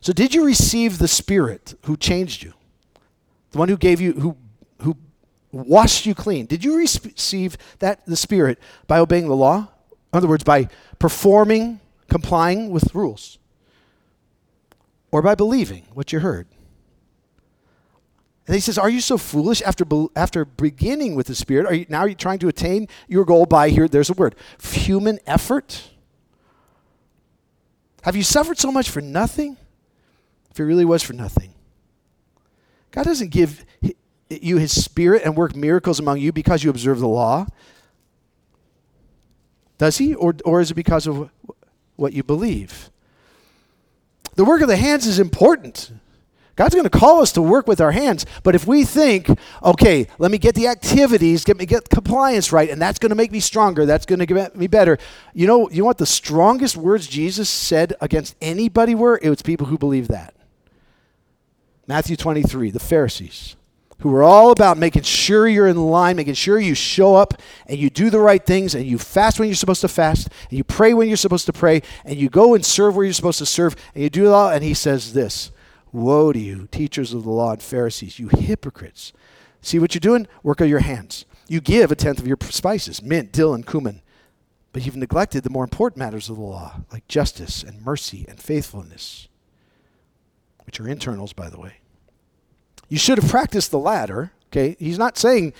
So, 0.00 0.12
did 0.12 0.32
you 0.32 0.44
receive 0.44 0.98
the 0.98 1.08
Spirit 1.08 1.74
who 1.82 1.96
changed 1.96 2.44
you? 2.44 2.54
The 3.50 3.58
one 3.58 3.68
who 3.68 3.76
gave 3.76 4.00
you, 4.00 4.12
who, 4.12 4.36
who 4.82 4.96
washed 5.50 6.06
you 6.06 6.14
clean? 6.14 6.46
Did 6.46 6.64
you 6.64 6.76
receive 6.76 7.56
that, 7.80 8.06
the 8.06 8.16
Spirit, 8.16 8.58
by 8.86 9.00
obeying 9.00 9.26
the 9.26 9.34
law? 9.34 9.68
In 10.12 10.16
other 10.16 10.28
words, 10.28 10.44
by 10.44 10.68
performing, 10.98 11.80
complying 12.08 12.70
with 12.70 12.94
rules? 12.94 13.38
Or 15.10 15.20
by 15.20 15.34
believing 15.34 15.84
what 15.94 16.12
you 16.12 16.20
heard? 16.20 16.46
And 18.48 18.54
he 18.54 18.60
says, 18.62 18.78
Are 18.78 18.88
you 18.88 19.02
so 19.02 19.18
foolish 19.18 19.60
after, 19.60 19.84
after 20.16 20.46
beginning 20.46 21.14
with 21.14 21.26
the 21.26 21.34
Spirit? 21.34 21.66
Are 21.66 21.74
you, 21.74 21.86
now 21.90 22.00
are 22.00 22.08
you 22.08 22.14
trying 22.14 22.38
to 22.38 22.48
attain 22.48 22.88
your 23.06 23.26
goal 23.26 23.44
by, 23.44 23.68
here, 23.68 23.86
there's 23.86 24.08
a 24.08 24.14
word, 24.14 24.34
human 24.60 25.18
effort? 25.26 25.90
Have 28.02 28.16
you 28.16 28.22
suffered 28.22 28.58
so 28.58 28.72
much 28.72 28.88
for 28.88 29.02
nothing? 29.02 29.58
If 30.50 30.58
it 30.58 30.64
really 30.64 30.86
was 30.86 31.02
for 31.02 31.12
nothing. 31.12 31.52
God 32.90 33.04
doesn't 33.04 33.28
give 33.28 33.66
you 34.30 34.56
his 34.56 34.82
Spirit 34.82 35.24
and 35.26 35.36
work 35.36 35.54
miracles 35.54 36.00
among 36.00 36.18
you 36.18 36.32
because 36.32 36.64
you 36.64 36.70
observe 36.70 37.00
the 37.00 37.08
law. 37.08 37.46
Does 39.76 39.98
he? 39.98 40.14
Or, 40.14 40.34
or 40.46 40.62
is 40.62 40.70
it 40.70 40.74
because 40.74 41.06
of 41.06 41.28
what 41.96 42.14
you 42.14 42.22
believe? 42.22 42.88
The 44.36 44.44
work 44.46 44.62
of 44.62 44.68
the 44.68 44.76
hands 44.78 45.06
is 45.06 45.18
important. 45.18 45.92
God's 46.58 46.74
going 46.74 46.90
to 46.90 46.90
call 46.90 47.22
us 47.22 47.30
to 47.32 47.40
work 47.40 47.68
with 47.68 47.80
our 47.80 47.92
hands, 47.92 48.26
but 48.42 48.56
if 48.56 48.66
we 48.66 48.84
think, 48.84 49.30
okay, 49.62 50.08
let 50.18 50.32
me 50.32 50.38
get 50.38 50.56
the 50.56 50.66
activities, 50.66 51.44
get 51.44 51.56
me 51.56 51.64
get 51.64 51.88
compliance 51.88 52.50
right, 52.50 52.68
and 52.68 52.82
that's 52.82 52.98
going 52.98 53.10
to 53.10 53.14
make 53.14 53.30
me 53.30 53.38
stronger, 53.38 53.86
that's 53.86 54.04
going 54.04 54.18
to 54.18 54.26
get 54.26 54.56
me 54.56 54.66
better. 54.66 54.98
You 55.32 55.46
know, 55.46 55.70
you 55.70 55.84
know 55.84 55.92
the 55.92 56.04
strongest 56.04 56.76
words 56.76 57.06
Jesus 57.06 57.48
said 57.48 57.94
against 58.00 58.34
anybody 58.40 58.96
were? 58.96 59.20
It 59.22 59.30
was 59.30 59.40
people 59.40 59.68
who 59.68 59.78
believe 59.78 60.08
that. 60.08 60.34
Matthew 61.86 62.16
23, 62.16 62.72
the 62.72 62.80
Pharisees, 62.80 63.54
who 64.00 64.08
were 64.08 64.24
all 64.24 64.50
about 64.50 64.78
making 64.78 65.02
sure 65.02 65.46
you're 65.46 65.68
in 65.68 65.76
line, 65.76 66.16
making 66.16 66.34
sure 66.34 66.58
you 66.58 66.74
show 66.74 67.14
up 67.14 67.34
and 67.68 67.78
you 67.78 67.88
do 67.88 68.10
the 68.10 68.18
right 68.18 68.44
things 68.44 68.74
and 68.74 68.84
you 68.84 68.98
fast 68.98 69.38
when 69.38 69.48
you're 69.48 69.54
supposed 69.54 69.82
to 69.82 69.88
fast 69.88 70.28
and 70.50 70.58
you 70.58 70.64
pray 70.64 70.92
when 70.92 71.06
you're 71.06 71.16
supposed 71.16 71.46
to 71.46 71.52
pray 71.52 71.82
and 72.04 72.16
you 72.16 72.28
go 72.28 72.56
and 72.56 72.66
serve 72.66 72.96
where 72.96 73.04
you're 73.04 73.14
supposed 73.14 73.38
to 73.38 73.46
serve 73.46 73.76
and 73.94 74.02
you 74.02 74.10
do 74.10 74.26
it 74.26 74.30
all. 74.30 74.50
And 74.50 74.64
he 74.64 74.74
says 74.74 75.12
this 75.12 75.52
Woe 75.92 76.32
to 76.32 76.38
you, 76.38 76.68
teachers 76.70 77.14
of 77.14 77.24
the 77.24 77.30
law 77.30 77.52
and 77.52 77.62
Pharisees, 77.62 78.18
you 78.18 78.28
hypocrites. 78.28 79.12
See 79.60 79.78
what 79.78 79.94
you're 79.94 80.00
doing? 80.00 80.26
Work 80.42 80.60
of 80.60 80.68
your 80.68 80.80
hands. 80.80 81.24
You 81.48 81.60
give 81.60 81.90
a 81.90 81.96
tenth 81.96 82.18
of 82.18 82.26
your 82.26 82.36
spices, 82.42 83.02
mint, 83.02 83.32
dill, 83.32 83.54
and 83.54 83.66
cumin. 83.66 84.02
But 84.72 84.84
you've 84.84 84.96
neglected 84.96 85.42
the 85.42 85.50
more 85.50 85.64
important 85.64 85.98
matters 85.98 86.28
of 86.28 86.36
the 86.36 86.42
law, 86.42 86.82
like 86.92 87.08
justice 87.08 87.62
and 87.62 87.84
mercy 87.84 88.26
and 88.28 88.38
faithfulness, 88.38 89.28
which 90.66 90.78
are 90.78 90.88
internals, 90.88 91.32
by 91.32 91.48
the 91.48 91.58
way. 91.58 91.78
You 92.88 92.98
should 92.98 93.18
have 93.18 93.30
practiced 93.30 93.70
the 93.70 93.78
latter. 93.78 94.32
Okay? 94.50 94.76
He's 94.78 94.98
not 94.98 95.18
saying 95.18 95.52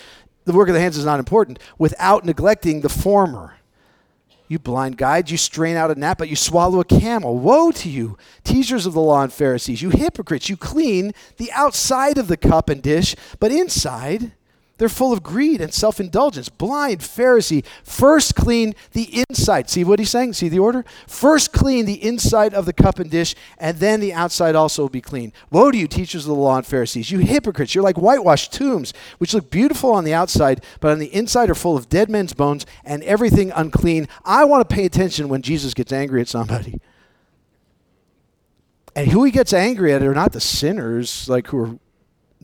the 0.45 0.53
work 0.53 0.69
of 0.69 0.75
the 0.75 0.81
hands 0.81 0.97
is 0.97 1.05
not 1.05 1.19
important 1.19 1.59
without 1.79 2.25
neglecting 2.25 2.81
the 2.81 2.89
former. 2.89 3.58
You 4.49 4.59
blind 4.59 4.97
guides, 4.97 5.31
you 5.31 5.37
strain 5.37 5.77
out 5.77 5.91
a 5.91 5.95
gnat, 5.95 6.17
but 6.17 6.31
you 6.31 6.37
swallow 6.37 6.81
a 6.81 6.85
camel. 6.85 7.37
Woe 7.37 7.71
to 7.73 7.89
you, 7.89 8.17
teachers 8.45 8.87
of 8.87 8.95
the 8.95 9.01
law 9.01 9.23
and 9.23 9.33
Pharisees, 9.33 9.83
you 9.83 9.91
hypocrites! 9.91 10.49
You 10.49 10.57
clean 10.57 11.13
the 11.37 11.53
outside 11.53 12.17
of 12.17 12.29
the 12.29 12.37
cup 12.39 12.71
and 12.71 12.83
dish, 12.83 13.15
but 13.39 13.53
inside 13.53 14.33
they're 14.79 14.89
full 14.89 15.13
of 15.13 15.23
greed 15.23 15.61
and 15.61 15.75
self 15.75 16.01
indulgence. 16.01 16.49
Blind 16.49 17.01
Pharisee, 17.01 17.65
first 17.83 18.35
clean 18.35 18.75
the 18.93 19.25
inside. 19.29 19.69
See 19.69 19.85
what 19.85 19.99
he's 19.99 20.11
saying? 20.11 20.35
See 20.35 20.49
the 20.49 20.61
order? 20.61 20.85
First 21.07 21.53
clean 21.53 21.85
the 21.85 22.03
inside 22.03 22.55
of 22.55 22.65
the 22.65 22.73
cup 22.73 22.99
and 22.99 23.11
dish, 23.11 23.35
and 23.59 23.79
then 23.79 24.01
the 24.01 24.15
outside 24.15 24.55
also 24.55 24.83
will 24.83 24.89
be 24.89 25.01
clean. 25.01 25.33
Woe 25.51 25.71
to 25.71 25.77
you, 25.77 25.89
teachers 25.89 26.25
of 26.25 26.29
the 26.29 26.41
law 26.41 26.57
and 26.57 26.67
Pharisees, 26.67 27.11
you 27.11 27.19
hypocrites! 27.19 27.75
You're 27.75 27.85
like 27.85 27.99
whitewashed 27.99 28.53
tombs, 28.53 28.95
which 29.19 29.35
look 29.35 29.51
beautiful 29.51 29.93
on 29.93 30.05
the 30.05 30.15
outside, 30.15 30.65
but 30.81 30.93
on 30.93 31.01
the 31.01 31.13
inside 31.15 31.51
are 31.51 31.55
full 31.55 31.77
of 31.77 31.89
dead 31.89 32.09
men's 32.09 32.33
bones 32.33 32.65
and 32.85 33.03
everything 33.03 33.51
unclean. 33.51 34.09
I 34.25 34.45
want 34.45 34.69
to 34.69 34.75
pay 34.75 34.85
attention 34.85 35.29
when 35.29 35.43
Jesus 35.43 35.75
gets 35.75 35.93
angry 35.93 36.21
at 36.21 36.29
somebody. 36.29 36.81
And 38.95 39.11
who 39.11 39.25
he 39.25 39.31
gets 39.31 39.53
angry 39.53 39.93
at 39.93 40.03
are 40.03 40.15
not 40.15 40.33
the 40.33 40.41
sinners, 40.41 41.29
like 41.29 41.49
who 41.49 41.59
are 41.59 41.79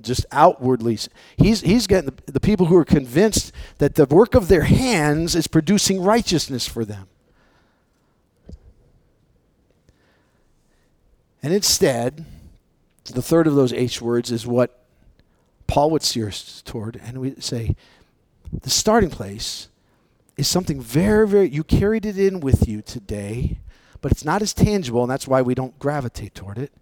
just 0.05 0.27
outwardly. 0.31 0.99
He's, 1.37 1.61
he's 1.61 1.87
getting 1.87 2.11
the, 2.11 2.33
the 2.33 2.41
people 2.41 2.67
who 2.67 2.77
are 2.77 2.85
convinced 2.85 3.53
that 3.79 3.95
the 3.95 4.07
work 4.07 4.35
of 4.35 4.49
their 4.49 4.65
hands 4.65 5.35
is 5.35 5.47
producing 5.47 6.03
righteousness 6.03 6.69
for 6.69 6.85
them. 6.85 7.09
And 11.43 11.53
instead, 11.53 12.25
the 13.05 13.23
third 13.23 13.47
of 13.47 13.55
those 13.55 13.73
H 13.73 14.01
words 14.01 14.31
is 14.31 14.47
what 14.47 14.85
Paul 15.67 15.91
would 15.91 16.03
steer 16.03 16.29
us 16.29 16.63
toward. 16.63 17.01
And 17.03 17.19
we 17.19 17.35
say, 17.39 17.77
the 18.63 18.71
starting 18.71 19.11
place 19.11 19.69
is 20.37 20.49
something 20.49 20.81
very, 20.81 21.29
very, 21.29 21.49
you 21.49 21.65
carried 21.65 22.07
it 22.07 22.19
in 22.19 22.41
with 22.41 22.67
you 22.69 22.83
today, 22.83 23.59
but 24.01 24.13
it's 24.13 24.25
not 24.25 24.43
as 24.43 24.53
tangible, 24.55 25.03
and 25.03 25.11
that's 25.11 25.29
why 25.29 25.43
we 25.43 25.55
don't 25.55 25.79
gravitate 25.79 26.35
toward 26.35 26.59
it. 26.59 26.73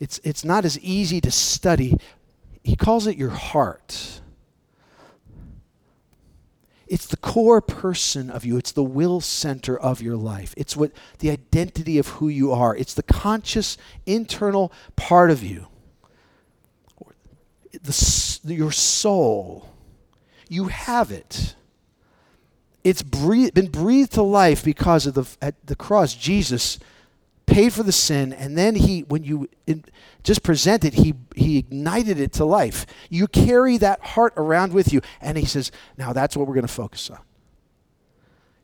It's, 0.00 0.20
it's 0.24 0.44
not 0.44 0.64
as 0.64 0.78
easy 0.80 1.20
to 1.20 1.30
study. 1.30 1.96
He 2.62 2.76
calls 2.76 3.06
it 3.06 3.16
your 3.16 3.30
heart. 3.30 4.20
it's 6.86 7.06
the 7.06 7.16
core 7.16 7.60
person 7.60 8.30
of 8.30 8.44
you. 8.44 8.56
It's 8.56 8.72
the 8.72 8.84
will 8.84 9.20
center 9.20 9.76
of 9.78 10.02
your 10.02 10.16
life. 10.16 10.54
It's 10.56 10.76
what 10.76 10.92
the 11.18 11.30
identity 11.30 11.98
of 11.98 12.06
who 12.08 12.28
you 12.28 12.52
are. 12.52 12.76
It's 12.76 12.94
the 12.94 13.02
conscious 13.02 13.76
internal 14.06 14.72
part 14.94 15.30
of 15.30 15.42
you. 15.42 15.66
The, 17.72 18.40
your 18.44 18.70
soul. 18.70 19.68
You 20.48 20.66
have 20.66 21.10
it. 21.10 21.56
It's 22.84 23.02
breathed, 23.02 23.54
been 23.54 23.70
breathed 23.70 24.12
to 24.12 24.22
life 24.22 24.62
because 24.62 25.06
of 25.06 25.14
the 25.14 25.26
at 25.40 25.66
the 25.66 25.74
cross 25.74 26.14
Jesus 26.14 26.78
paid 27.46 27.72
for 27.72 27.82
the 27.82 27.92
sin, 27.92 28.32
and 28.32 28.56
then 28.56 28.74
he, 28.74 29.02
when 29.02 29.22
you 29.22 29.48
just 30.22 30.42
present 30.42 30.84
it, 30.84 30.94
he, 30.94 31.14
he 31.36 31.58
ignited 31.58 32.18
it 32.18 32.32
to 32.32 32.44
life. 32.44 32.86
You 33.10 33.26
carry 33.26 33.76
that 33.78 34.00
heart 34.00 34.32
around 34.36 34.72
with 34.72 34.92
you, 34.92 35.02
and 35.20 35.36
he 35.36 35.44
says, 35.44 35.70
now 35.96 36.12
that's 36.12 36.36
what 36.36 36.46
we're 36.46 36.54
going 36.54 36.66
to 36.66 36.72
focus 36.72 37.10
on. 37.10 37.20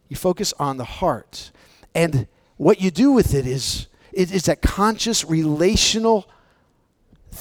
You 0.09 0.17
focus 0.17 0.53
on 0.59 0.77
the 0.77 0.85
heart. 0.85 1.53
And 1.95 2.27
what 2.57 2.81
you 2.81 2.91
do 2.91 3.13
with 3.13 3.35
it 3.35 3.47
is, 3.47 3.87
it 4.13 4.33
is 4.33 4.45
that 4.45 4.61
conscious 4.61 5.25
relational 5.25 6.29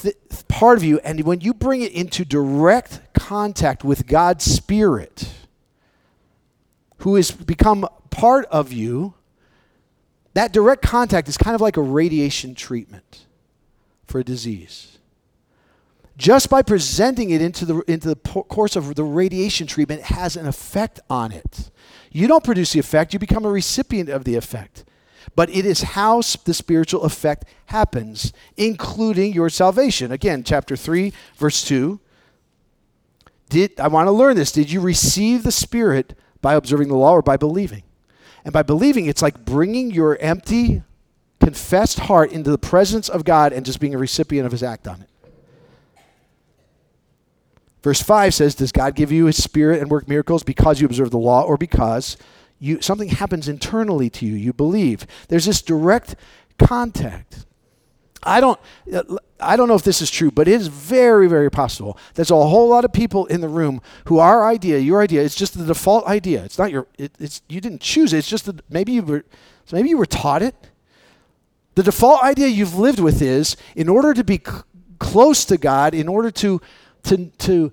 th- 0.02 0.16
part 0.48 0.78
of 0.78 0.84
you. 0.84 1.00
And 1.00 1.22
when 1.22 1.42
you 1.42 1.54
bring 1.54 1.82
it 1.82 1.94
into 1.94 2.26
direct 2.26 3.14
contact 3.14 3.84
with 3.84 4.06
God's 4.06 4.44
Spirit, 4.44 5.32
who 7.00 7.16
has 7.16 7.32
become 7.32 7.88
part 8.10 8.46
of 8.52 8.72
you, 8.74 9.14
that 10.40 10.54
direct 10.54 10.82
contact 10.82 11.28
is 11.28 11.38
kind 11.38 11.54
of 11.54 11.60
like 11.60 11.76
a 11.76 11.82
radiation 11.82 12.56
treatment 12.56 13.26
for 14.06 14.20
a 14.20 14.24
disease. 14.24 14.98
Just 16.16 16.50
by 16.50 16.62
presenting 16.62 17.30
it 17.32 17.42
into 17.42 17.66
the, 17.66 17.80
into 17.92 18.08
the 18.08 18.16
course 18.16 18.78
of 18.78 18.96
the 18.96 19.04
radiation 19.04 19.68
treatment, 19.68 20.04
has 20.04 20.38
an 20.38 20.48
effect 20.48 21.02
on 21.10 21.34
it. 21.34 21.70
You 22.10 22.26
don't 22.26 22.44
produce 22.44 22.72
the 22.72 22.80
effect, 22.80 23.12
you 23.12 23.20
become 23.20 23.44
a 23.44 23.50
recipient 23.50 24.08
of 24.08 24.24
the 24.24 24.36
effect. 24.36 24.86
But 25.36 25.50
it 25.50 25.66
is 25.66 25.82
how 25.82 26.22
the 26.46 26.54
spiritual 26.54 27.04
effect 27.04 27.44
happens, 27.66 28.32
including 28.56 29.34
your 29.34 29.50
salvation. 29.50 30.10
Again, 30.10 30.46
chapter 30.46 30.78
3, 30.78 31.12
verse 31.36 31.66
2. 31.66 32.00
Did, 33.50 33.78
I 33.78 33.90
want 33.90 34.08
to 34.08 34.12
learn 34.12 34.38
this. 34.38 34.54
Did 34.54 34.72
you 34.72 34.80
receive 34.80 35.44
the 35.44 35.52
Spirit 35.52 36.18
by 36.42 36.54
observing 36.54 36.88
the 36.88 36.96
law 36.96 37.12
or 37.12 37.22
by 37.22 37.36
believing? 37.36 37.84
And 38.50 38.54
by 38.56 38.64
believing, 38.64 39.06
it's 39.06 39.22
like 39.22 39.45
bringing 39.45 39.91
your 39.91 40.18
empty, 40.18 40.82
confessed 41.39 42.00
heart 42.00 42.32
into 42.32 42.50
the 42.50 42.58
presence 42.58 43.08
of 43.08 43.24
God 43.24 43.54
and 43.54 43.64
just 43.64 43.80
being 43.80 43.93
a 43.93 43.97
recipient 44.00 44.47
of 44.47 44.52
his 44.52 44.64
act 44.64 44.88
on 44.88 45.02
it. 45.04 45.10
Verse 47.84 48.02
5 48.02 48.34
says, 48.34 48.56
Does 48.56 48.72
God 48.72 48.95
give 48.95 49.12
you 49.12 49.28
his 49.28 49.38
spirit 49.38 49.80
and 49.80 49.91
work 49.91 50.08
miracles 50.08 50.41
because 50.41 50.82
you 50.82 50.88
observe 50.88 51.12
the 51.12 51.20
law 51.20 51.43
or 51.43 51.58
because 51.58 52.18
you, 52.58 52.82
something 52.82 53.10
happens 53.10 53.47
internally 53.47 54.10
to 54.10 54.26
you? 54.26 54.34
You 54.34 54.52
believe. 54.52 55.06
There's 55.28 55.45
this 55.45 55.62
direct 55.62 56.16
contact. 56.58 57.45
I 58.24 58.41
don't, 58.41 58.59
I 59.39 59.55
don't 59.55 59.67
know 59.67 59.76
if 59.76 59.84
this 59.84 60.01
is 60.01 60.11
true, 60.11 60.32
but 60.32 60.47
it 60.47 60.53
is 60.53 60.67
very, 60.67 61.28
very 61.28 61.49
possible. 61.49 61.97
There's 62.15 62.32
a 62.32 62.36
whole 62.36 62.67
lot 62.67 62.84
of 62.84 62.91
people 62.91 63.26
in 63.28 63.41
the 63.41 63.47
room 63.47 63.82
who 64.05 64.20
our 64.20 64.45
idea, 64.45 64.78
your 64.80 65.01
idea, 65.01 65.22
is 65.22 65.36
just 65.36 65.57
the 65.57 65.65
default 65.65 66.05
idea. 66.05 66.43
It's 66.43 66.57
not 66.57 66.72
your, 66.72 66.88
it, 66.97 67.13
it's 67.20 67.41
you 67.47 67.61
didn't 67.61 67.82
choose 67.82 68.13
it. 68.13 68.17
It's 68.17 68.30
just 68.30 68.45
that 68.45 68.70
maybe 68.70 68.91
you 68.93 69.03
were, 69.03 69.24
maybe 69.72 69.89
you 69.89 69.97
were 69.97 70.05
taught 70.05 70.41
it. 70.41 70.55
The 71.76 71.84
default 71.84 72.22
idea 72.24 72.47
you've 72.47 72.76
lived 72.76 72.99
with 72.99 73.22
is, 73.22 73.55
in 73.76 73.88
order 73.88 74.13
to 74.13 74.24
be 74.24 74.41
c- 74.45 74.51
close 74.97 75.45
to 75.45 75.57
God, 75.57 75.93
in 75.93 76.09
order 76.09 76.32
to, 76.32 76.59
to, 77.03 77.28
to 77.38 77.72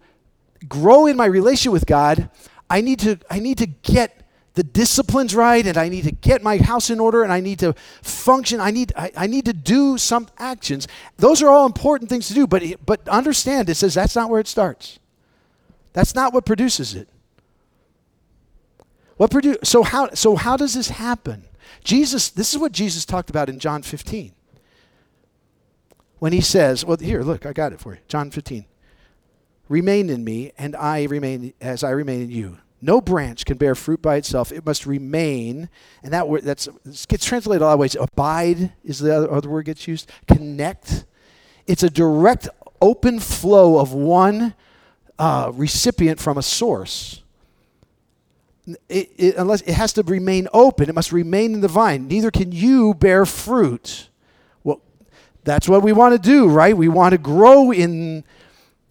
grow 0.68 1.06
in 1.06 1.16
my 1.16 1.26
relationship 1.26 1.72
with 1.72 1.86
God, 1.86 2.30
I 2.70 2.82
need 2.82 3.00
to, 3.00 3.18
I 3.28 3.40
need 3.40 3.58
to 3.58 3.66
get 3.66 4.22
the 4.56 4.64
discipline's 4.64 5.34
right 5.34 5.66
and 5.66 5.76
I 5.76 5.90
need 5.90 6.04
to 6.04 6.12
get 6.12 6.42
my 6.42 6.56
house 6.56 6.88
in 6.88 6.98
order 6.98 7.22
and 7.22 7.30
I 7.30 7.40
need 7.40 7.58
to 7.58 7.74
function. 8.02 8.58
I 8.58 8.70
need, 8.70 8.90
I, 8.96 9.12
I 9.14 9.26
need 9.26 9.44
to 9.44 9.52
do 9.52 9.98
some 9.98 10.28
actions. 10.38 10.88
Those 11.18 11.42
are 11.42 11.50
all 11.50 11.66
important 11.66 12.08
things 12.08 12.26
to 12.28 12.34
do, 12.34 12.46
but, 12.46 12.62
but 12.84 13.06
understand 13.06 13.68
it 13.68 13.74
says 13.74 13.92
that's 13.94 14.16
not 14.16 14.30
where 14.30 14.40
it 14.40 14.48
starts. 14.48 14.98
That's 15.92 16.14
not 16.14 16.32
what 16.32 16.46
produces 16.46 16.94
it. 16.94 17.06
What 19.18 19.30
produ- 19.30 19.64
so, 19.64 19.82
how, 19.82 20.10
so 20.14 20.36
how 20.36 20.56
does 20.56 20.72
this 20.72 20.88
happen? 20.88 21.44
Jesus, 21.84 22.30
this 22.30 22.54
is 22.54 22.58
what 22.58 22.72
Jesus 22.72 23.04
talked 23.04 23.28
about 23.28 23.50
in 23.50 23.58
John 23.58 23.82
15. 23.82 24.32
When 26.18 26.32
he 26.32 26.40
says, 26.40 26.82
well, 26.82 26.96
here, 26.96 27.22
look, 27.22 27.44
I 27.44 27.52
got 27.52 27.74
it 27.74 27.80
for 27.80 27.92
you. 27.92 28.00
John 28.08 28.30
15. 28.30 28.64
Remain 29.68 30.08
in 30.08 30.24
me, 30.24 30.52
and 30.56 30.74
I 30.74 31.04
remain 31.04 31.52
as 31.60 31.84
I 31.84 31.90
remain 31.90 32.22
in 32.22 32.30
you. 32.30 32.58
No 32.80 33.00
branch 33.00 33.44
can 33.44 33.56
bear 33.56 33.74
fruit 33.74 34.02
by 34.02 34.16
itself. 34.16 34.52
It 34.52 34.64
must 34.66 34.86
remain. 34.86 35.68
And 36.02 36.12
that 36.12 36.28
word 36.28 36.42
that's 36.42 36.68
gets 37.08 37.24
translated 37.24 37.62
a 37.62 37.66
lot 37.66 37.72
of 37.74 37.78
ways. 37.78 37.96
Abide 37.96 38.72
is 38.84 38.98
the 38.98 39.16
other, 39.16 39.32
other 39.32 39.48
word 39.48 39.64
gets 39.64 39.88
used. 39.88 40.10
Connect. 40.28 41.04
It's 41.66 41.82
a 41.82 41.90
direct, 41.90 42.48
open 42.80 43.18
flow 43.18 43.78
of 43.78 43.92
one 43.92 44.54
uh, 45.18 45.50
recipient 45.54 46.20
from 46.20 46.36
a 46.36 46.42
source. 46.42 47.22
It, 48.88 49.10
it, 49.16 49.36
unless 49.36 49.62
it 49.62 49.74
has 49.74 49.92
to 49.94 50.02
remain 50.02 50.48
open, 50.52 50.88
it 50.88 50.94
must 50.94 51.12
remain 51.12 51.54
in 51.54 51.60
the 51.60 51.68
vine. 51.68 52.08
Neither 52.08 52.30
can 52.30 52.52
you 52.52 52.94
bear 52.94 53.24
fruit. 53.24 54.10
Well, 54.64 54.82
that's 55.44 55.68
what 55.68 55.82
we 55.82 55.92
want 55.92 56.14
to 56.14 56.18
do, 56.18 56.48
right? 56.48 56.76
We 56.76 56.88
want 56.88 57.12
to 57.12 57.18
grow 57.18 57.72
in 57.72 58.24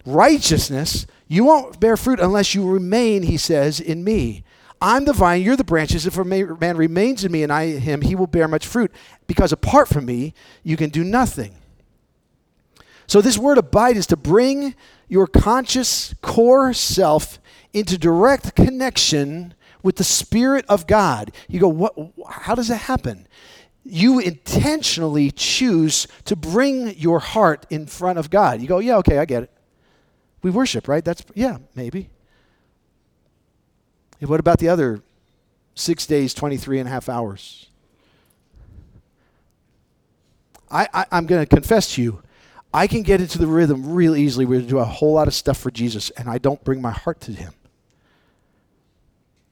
righteousness 0.05 1.05
you 1.27 1.43
won't 1.43 1.79
bear 1.79 1.97
fruit 1.97 2.19
unless 2.19 2.53
you 2.53 2.69
remain, 2.69 3.23
he 3.23 3.37
says, 3.37 3.79
in 3.79 4.03
me. 4.03 4.43
I'm 4.81 5.05
the 5.05 5.13
vine, 5.13 5.41
you're 5.41 5.55
the 5.55 5.63
branches. 5.63 6.05
If 6.05 6.17
a 6.17 6.23
man 6.23 6.77
remains 6.77 7.23
in 7.23 7.31
me 7.31 7.43
and 7.43 7.51
I 7.51 7.79
him, 7.79 8.01
he 8.01 8.13
will 8.13 8.27
bear 8.27 8.47
much 8.47 8.67
fruit. 8.67 8.91
Because 9.25 9.51
apart 9.51 9.87
from 9.87 10.05
me, 10.05 10.33
you 10.63 10.77
can 10.77 10.89
do 10.89 11.03
nothing. 11.03 11.55
So, 13.07 13.21
this 13.21 13.37
word 13.37 13.57
abide 13.57 13.97
is 13.97 14.07
to 14.07 14.17
bring 14.17 14.75
your 15.07 15.27
conscious 15.27 16.13
core 16.21 16.73
self 16.73 17.39
into 17.73 17.97
direct 17.97 18.55
connection 18.55 19.53
with 19.83 19.97
the 19.97 20.03
Spirit 20.03 20.65
of 20.67 20.87
God. 20.87 21.31
You 21.47 21.59
go, 21.59 21.67
what, 21.67 21.93
how 22.27 22.55
does 22.55 22.69
that 22.69 22.77
happen? 22.77 23.27
You 23.83 24.19
intentionally 24.19 25.29
choose 25.29 26.07
to 26.25 26.35
bring 26.35 26.97
your 26.97 27.19
heart 27.19 27.67
in 27.69 27.85
front 27.85 28.17
of 28.17 28.31
God. 28.31 28.59
You 28.61 28.67
go, 28.67 28.79
yeah, 28.79 28.97
okay, 28.97 29.19
I 29.19 29.25
get 29.25 29.43
it. 29.43 29.51
We 30.45 30.51
worship, 30.51 30.87
right? 30.87 31.03
That's, 31.03 31.25
yeah, 31.33 31.57
maybe. 31.73 32.11
What 34.19 34.39
about 34.39 34.59
the 34.59 34.69
other 34.69 35.01
six 35.73 36.05
days, 36.05 36.35
23 36.35 36.77
and 36.77 36.87
a 36.87 36.91
half 36.91 37.09
hours? 37.09 37.65
I, 40.69 40.87
I, 40.93 41.05
I'm 41.11 41.25
going 41.25 41.41
to 41.41 41.47
confess 41.47 41.95
to 41.95 42.03
you, 42.03 42.21
I 42.71 42.85
can 42.85 43.01
get 43.01 43.21
into 43.21 43.39
the 43.39 43.47
rhythm 43.47 43.95
real 43.95 44.15
easily. 44.15 44.45
We 44.45 44.61
do 44.61 44.77
a 44.77 44.85
whole 44.85 45.13
lot 45.13 45.27
of 45.27 45.33
stuff 45.33 45.57
for 45.57 45.71
Jesus, 45.71 46.11
and 46.11 46.29
I 46.29 46.37
don't 46.37 46.63
bring 46.63 46.79
my 46.79 46.91
heart 46.91 47.21
to 47.21 47.31
Him. 47.31 47.55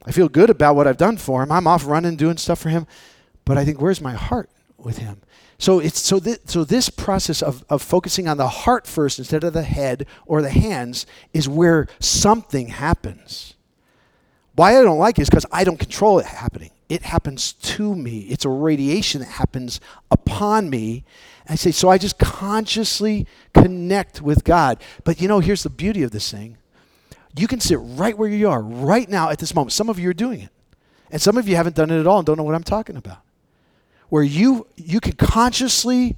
I 0.06 0.12
feel 0.12 0.30
good 0.30 0.52
about 0.52 0.76
what 0.76 0.86
I've 0.86 0.98
done 0.98 1.18
for 1.18 1.42
Him. 1.42 1.52
I'm 1.52 1.66
off 1.66 1.88
running, 1.88 2.18
doing 2.18 2.38
stuff 2.38 2.60
for 2.60 2.70
Him, 2.70 2.86
but 3.46 3.58
I 3.58 3.66
think, 3.66 3.82
where's 3.82 4.00
my 4.00 4.14
heart 4.14 4.48
with 4.78 5.00
Him? 5.00 5.22
So 5.64 5.80
it's 5.80 6.02
so 6.02 6.20
this, 6.20 6.40
so 6.44 6.66
this 6.66 6.90
process 6.90 7.42
of, 7.42 7.64
of 7.70 7.82
focusing 7.82 8.28
on 8.28 8.36
the 8.36 8.50
heart 8.50 8.86
first 8.86 9.18
instead 9.18 9.46
of 9.46 9.54
the 9.54 9.64
head 9.64 10.06
or 10.26 10.42
the 10.42 10.50
hands 10.50 11.06
is 11.34 11.48
where 11.48 11.88
something 12.02 12.68
happens. 12.68 13.54
Why 14.56 14.78
I 14.78 14.84
don't 14.84 14.98
like 14.98 15.18
it 15.18 15.22
is 15.22 15.30
because 15.30 15.46
I 15.54 15.64
don't 15.64 15.80
control 15.80 16.20
it 16.20 16.26
happening. 16.26 16.72
It 16.90 17.04
happens 17.04 17.54
to 17.54 17.96
me. 17.96 18.24
It's 18.24 18.44
a 18.44 18.50
radiation 18.50 19.22
that 19.22 19.30
happens 19.30 19.80
upon 20.12 20.70
me. 20.70 21.06
I 21.48 21.56
say, 21.56 21.72
so 21.72 21.88
I 21.88 21.98
just 21.98 22.20
consciously 22.20 23.26
connect 23.54 24.22
with 24.22 24.44
God. 24.44 24.84
But 25.06 25.22
you 25.22 25.30
know, 25.30 25.40
here's 25.40 25.64
the 25.64 25.70
beauty 25.70 26.04
of 26.04 26.12
this 26.12 26.30
thing. 26.30 26.58
You 27.38 27.48
can 27.48 27.62
sit 27.62 27.80
right 27.82 28.18
where 28.18 28.28
you 28.28 28.50
are 28.50 28.62
right 28.62 29.08
now 29.08 29.30
at 29.30 29.40
this 29.40 29.56
moment. 29.56 29.72
Some 29.72 29.88
of 29.88 29.98
you 29.98 30.10
are 30.10 30.14
doing 30.14 30.42
it. 30.42 30.50
And 31.10 31.22
some 31.22 31.38
of 31.38 31.48
you 31.48 31.56
haven't 31.56 31.78
done 31.78 31.90
it 31.90 32.02
at 32.02 32.06
all 32.06 32.18
and 32.18 32.26
don't 32.26 32.36
know 32.36 32.44
what 32.44 32.54
I'm 32.54 32.64
talking 32.64 32.98
about 32.98 33.23
where 34.14 34.22
you 34.22 34.68
you 34.76 35.00
can 35.00 35.14
consciously 35.14 36.16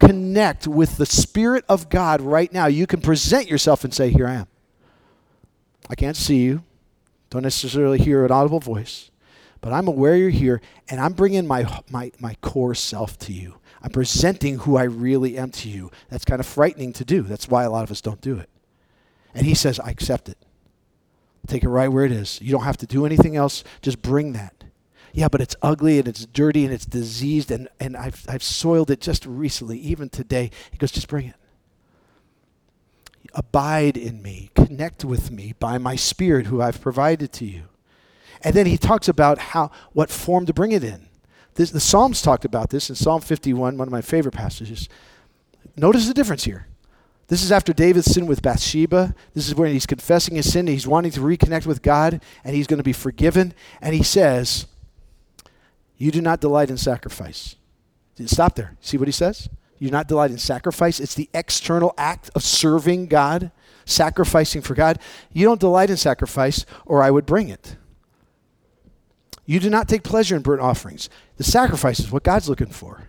connect 0.00 0.66
with 0.66 0.96
the 0.96 1.06
spirit 1.06 1.64
of 1.68 1.88
God 1.88 2.20
right 2.20 2.52
now. 2.52 2.66
You 2.66 2.88
can 2.88 3.00
present 3.00 3.48
yourself 3.48 3.84
and 3.84 3.94
say, 3.94 4.10
"Here 4.10 4.26
I 4.26 4.34
am." 4.34 4.48
I 5.88 5.94
can't 5.94 6.16
see 6.16 6.38
you. 6.38 6.64
Don't 7.30 7.44
necessarily 7.44 7.98
hear 7.98 8.24
an 8.24 8.32
audible 8.32 8.58
voice, 8.58 9.12
but 9.60 9.72
I'm 9.72 9.86
aware 9.86 10.16
you're 10.16 10.30
here 10.30 10.60
and 10.88 11.00
I'm 11.00 11.12
bringing 11.12 11.46
my 11.46 11.82
my 11.88 12.10
my 12.18 12.34
core 12.40 12.74
self 12.74 13.16
to 13.18 13.32
you. 13.32 13.60
I'm 13.80 13.90
presenting 13.90 14.58
who 14.58 14.76
I 14.76 14.82
really 14.82 15.38
am 15.38 15.52
to 15.52 15.68
you. 15.68 15.92
That's 16.08 16.24
kind 16.24 16.40
of 16.40 16.46
frightening 16.46 16.92
to 16.94 17.04
do. 17.04 17.22
That's 17.22 17.46
why 17.46 17.62
a 17.62 17.70
lot 17.70 17.84
of 17.84 17.92
us 17.92 18.00
don't 18.00 18.20
do 18.20 18.40
it. 18.40 18.50
And 19.34 19.46
he 19.46 19.54
says, 19.54 19.78
"I 19.78 19.90
accept 19.90 20.28
it. 20.28 20.38
Take 21.46 21.62
it 21.62 21.68
right 21.68 21.86
where 21.86 22.04
it 22.04 22.10
is. 22.10 22.40
You 22.42 22.50
don't 22.50 22.64
have 22.64 22.78
to 22.78 22.86
do 22.86 23.06
anything 23.06 23.36
else. 23.36 23.62
Just 23.82 24.02
bring 24.02 24.32
that." 24.32 24.64
Yeah, 25.16 25.28
but 25.28 25.40
it's 25.40 25.56
ugly 25.62 25.98
and 25.98 26.06
it's 26.06 26.26
dirty 26.26 26.66
and 26.66 26.74
it's 26.74 26.84
diseased 26.84 27.50
and, 27.50 27.68
and 27.80 27.96
I've, 27.96 28.26
I've 28.28 28.42
soiled 28.42 28.90
it 28.90 29.00
just 29.00 29.24
recently, 29.24 29.78
even 29.78 30.10
today. 30.10 30.50
He 30.70 30.76
goes, 30.76 30.92
just 30.92 31.08
bring 31.08 31.28
it. 31.28 31.36
Abide 33.32 33.96
in 33.96 34.20
me, 34.20 34.50
connect 34.54 35.06
with 35.06 35.30
me 35.30 35.54
by 35.58 35.78
my 35.78 35.96
spirit 35.96 36.46
who 36.46 36.60
I've 36.60 36.82
provided 36.82 37.32
to 37.32 37.46
you. 37.46 37.62
And 38.42 38.54
then 38.54 38.66
he 38.66 38.76
talks 38.76 39.08
about 39.08 39.38
how 39.38 39.70
what 39.94 40.10
form 40.10 40.44
to 40.44 40.52
bring 40.52 40.72
it 40.72 40.84
in. 40.84 41.08
This, 41.54 41.70
the 41.70 41.80
Psalms 41.80 42.20
talked 42.20 42.44
about 42.44 42.68
this 42.68 42.90
in 42.90 42.94
Psalm 42.94 43.22
51, 43.22 43.78
one 43.78 43.88
of 43.88 43.92
my 43.92 44.02
favorite 44.02 44.34
passages. 44.34 44.86
Notice 45.78 46.06
the 46.06 46.12
difference 46.12 46.44
here. 46.44 46.66
This 47.28 47.42
is 47.42 47.50
after 47.50 47.72
David's 47.72 48.12
sin 48.12 48.26
with 48.26 48.42
Bathsheba. 48.42 49.14
This 49.32 49.48
is 49.48 49.54
when 49.54 49.72
he's 49.72 49.86
confessing 49.86 50.36
his 50.36 50.52
sin. 50.52 50.66
He's 50.66 50.86
wanting 50.86 51.12
to 51.12 51.20
reconnect 51.20 51.64
with 51.64 51.80
God, 51.80 52.20
and 52.44 52.54
he's 52.54 52.66
going 52.66 52.78
to 52.78 52.84
be 52.84 52.92
forgiven. 52.92 53.54
And 53.80 53.94
he 53.94 54.02
says, 54.02 54.66
You 55.96 56.10
do 56.10 56.20
not 56.20 56.40
delight 56.40 56.70
in 56.70 56.76
sacrifice. 56.76 57.56
Stop 58.26 58.54
there. 58.54 58.76
See 58.80 58.96
what 58.96 59.08
he 59.08 59.12
says? 59.12 59.48
You 59.78 59.88
do 59.88 59.92
not 59.92 60.08
delight 60.08 60.30
in 60.30 60.38
sacrifice. 60.38 61.00
It's 61.00 61.14
the 61.14 61.28
external 61.34 61.92
act 61.98 62.30
of 62.34 62.42
serving 62.42 63.06
God, 63.06 63.50
sacrificing 63.84 64.62
for 64.62 64.74
God. 64.74 64.98
You 65.32 65.44
don't 65.44 65.60
delight 65.60 65.90
in 65.90 65.96
sacrifice, 65.96 66.64
or 66.86 67.02
I 67.02 67.10
would 67.10 67.26
bring 67.26 67.48
it. 67.48 67.76
You 69.44 69.60
do 69.60 69.70
not 69.70 69.88
take 69.88 70.02
pleasure 70.02 70.34
in 70.34 70.42
burnt 70.42 70.62
offerings. 70.62 71.08
The 71.36 71.44
sacrifice 71.44 72.00
is 72.00 72.10
what 72.10 72.24
God's 72.24 72.48
looking 72.48 72.68
for. 72.68 73.04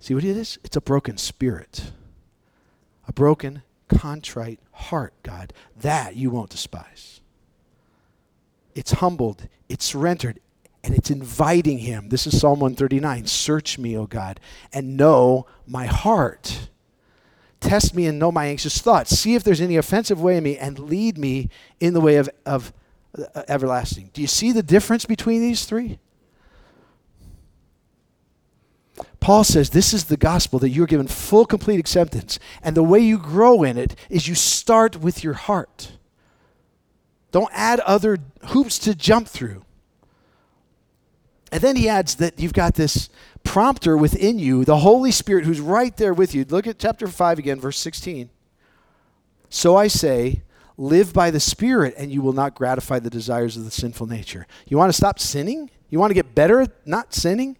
See 0.00 0.14
what 0.14 0.24
it 0.24 0.36
is? 0.36 0.58
It's 0.64 0.76
a 0.76 0.80
broken 0.80 1.16
spirit 1.16 1.92
a 3.06 3.12
broken, 3.12 3.62
contrite 3.88 4.60
heart, 4.72 5.14
God. 5.22 5.52
That 5.76 6.16
you 6.16 6.30
won't 6.30 6.50
despise. 6.50 7.20
It's 8.74 8.92
humbled, 8.92 9.48
it's 9.68 9.84
surrendered, 9.84 10.40
and 10.84 10.94
it's 10.94 11.10
inviting 11.10 11.78
Him. 11.78 12.08
This 12.08 12.26
is 12.26 12.40
Psalm 12.40 12.60
139 12.60 13.26
Search 13.26 13.78
me, 13.78 13.96
O 13.96 14.06
God, 14.06 14.40
and 14.72 14.96
know 14.96 15.46
my 15.66 15.86
heart. 15.86 16.68
Test 17.60 17.94
me 17.94 18.06
and 18.06 18.18
know 18.18 18.32
my 18.32 18.46
anxious 18.46 18.78
thoughts. 18.78 19.16
See 19.16 19.34
if 19.34 19.44
there's 19.44 19.60
any 19.60 19.76
offensive 19.76 20.20
way 20.20 20.36
in 20.36 20.44
me, 20.44 20.58
and 20.58 20.78
lead 20.78 21.16
me 21.16 21.48
in 21.78 21.94
the 21.94 22.00
way 22.00 22.16
of, 22.16 22.28
of 22.44 22.72
uh, 23.16 23.42
everlasting. 23.48 24.10
Do 24.12 24.20
you 24.20 24.26
see 24.26 24.50
the 24.50 24.62
difference 24.62 25.04
between 25.04 25.40
these 25.40 25.64
three? 25.64 25.98
Paul 29.20 29.44
says 29.44 29.70
this 29.70 29.94
is 29.94 30.06
the 30.06 30.16
gospel 30.16 30.58
that 30.58 30.70
you're 30.70 30.86
given 30.86 31.06
full, 31.06 31.46
complete 31.46 31.78
acceptance. 31.78 32.40
And 32.60 32.76
the 32.76 32.82
way 32.82 32.98
you 32.98 33.18
grow 33.18 33.62
in 33.62 33.78
it 33.78 33.94
is 34.10 34.26
you 34.26 34.34
start 34.34 34.96
with 34.96 35.22
your 35.22 35.34
heart. 35.34 35.92
Don't 37.30 37.50
add 37.52 37.78
other 37.80 38.18
hoops 38.46 38.80
to 38.80 38.96
jump 38.96 39.28
through. 39.28 39.64
And 41.52 41.60
then 41.60 41.76
he 41.76 41.86
adds 41.86 42.14
that 42.16 42.40
you've 42.40 42.54
got 42.54 42.74
this 42.74 43.10
prompter 43.44 43.94
within 43.96 44.38
you, 44.38 44.64
the 44.64 44.78
Holy 44.78 45.10
Spirit 45.10 45.44
who's 45.44 45.60
right 45.60 45.94
there 45.98 46.14
with 46.14 46.34
you. 46.34 46.46
Look 46.48 46.66
at 46.66 46.78
chapter 46.78 47.06
5 47.06 47.38
again, 47.38 47.60
verse 47.60 47.78
16. 47.78 48.30
So 49.50 49.76
I 49.76 49.86
say, 49.86 50.42
live 50.78 51.12
by 51.12 51.30
the 51.30 51.40
Spirit, 51.40 51.94
and 51.98 52.10
you 52.10 52.22
will 52.22 52.32
not 52.32 52.54
gratify 52.54 53.00
the 53.00 53.10
desires 53.10 53.58
of 53.58 53.66
the 53.66 53.70
sinful 53.70 54.06
nature. 54.06 54.46
You 54.66 54.78
want 54.78 54.88
to 54.88 54.96
stop 54.96 55.18
sinning? 55.18 55.70
You 55.90 55.98
want 55.98 56.10
to 56.10 56.14
get 56.14 56.34
better 56.34 56.62
at 56.62 56.86
not 56.86 57.12
sinning? 57.12 57.58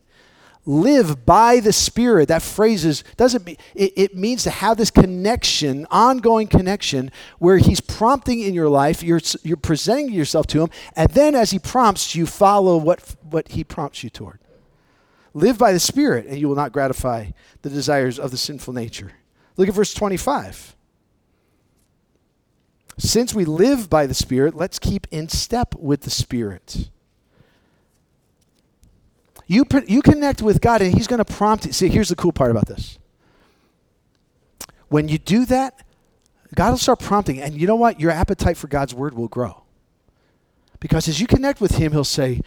Live 0.65 1.27
by 1.27 1.59
the 1.61 1.73
spirit 1.73 2.29
that 2.29 2.43
phrase 2.43 2.85
is, 2.85 3.03
doesn't 3.17 3.45
mean 3.45 3.57
it, 3.75 3.93
it, 3.97 4.17
means 4.17 4.45
to 4.45 4.51
have 4.51 4.77
this 4.77 4.91
connection 4.91 5.87
ongoing 5.91 6.47
connection 6.47 7.11
where 7.39 7.59
he's 7.59 7.81
prompting 7.81 8.41
in 8.41 8.55
your 8.55 8.69
life 8.69 9.03
you're, 9.03 9.21
you're 9.43 9.57
presenting 9.57 10.13
yourself 10.13 10.47
to 10.47 10.63
him 10.63 10.71
and 10.95 11.11
then 11.11 11.35
as 11.35 11.51
he 11.51 11.59
prompts 11.59 12.15
you 12.15 12.27
follow 12.27 12.77
what, 12.77 13.17
what 13.29 13.49
he 13.49 13.65
prompts 13.65 14.05
you 14.05 14.11
toward. 14.11 14.39
Live 15.35 15.59
by 15.59 15.73
the 15.73 15.81
spirit 15.81 16.27
and 16.27 16.39
you 16.39 16.49
will 16.49 16.57
not 16.57 16.73
gratify 16.73 17.31
the 17.63 17.71
desires 17.71 18.19
of 18.19 18.31
the 18.31 18.37
sinful 18.37 18.73
nature. 18.73 19.13
Look 19.57 19.69
at 19.69 19.75
verse 19.75 19.95
25 19.95 20.77
since 22.99 23.35
we 23.35 23.45
live 23.45 23.89
by 23.89 24.07
the 24.07 24.15
spirit 24.15 24.55
let's 24.55 24.79
keep 24.79 25.07
in 25.11 25.29
step 25.29 25.75
with 25.77 26.03
the 26.03 26.11
spirit 26.11 26.91
you, 29.53 29.67
you 29.87 30.01
connect 30.01 30.41
with 30.41 30.61
God, 30.61 30.81
and 30.81 30.95
He's 30.95 31.07
going 31.07 31.23
to 31.23 31.31
prompt 31.31 31.67
you. 31.67 31.73
See, 31.73 31.89
here's 31.89 32.09
the 32.09 32.17
cool 32.17 32.33
part 32.33 32.51
about 32.51 32.67
this. 32.67 32.99
When 34.89 35.09
you 35.09 35.19
do 35.19 35.45
that, 35.47 35.85
God 36.55 36.71
will 36.71 36.79
start 36.79 37.01
prompting, 37.01 37.41
and 37.41 37.61
you 37.61 37.67
know 37.67 37.77
what? 37.77 38.01
Your 38.01 38.11
appetite 38.11 38.57
for 38.57 38.67
God's 38.69 38.95
word 38.95 39.15
will 39.15 39.29
grow. 39.29 39.63
Because 40.81 41.07
as 41.07 41.21
you 41.21 41.27
connect 41.27 41.61
with 41.61 41.77
Him, 41.77 41.93
He'll 41.93 42.05
say, 42.05 42.41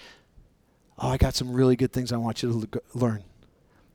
Oh, 0.97 1.09
I 1.09 1.17
got 1.17 1.35
some 1.35 1.51
really 1.51 1.75
good 1.75 1.91
things 1.91 2.11
I 2.11 2.17
want 2.17 2.41
you 2.41 2.67
to 2.71 2.81
learn. 2.93 3.23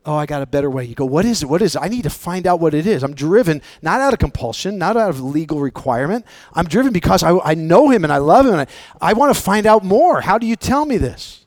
Oh, 0.04 0.14
I 0.14 0.26
got 0.26 0.42
a 0.42 0.46
better 0.46 0.70
way. 0.70 0.84
You 0.84 0.94
go, 0.94 1.04
What 1.04 1.24
is 1.24 1.42
it? 1.42 1.46
What 1.46 1.62
is 1.62 1.74
it? 1.74 1.82
I 1.82 1.88
need 1.88 2.02
to 2.02 2.10
find 2.10 2.46
out 2.46 2.60
what 2.60 2.74
it 2.74 2.86
is. 2.86 3.02
I'm 3.02 3.14
driven 3.14 3.60
not 3.82 4.00
out 4.00 4.12
of 4.12 4.18
compulsion, 4.18 4.78
not 4.78 4.96
out 4.96 5.10
of 5.10 5.20
legal 5.20 5.60
requirement. 5.60 6.24
I'm 6.54 6.66
driven 6.66 6.92
because 6.92 7.22
I, 7.22 7.36
I 7.38 7.54
know 7.54 7.90
Him 7.90 8.04
and 8.04 8.12
I 8.12 8.18
love 8.18 8.46
Him, 8.46 8.52
and 8.52 8.62
I, 8.62 8.66
I 9.00 9.12
want 9.14 9.34
to 9.34 9.40
find 9.40 9.66
out 9.66 9.84
more. 9.84 10.20
How 10.20 10.38
do 10.38 10.46
you 10.46 10.56
tell 10.56 10.86
me 10.86 10.96
this? 10.96 11.39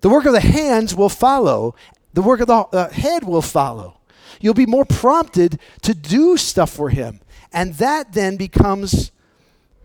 The 0.00 0.08
work 0.08 0.24
of 0.24 0.32
the 0.32 0.40
hands 0.40 0.94
will 0.94 1.08
follow, 1.08 1.74
the 2.14 2.22
work 2.22 2.40
of 2.40 2.46
the 2.46 2.54
uh, 2.54 2.90
head 2.90 3.24
will 3.24 3.42
follow. 3.42 4.00
You'll 4.40 4.54
be 4.54 4.66
more 4.66 4.84
prompted 4.84 5.60
to 5.82 5.94
do 5.94 6.36
stuff 6.36 6.70
for 6.70 6.88
Him. 6.88 7.20
And 7.52 7.74
that 7.74 8.12
then 8.12 8.36
becomes, 8.36 9.12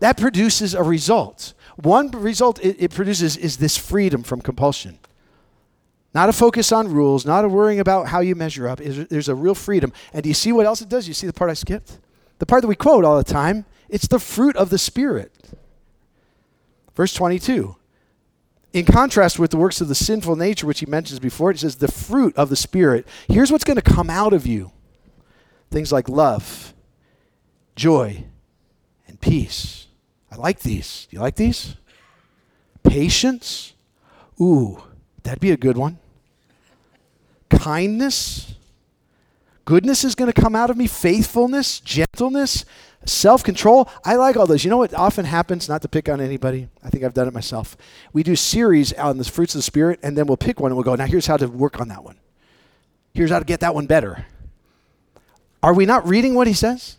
that 0.00 0.16
produces 0.16 0.74
a 0.74 0.82
result. 0.82 1.52
One 1.76 2.10
result 2.10 2.58
it, 2.60 2.76
it 2.78 2.90
produces 2.90 3.36
is 3.36 3.58
this 3.58 3.76
freedom 3.76 4.22
from 4.22 4.40
compulsion. 4.40 4.98
Not 6.14 6.30
a 6.30 6.32
focus 6.32 6.72
on 6.72 6.90
rules, 6.90 7.26
not 7.26 7.44
a 7.44 7.48
worrying 7.48 7.80
about 7.80 8.08
how 8.08 8.20
you 8.20 8.34
measure 8.34 8.66
up. 8.66 8.78
There's 8.78 9.28
a 9.28 9.34
real 9.34 9.54
freedom. 9.54 9.92
And 10.14 10.22
do 10.22 10.30
you 10.30 10.34
see 10.34 10.50
what 10.50 10.64
else 10.64 10.80
it 10.80 10.88
does? 10.88 11.06
You 11.06 11.12
see 11.12 11.26
the 11.26 11.32
part 11.34 11.50
I 11.50 11.54
skipped? 11.54 11.98
The 12.38 12.46
part 12.46 12.62
that 12.62 12.68
we 12.68 12.76
quote 12.76 13.04
all 13.04 13.18
the 13.18 13.24
time. 13.24 13.66
It's 13.90 14.08
the 14.08 14.18
fruit 14.18 14.56
of 14.56 14.70
the 14.70 14.78
Spirit. 14.78 15.32
Verse 16.94 17.12
22 17.12 17.76
in 18.76 18.84
contrast 18.84 19.38
with 19.38 19.50
the 19.50 19.56
works 19.56 19.80
of 19.80 19.88
the 19.88 19.94
sinful 19.94 20.36
nature, 20.36 20.66
which 20.66 20.80
he 20.80 20.86
mentions 20.86 21.18
before, 21.18 21.50
it 21.50 21.58
says 21.58 21.76
the 21.76 21.88
fruit 21.88 22.36
of 22.36 22.50
the 22.50 22.56
Spirit. 22.56 23.08
Here's 23.26 23.50
what's 23.50 23.64
going 23.64 23.78
to 23.78 23.82
come 23.82 24.10
out 24.10 24.34
of 24.34 24.46
you 24.46 24.70
things 25.70 25.90
like 25.90 26.10
love, 26.10 26.74
joy, 27.74 28.24
and 29.08 29.18
peace. 29.18 29.86
I 30.30 30.36
like 30.36 30.60
these. 30.60 31.08
Do 31.10 31.16
you 31.16 31.22
like 31.22 31.36
these? 31.36 31.76
Patience. 32.82 33.72
Ooh, 34.38 34.82
that'd 35.22 35.40
be 35.40 35.52
a 35.52 35.56
good 35.56 35.78
one. 35.78 35.98
Kindness. 37.48 38.56
Goodness 39.64 40.04
is 40.04 40.14
going 40.14 40.30
to 40.30 40.38
come 40.38 40.54
out 40.54 40.68
of 40.68 40.76
me. 40.76 40.86
Faithfulness, 40.86 41.80
gentleness, 41.80 42.66
Self 43.06 43.44
control, 43.44 43.88
I 44.04 44.16
like 44.16 44.36
all 44.36 44.48
those. 44.48 44.64
You 44.64 44.70
know 44.70 44.78
what 44.78 44.92
often 44.92 45.24
happens, 45.24 45.68
not 45.68 45.80
to 45.82 45.88
pick 45.88 46.08
on 46.08 46.20
anybody? 46.20 46.68
I 46.82 46.90
think 46.90 47.04
I've 47.04 47.14
done 47.14 47.28
it 47.28 47.34
myself. 47.34 47.76
We 48.12 48.24
do 48.24 48.34
series 48.34 48.92
on 48.94 49.18
the 49.18 49.24
fruits 49.24 49.54
of 49.54 49.60
the 49.60 49.62
Spirit, 49.62 50.00
and 50.02 50.18
then 50.18 50.26
we'll 50.26 50.36
pick 50.36 50.58
one 50.58 50.72
and 50.72 50.76
we'll 50.76 50.84
go, 50.84 50.96
now 50.96 51.06
here's 51.06 51.26
how 51.26 51.36
to 51.36 51.46
work 51.46 51.80
on 51.80 51.86
that 51.88 52.02
one. 52.02 52.18
Here's 53.14 53.30
how 53.30 53.38
to 53.38 53.44
get 53.44 53.60
that 53.60 53.76
one 53.76 53.86
better. 53.86 54.26
Are 55.62 55.72
we 55.72 55.86
not 55.86 56.06
reading 56.06 56.34
what 56.34 56.48
he 56.48 56.52
says? 56.52 56.98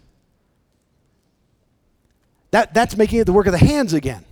That, 2.52 2.74
that's 2.74 2.96
making 2.96 3.20
it 3.20 3.26
the 3.26 3.34
work 3.34 3.46
of 3.46 3.52
the 3.52 3.58
hands 3.58 3.92
again, 3.94 4.24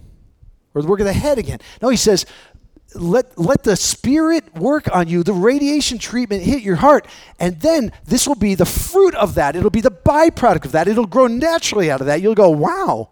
or 0.73 0.82
the 0.82 0.88
work 0.88 1.01
of 1.01 1.05
the 1.05 1.13
head 1.13 1.38
again. 1.38 1.59
No, 1.82 1.89
he 1.89 1.97
says, 1.97 2.26
let, 2.95 3.37
let 3.37 3.63
the 3.63 3.75
Spirit 3.75 4.55
work 4.55 4.93
on 4.93 5.07
you, 5.07 5.23
the 5.23 5.33
radiation 5.33 5.97
treatment 5.97 6.43
hit 6.43 6.61
your 6.61 6.77
heart, 6.77 7.05
and 7.39 7.59
then 7.61 7.91
this 8.05 8.27
will 8.27 8.35
be 8.35 8.55
the 8.55 8.65
fruit 8.65 9.15
of 9.15 9.35
that. 9.35 9.55
It'll 9.55 9.69
be 9.69 9.81
the 9.81 9.91
byproduct 9.91 10.65
of 10.65 10.71
that. 10.71 10.87
It'll 10.87 11.05
grow 11.05 11.27
naturally 11.27 11.91
out 11.91 12.01
of 12.01 12.07
that. 12.07 12.21
You'll 12.21 12.35
go, 12.35 12.49
wow, 12.49 13.09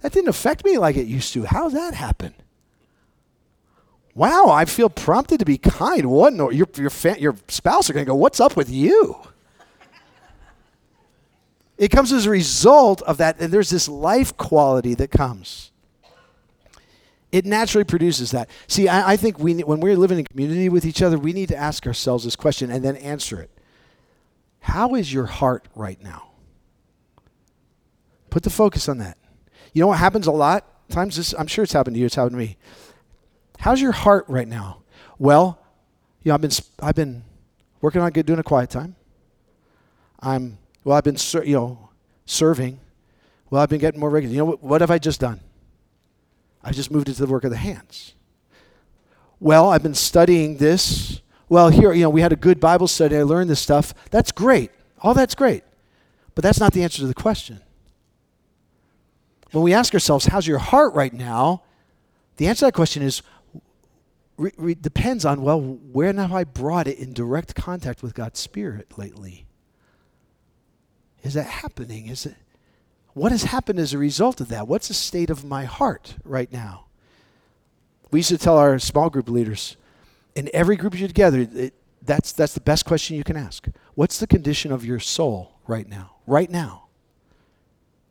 that 0.00 0.12
didn't 0.12 0.28
affect 0.28 0.64
me 0.64 0.78
like 0.78 0.96
it 0.96 1.06
used 1.06 1.32
to. 1.34 1.44
How 1.44 1.68
did 1.68 1.78
that 1.78 1.94
happen? 1.94 2.34
Wow, 4.14 4.48
I 4.50 4.64
feel 4.64 4.90
prompted 4.90 5.38
to 5.38 5.44
be 5.44 5.56
kind. 5.56 6.10
What? 6.10 6.32
No, 6.32 6.50
your, 6.50 6.66
your, 6.76 6.90
fa- 6.90 7.20
your 7.20 7.36
spouse 7.48 7.88
are 7.88 7.92
going 7.92 8.04
to 8.04 8.10
go, 8.10 8.16
what's 8.16 8.40
up 8.40 8.56
with 8.56 8.68
you? 8.68 9.16
It 11.78 11.88
comes 11.90 12.12
as 12.12 12.26
a 12.26 12.30
result 12.30 13.00
of 13.02 13.16
that, 13.18 13.40
and 13.40 13.50
there's 13.50 13.70
this 13.70 13.88
life 13.88 14.36
quality 14.36 14.94
that 14.94 15.10
comes. 15.10 15.69
It 17.32 17.46
naturally 17.46 17.84
produces 17.84 18.32
that. 18.32 18.50
See, 18.66 18.88
I, 18.88 19.12
I 19.12 19.16
think 19.16 19.38
we, 19.38 19.54
when 19.60 19.80
we're 19.80 19.96
living 19.96 20.18
in 20.18 20.24
community 20.24 20.68
with 20.68 20.84
each 20.84 21.00
other, 21.00 21.18
we 21.18 21.32
need 21.32 21.48
to 21.48 21.56
ask 21.56 21.86
ourselves 21.86 22.24
this 22.24 22.36
question 22.36 22.70
and 22.70 22.84
then 22.84 22.96
answer 22.96 23.40
it. 23.40 23.50
How 24.60 24.94
is 24.94 25.12
your 25.12 25.26
heart 25.26 25.66
right 25.74 26.00
now? 26.02 26.32
Put 28.30 28.42
the 28.42 28.50
focus 28.50 28.88
on 28.88 28.98
that. 28.98 29.16
You 29.72 29.80
know 29.80 29.86
what 29.88 29.98
happens 29.98 30.26
a 30.26 30.32
lot? 30.32 30.66
Times 30.88 31.16
this, 31.16 31.34
I'm 31.38 31.46
sure 31.46 31.62
it's 31.62 31.72
happened 31.72 31.94
to 31.94 32.00
you, 32.00 32.06
it's 32.06 32.16
happened 32.16 32.32
to 32.32 32.38
me. 32.38 32.56
How's 33.58 33.80
your 33.80 33.92
heart 33.92 34.24
right 34.28 34.48
now? 34.48 34.82
Well, 35.18 35.58
you 36.22 36.30
know, 36.30 36.34
I've 36.34 36.40
been 36.40 36.50
I've 36.80 36.94
been 36.94 37.22
working 37.80 38.00
on 38.00 38.10
good, 38.10 38.26
doing 38.26 38.38
a 38.38 38.42
quiet 38.42 38.70
time. 38.70 38.96
I'm 40.20 40.58
well, 40.84 40.96
I've 40.96 41.04
been 41.04 41.16
you 41.44 41.54
know 41.54 41.90
serving. 42.26 42.80
Well, 43.50 43.62
I've 43.62 43.68
been 43.68 43.80
getting 43.80 44.00
more 44.00 44.10
regular. 44.10 44.32
You 44.32 44.38
know 44.38 44.44
what, 44.46 44.62
what 44.62 44.80
have 44.80 44.90
I 44.90 44.98
just 44.98 45.20
done? 45.20 45.40
I 46.62 46.72
just 46.72 46.90
moved 46.90 47.08
into 47.08 47.24
the 47.24 47.30
work 47.30 47.44
of 47.44 47.50
the 47.50 47.56
hands. 47.56 48.14
Well, 49.38 49.70
I've 49.70 49.82
been 49.82 49.94
studying 49.94 50.58
this. 50.58 51.20
Well, 51.48 51.70
here, 51.70 51.92
you 51.92 52.02
know, 52.02 52.10
we 52.10 52.20
had 52.20 52.32
a 52.32 52.36
good 52.36 52.60
Bible 52.60 52.86
study. 52.86 53.16
I 53.16 53.22
learned 53.22 53.48
this 53.48 53.60
stuff. 53.60 53.94
That's 54.10 54.30
great. 54.30 54.70
All 55.00 55.14
that's 55.14 55.34
great. 55.34 55.64
But 56.34 56.44
that's 56.44 56.60
not 56.60 56.72
the 56.72 56.82
answer 56.82 56.98
to 56.98 57.06
the 57.06 57.14
question. 57.14 57.60
When 59.52 59.64
we 59.64 59.72
ask 59.72 59.94
ourselves, 59.94 60.26
how's 60.26 60.46
your 60.46 60.58
heart 60.58 60.94
right 60.94 61.12
now? 61.12 61.62
The 62.36 62.46
answer 62.46 62.60
to 62.60 62.64
that 62.66 62.74
question 62.74 63.02
is 63.02 63.22
re- 64.36 64.52
re- 64.56 64.74
depends 64.74 65.24
on, 65.24 65.42
well, 65.42 65.60
where 65.60 66.12
have 66.12 66.32
I 66.32 66.44
brought 66.44 66.86
it 66.86 66.98
in 66.98 67.12
direct 67.12 67.54
contact 67.54 68.02
with 68.02 68.14
God's 68.14 68.38
Spirit 68.38 68.96
lately? 68.96 69.46
Is 71.22 71.34
that 71.34 71.46
happening? 71.46 72.06
Is 72.06 72.26
it 72.26 72.36
what 73.14 73.32
has 73.32 73.44
happened 73.44 73.78
as 73.78 73.92
a 73.92 73.98
result 73.98 74.40
of 74.40 74.48
that? 74.48 74.68
What's 74.68 74.88
the 74.88 74.94
state 74.94 75.30
of 75.30 75.44
my 75.44 75.64
heart 75.64 76.14
right 76.24 76.52
now? 76.52 76.86
We 78.10 78.20
used 78.20 78.28
to 78.30 78.38
tell 78.38 78.56
our 78.56 78.78
small 78.78 79.10
group 79.10 79.28
leaders, 79.28 79.76
in 80.34 80.48
every 80.52 80.76
group 80.76 80.98
you're 80.98 81.08
together, 81.08 81.46
it, 81.52 81.74
that's, 82.02 82.32
that's 82.32 82.54
the 82.54 82.60
best 82.60 82.84
question 82.84 83.16
you 83.16 83.24
can 83.24 83.36
ask. 83.36 83.68
What's 83.94 84.18
the 84.18 84.26
condition 84.26 84.72
of 84.72 84.84
your 84.84 85.00
soul 85.00 85.52
right 85.66 85.88
now? 85.88 86.16
Right 86.26 86.50
now. 86.50 86.86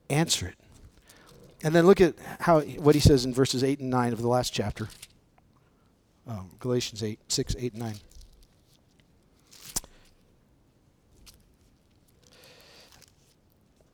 Answer 0.09 0.47
it. 0.47 0.55
And 1.63 1.75
then 1.75 1.85
look 1.85 1.99
at 1.99 2.15
how 2.41 2.61
what 2.61 2.95
he 2.95 3.01
says 3.01 3.25
in 3.25 3.33
verses 3.33 3.63
8 3.63 3.79
and 3.79 3.89
9 3.89 4.13
of 4.13 4.21
the 4.21 4.27
last 4.27 4.53
chapter. 4.53 4.87
Um, 6.27 6.51
Galatians 6.59 7.03
8, 7.03 7.19
6, 7.27 7.55
8, 7.57 7.73
and 7.73 7.81
9. 7.81 7.95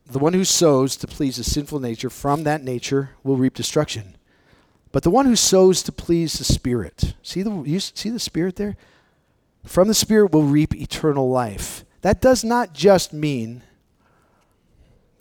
The 0.06 0.20
one 0.20 0.34
who 0.34 0.44
sows 0.44 0.96
to 0.98 1.08
please 1.08 1.38
the 1.38 1.44
sinful 1.44 1.80
nature 1.80 2.10
from 2.10 2.44
that 2.44 2.64
nature 2.64 3.12
will 3.24 3.38
reap 3.38 3.56
destruction. 3.56 4.16
But 4.92 5.04
the 5.04 5.10
one 5.10 5.26
who 5.26 5.36
sows 5.36 5.84
to 5.84 5.92
please 5.92 6.38
the 6.38 6.44
Spirit, 6.44 7.16
see 7.22 7.42
the, 7.42 7.64
you 7.64 7.80
see 7.80 8.10
the 8.10 8.20
Spirit 8.20 8.56
there? 8.56 8.78
From 9.66 9.88
the 9.88 9.94
Spirit 9.94 10.32
will 10.32 10.44
reap 10.44 10.76
eternal 10.76 11.30
life. 11.30 11.84
That 12.02 12.22
does 12.22 12.44
not 12.44 12.74
just 12.74 13.12
mean 13.12 13.64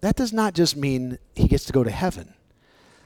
that 0.04 0.16
does 0.16 0.34
not 0.34 0.52
just 0.52 0.76
mean 0.76 1.18
he 1.34 1.48
gets 1.48 1.64
to 1.64 1.72
go 1.72 1.82
to 1.82 1.90
heaven. 1.90 2.34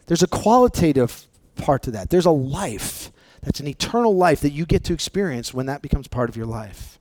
There's 0.06 0.24
a 0.24 0.26
qualitative 0.26 1.28
part 1.54 1.84
to 1.84 1.92
that. 1.92 2.10
There's 2.10 2.26
a 2.26 2.32
life 2.32 3.12
that's 3.40 3.60
an 3.60 3.68
eternal 3.68 4.16
life 4.16 4.40
that 4.40 4.50
you 4.50 4.66
get 4.66 4.82
to 4.84 4.94
experience 4.94 5.54
when 5.54 5.66
that 5.66 5.80
becomes 5.80 6.08
part 6.08 6.28
of 6.28 6.36
your 6.36 6.46
life. 6.46 6.98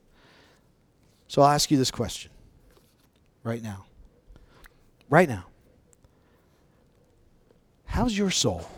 So 1.27 1.41
I'll 1.41 1.49
ask 1.49 1.71
you 1.71 1.77
this 1.79 1.89
question 1.89 2.29
right 3.43 3.63
now. 3.63 3.86
Right 5.09 5.29
now. 5.29 5.45
How's 7.85 8.17
your 8.17 8.29
soul? 8.29 8.69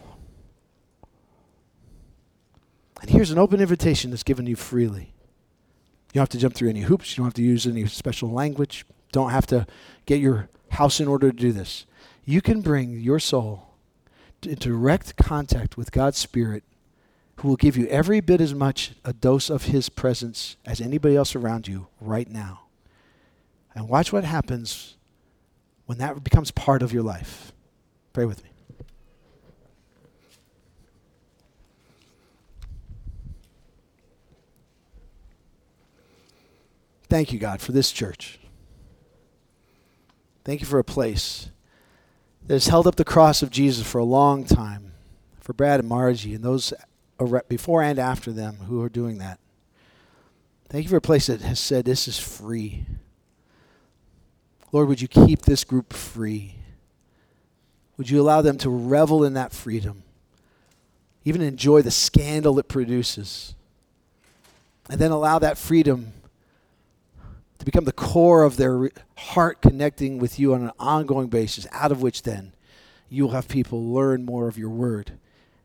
And 3.02 3.10
here's 3.10 3.32
an 3.32 3.38
open 3.38 3.62
invitation 3.62 4.12
that's 4.12 4.24
given 4.24 4.46
you 4.46 4.56
freely. 4.56 5.14
You 6.10 6.14
don't 6.14 6.22
have 6.22 6.30
to 6.30 6.38
jump 6.38 6.54
through 6.54 6.70
any 6.70 6.82
hoops. 6.82 7.12
You 7.12 7.18
don't 7.18 7.28
have 7.28 7.34
to 7.36 7.42
use 7.42 7.66
any 7.66 7.86
special 7.88 8.32
language. 8.32 8.86
Don't 9.12 9.32
have 9.32 9.48
to 9.48 9.66
get 10.06 10.20
your 10.20 10.50
house 10.72 11.00
in 11.00 11.08
order 11.08 11.32
to 11.32 11.38
do 11.38 11.52
this. 11.52 11.86
You 12.26 12.42
can 12.42 12.62
bring 12.62 13.00
your 13.00 13.20
soul 13.20 13.74
in 14.44 14.56
direct 14.56 15.16
contact 15.18 15.78
with 15.78 15.92
God's 15.92 16.18
Spirit, 16.18 16.64
who 17.38 17.48
will 17.48 17.56
give 17.56 17.78
you 17.78 17.88
every 17.88 18.20
bit 18.20 18.42
as 18.42 18.54
much 18.54 18.94
a 19.04 19.14
dose 19.14 19.50
of 19.50 19.66
His 19.66 19.90
presence 19.90 20.58
as 20.66 20.82
anybody 20.82 21.16
else 21.16 21.36
around 21.36 21.68
you 21.68 21.88
right 22.00 22.30
now. 22.30 22.62
And 23.74 23.88
watch 23.88 24.12
what 24.12 24.24
happens 24.24 24.96
when 25.90 25.98
that 25.98 26.24
becomes 26.24 26.52
part 26.52 26.84
of 26.84 26.94
your 26.94 27.02
life. 27.02 27.52
Pray 28.14 28.24
with 28.24 28.44
me. 28.44 28.52
Thank 37.10 37.34
you, 37.34 37.40
God, 37.40 37.60
for 37.60 37.72
this 37.72 37.92
church. 37.92 38.40
Thank 40.46 40.62
you 40.62 40.68
for 40.68 40.78
a 40.78 40.84
place 40.84 41.50
that 42.46 42.54
has 42.54 42.68
held 42.68 42.86
up 42.86 42.96
the 42.96 43.04
cross 43.04 43.42
of 43.42 43.50
Jesus 43.50 43.88
for 43.88 43.98
a 43.98 44.04
long 44.04 44.44
time, 44.44 44.92
for 45.40 45.54
Brad 45.54 45.80
and 45.80 45.90
Margie 45.90 46.36
and 46.36 46.44
those 46.44 46.72
before 47.48 47.82
and 47.82 47.98
after 47.98 48.32
them 48.32 48.58
who 48.68 48.80
are 48.84 48.90
doing 48.90 49.18
that. 49.18 49.40
Thank 50.70 50.84
you 50.84 50.90
for 50.92 50.98
a 50.98 51.02
place 51.02 51.26
that 51.26 51.42
has 51.42 51.60
said 51.60 51.86
this 51.86 52.08
is 52.08 52.20
free. 52.20 52.86
Lord, 54.72 54.88
would 54.88 55.02
you 55.02 55.08
keep 55.08 55.44
this 55.44 55.64
group 55.64 55.94
free? 55.94 56.56
Would 57.98 58.10
you 58.10 58.22
allow 58.22 58.42
them 58.42 58.58
to 58.60 58.70
revel 58.70 59.24
in 59.24 59.34
that 59.34 59.52
freedom, 59.52 60.04
even 61.26 61.42
enjoy 61.42 61.82
the 61.82 61.92
scandal 61.92 62.60
it 62.60 62.68
produces, 62.68 63.56
and 64.90 65.00
then 65.00 65.12
allow 65.12 65.40
that 65.40 65.58
freedom 65.58 66.14
to 67.58 67.66
become 67.66 67.84
the 67.84 67.92
core 67.92 68.44
of 68.44 68.58
their 68.58 68.90
heart 69.18 69.62
connecting 69.62 70.18
with 70.18 70.40
you 70.40 70.54
on 70.54 70.64
an 70.64 70.72
ongoing 70.80 71.28
basis, 71.28 71.68
out 71.72 71.92
of 71.92 72.02
which 72.02 72.24
then 72.24 72.54
you 73.10 73.24
will 73.24 73.32
have 73.32 73.48
people 73.48 73.84
learn 73.94 74.24
more 74.24 74.48
of 74.48 74.58
your 74.58 74.70
word 74.70 75.12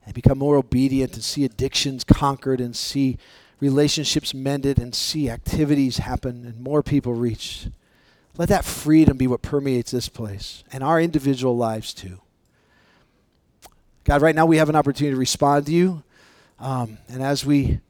and 0.04 0.14
become 0.14 0.38
more 0.38 0.56
obedient 0.56 1.14
and 1.14 1.22
see 1.22 1.44
addictions 1.44 2.04
conquered 2.04 2.60
and 2.60 2.74
see 2.74 3.16
relationships 3.60 4.34
mended 4.34 4.78
and 4.78 4.94
see 4.94 5.30
activities 5.30 5.98
happen 5.98 6.44
and 6.44 6.60
more 6.60 6.82
people 6.82 7.14
reached. 7.14 7.68
Let 8.36 8.48
that 8.48 8.64
freedom 8.64 9.16
be 9.16 9.26
what 9.26 9.42
permeates 9.42 9.90
this 9.90 10.08
place 10.08 10.64
and 10.72 10.82
our 10.82 11.00
individual 11.00 11.56
lives 11.56 11.94
too. 11.94 12.20
God, 14.04 14.22
right 14.22 14.34
now 14.34 14.44
we 14.44 14.58
have 14.58 14.68
an 14.68 14.76
opportunity 14.76 15.14
to 15.14 15.18
respond 15.18 15.66
to 15.66 15.72
you. 15.72 16.02
Um, 16.58 16.98
and 17.08 17.22
as 17.22 17.46
we 17.46 17.80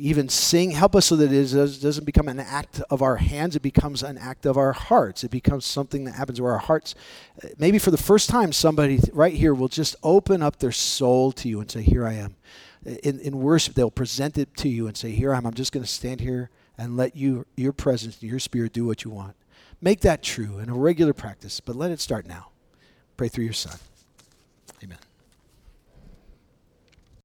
even 0.00 0.28
sing. 0.28 0.70
Help 0.70 0.96
us 0.96 1.06
so 1.06 1.16
that 1.16 1.30
it 1.30 1.80
doesn't 1.80 2.04
become 2.04 2.28
an 2.28 2.40
act 2.40 2.80
of 2.90 3.02
our 3.02 3.16
hands, 3.16 3.54
it 3.54 3.62
becomes 3.62 4.02
an 4.02 4.18
act 4.18 4.46
of 4.46 4.56
our 4.56 4.72
hearts. 4.72 5.22
It 5.22 5.30
becomes 5.30 5.66
something 5.66 6.04
that 6.04 6.12
happens 6.12 6.40
where 6.40 6.52
our 6.52 6.58
hearts, 6.58 6.94
maybe 7.58 7.78
for 7.78 7.90
the 7.90 7.98
first 7.98 8.30
time, 8.30 8.52
somebody 8.52 9.00
right 9.12 9.34
here 9.34 9.54
will 9.54 9.68
just 9.68 9.96
open 10.02 10.42
up 10.42 10.58
their 10.58 10.72
soul 10.72 11.32
to 11.32 11.48
you 11.48 11.60
and 11.60 11.70
say, 11.70 11.82
Here 11.82 12.06
I 12.06 12.14
am. 12.14 12.36
In, 12.84 13.20
in 13.20 13.40
worship, 13.40 13.74
they'll 13.74 13.90
present 13.90 14.38
it 14.38 14.56
to 14.56 14.68
you 14.68 14.86
and 14.86 14.96
say, 14.96 15.10
Here 15.10 15.34
I 15.34 15.36
am. 15.36 15.46
I'm 15.46 15.54
just 15.54 15.72
going 15.72 15.84
to 15.84 15.90
stand 15.90 16.20
here 16.20 16.50
and 16.78 16.96
let 16.96 17.14
you, 17.14 17.46
your 17.56 17.72
presence 17.72 18.20
and 18.20 18.30
your 18.30 18.40
spirit 18.40 18.72
do 18.72 18.86
what 18.86 19.04
you 19.04 19.10
want. 19.10 19.36
Make 19.82 20.00
that 20.00 20.22
true 20.22 20.58
in 20.58 20.68
a 20.68 20.74
regular 20.74 21.14
practice, 21.14 21.60
but 21.60 21.74
let 21.74 21.90
it 21.90 22.00
start 22.00 22.26
now. 22.26 22.50
Pray 23.16 23.28
through 23.28 23.44
your 23.44 23.54
son. 23.54 23.78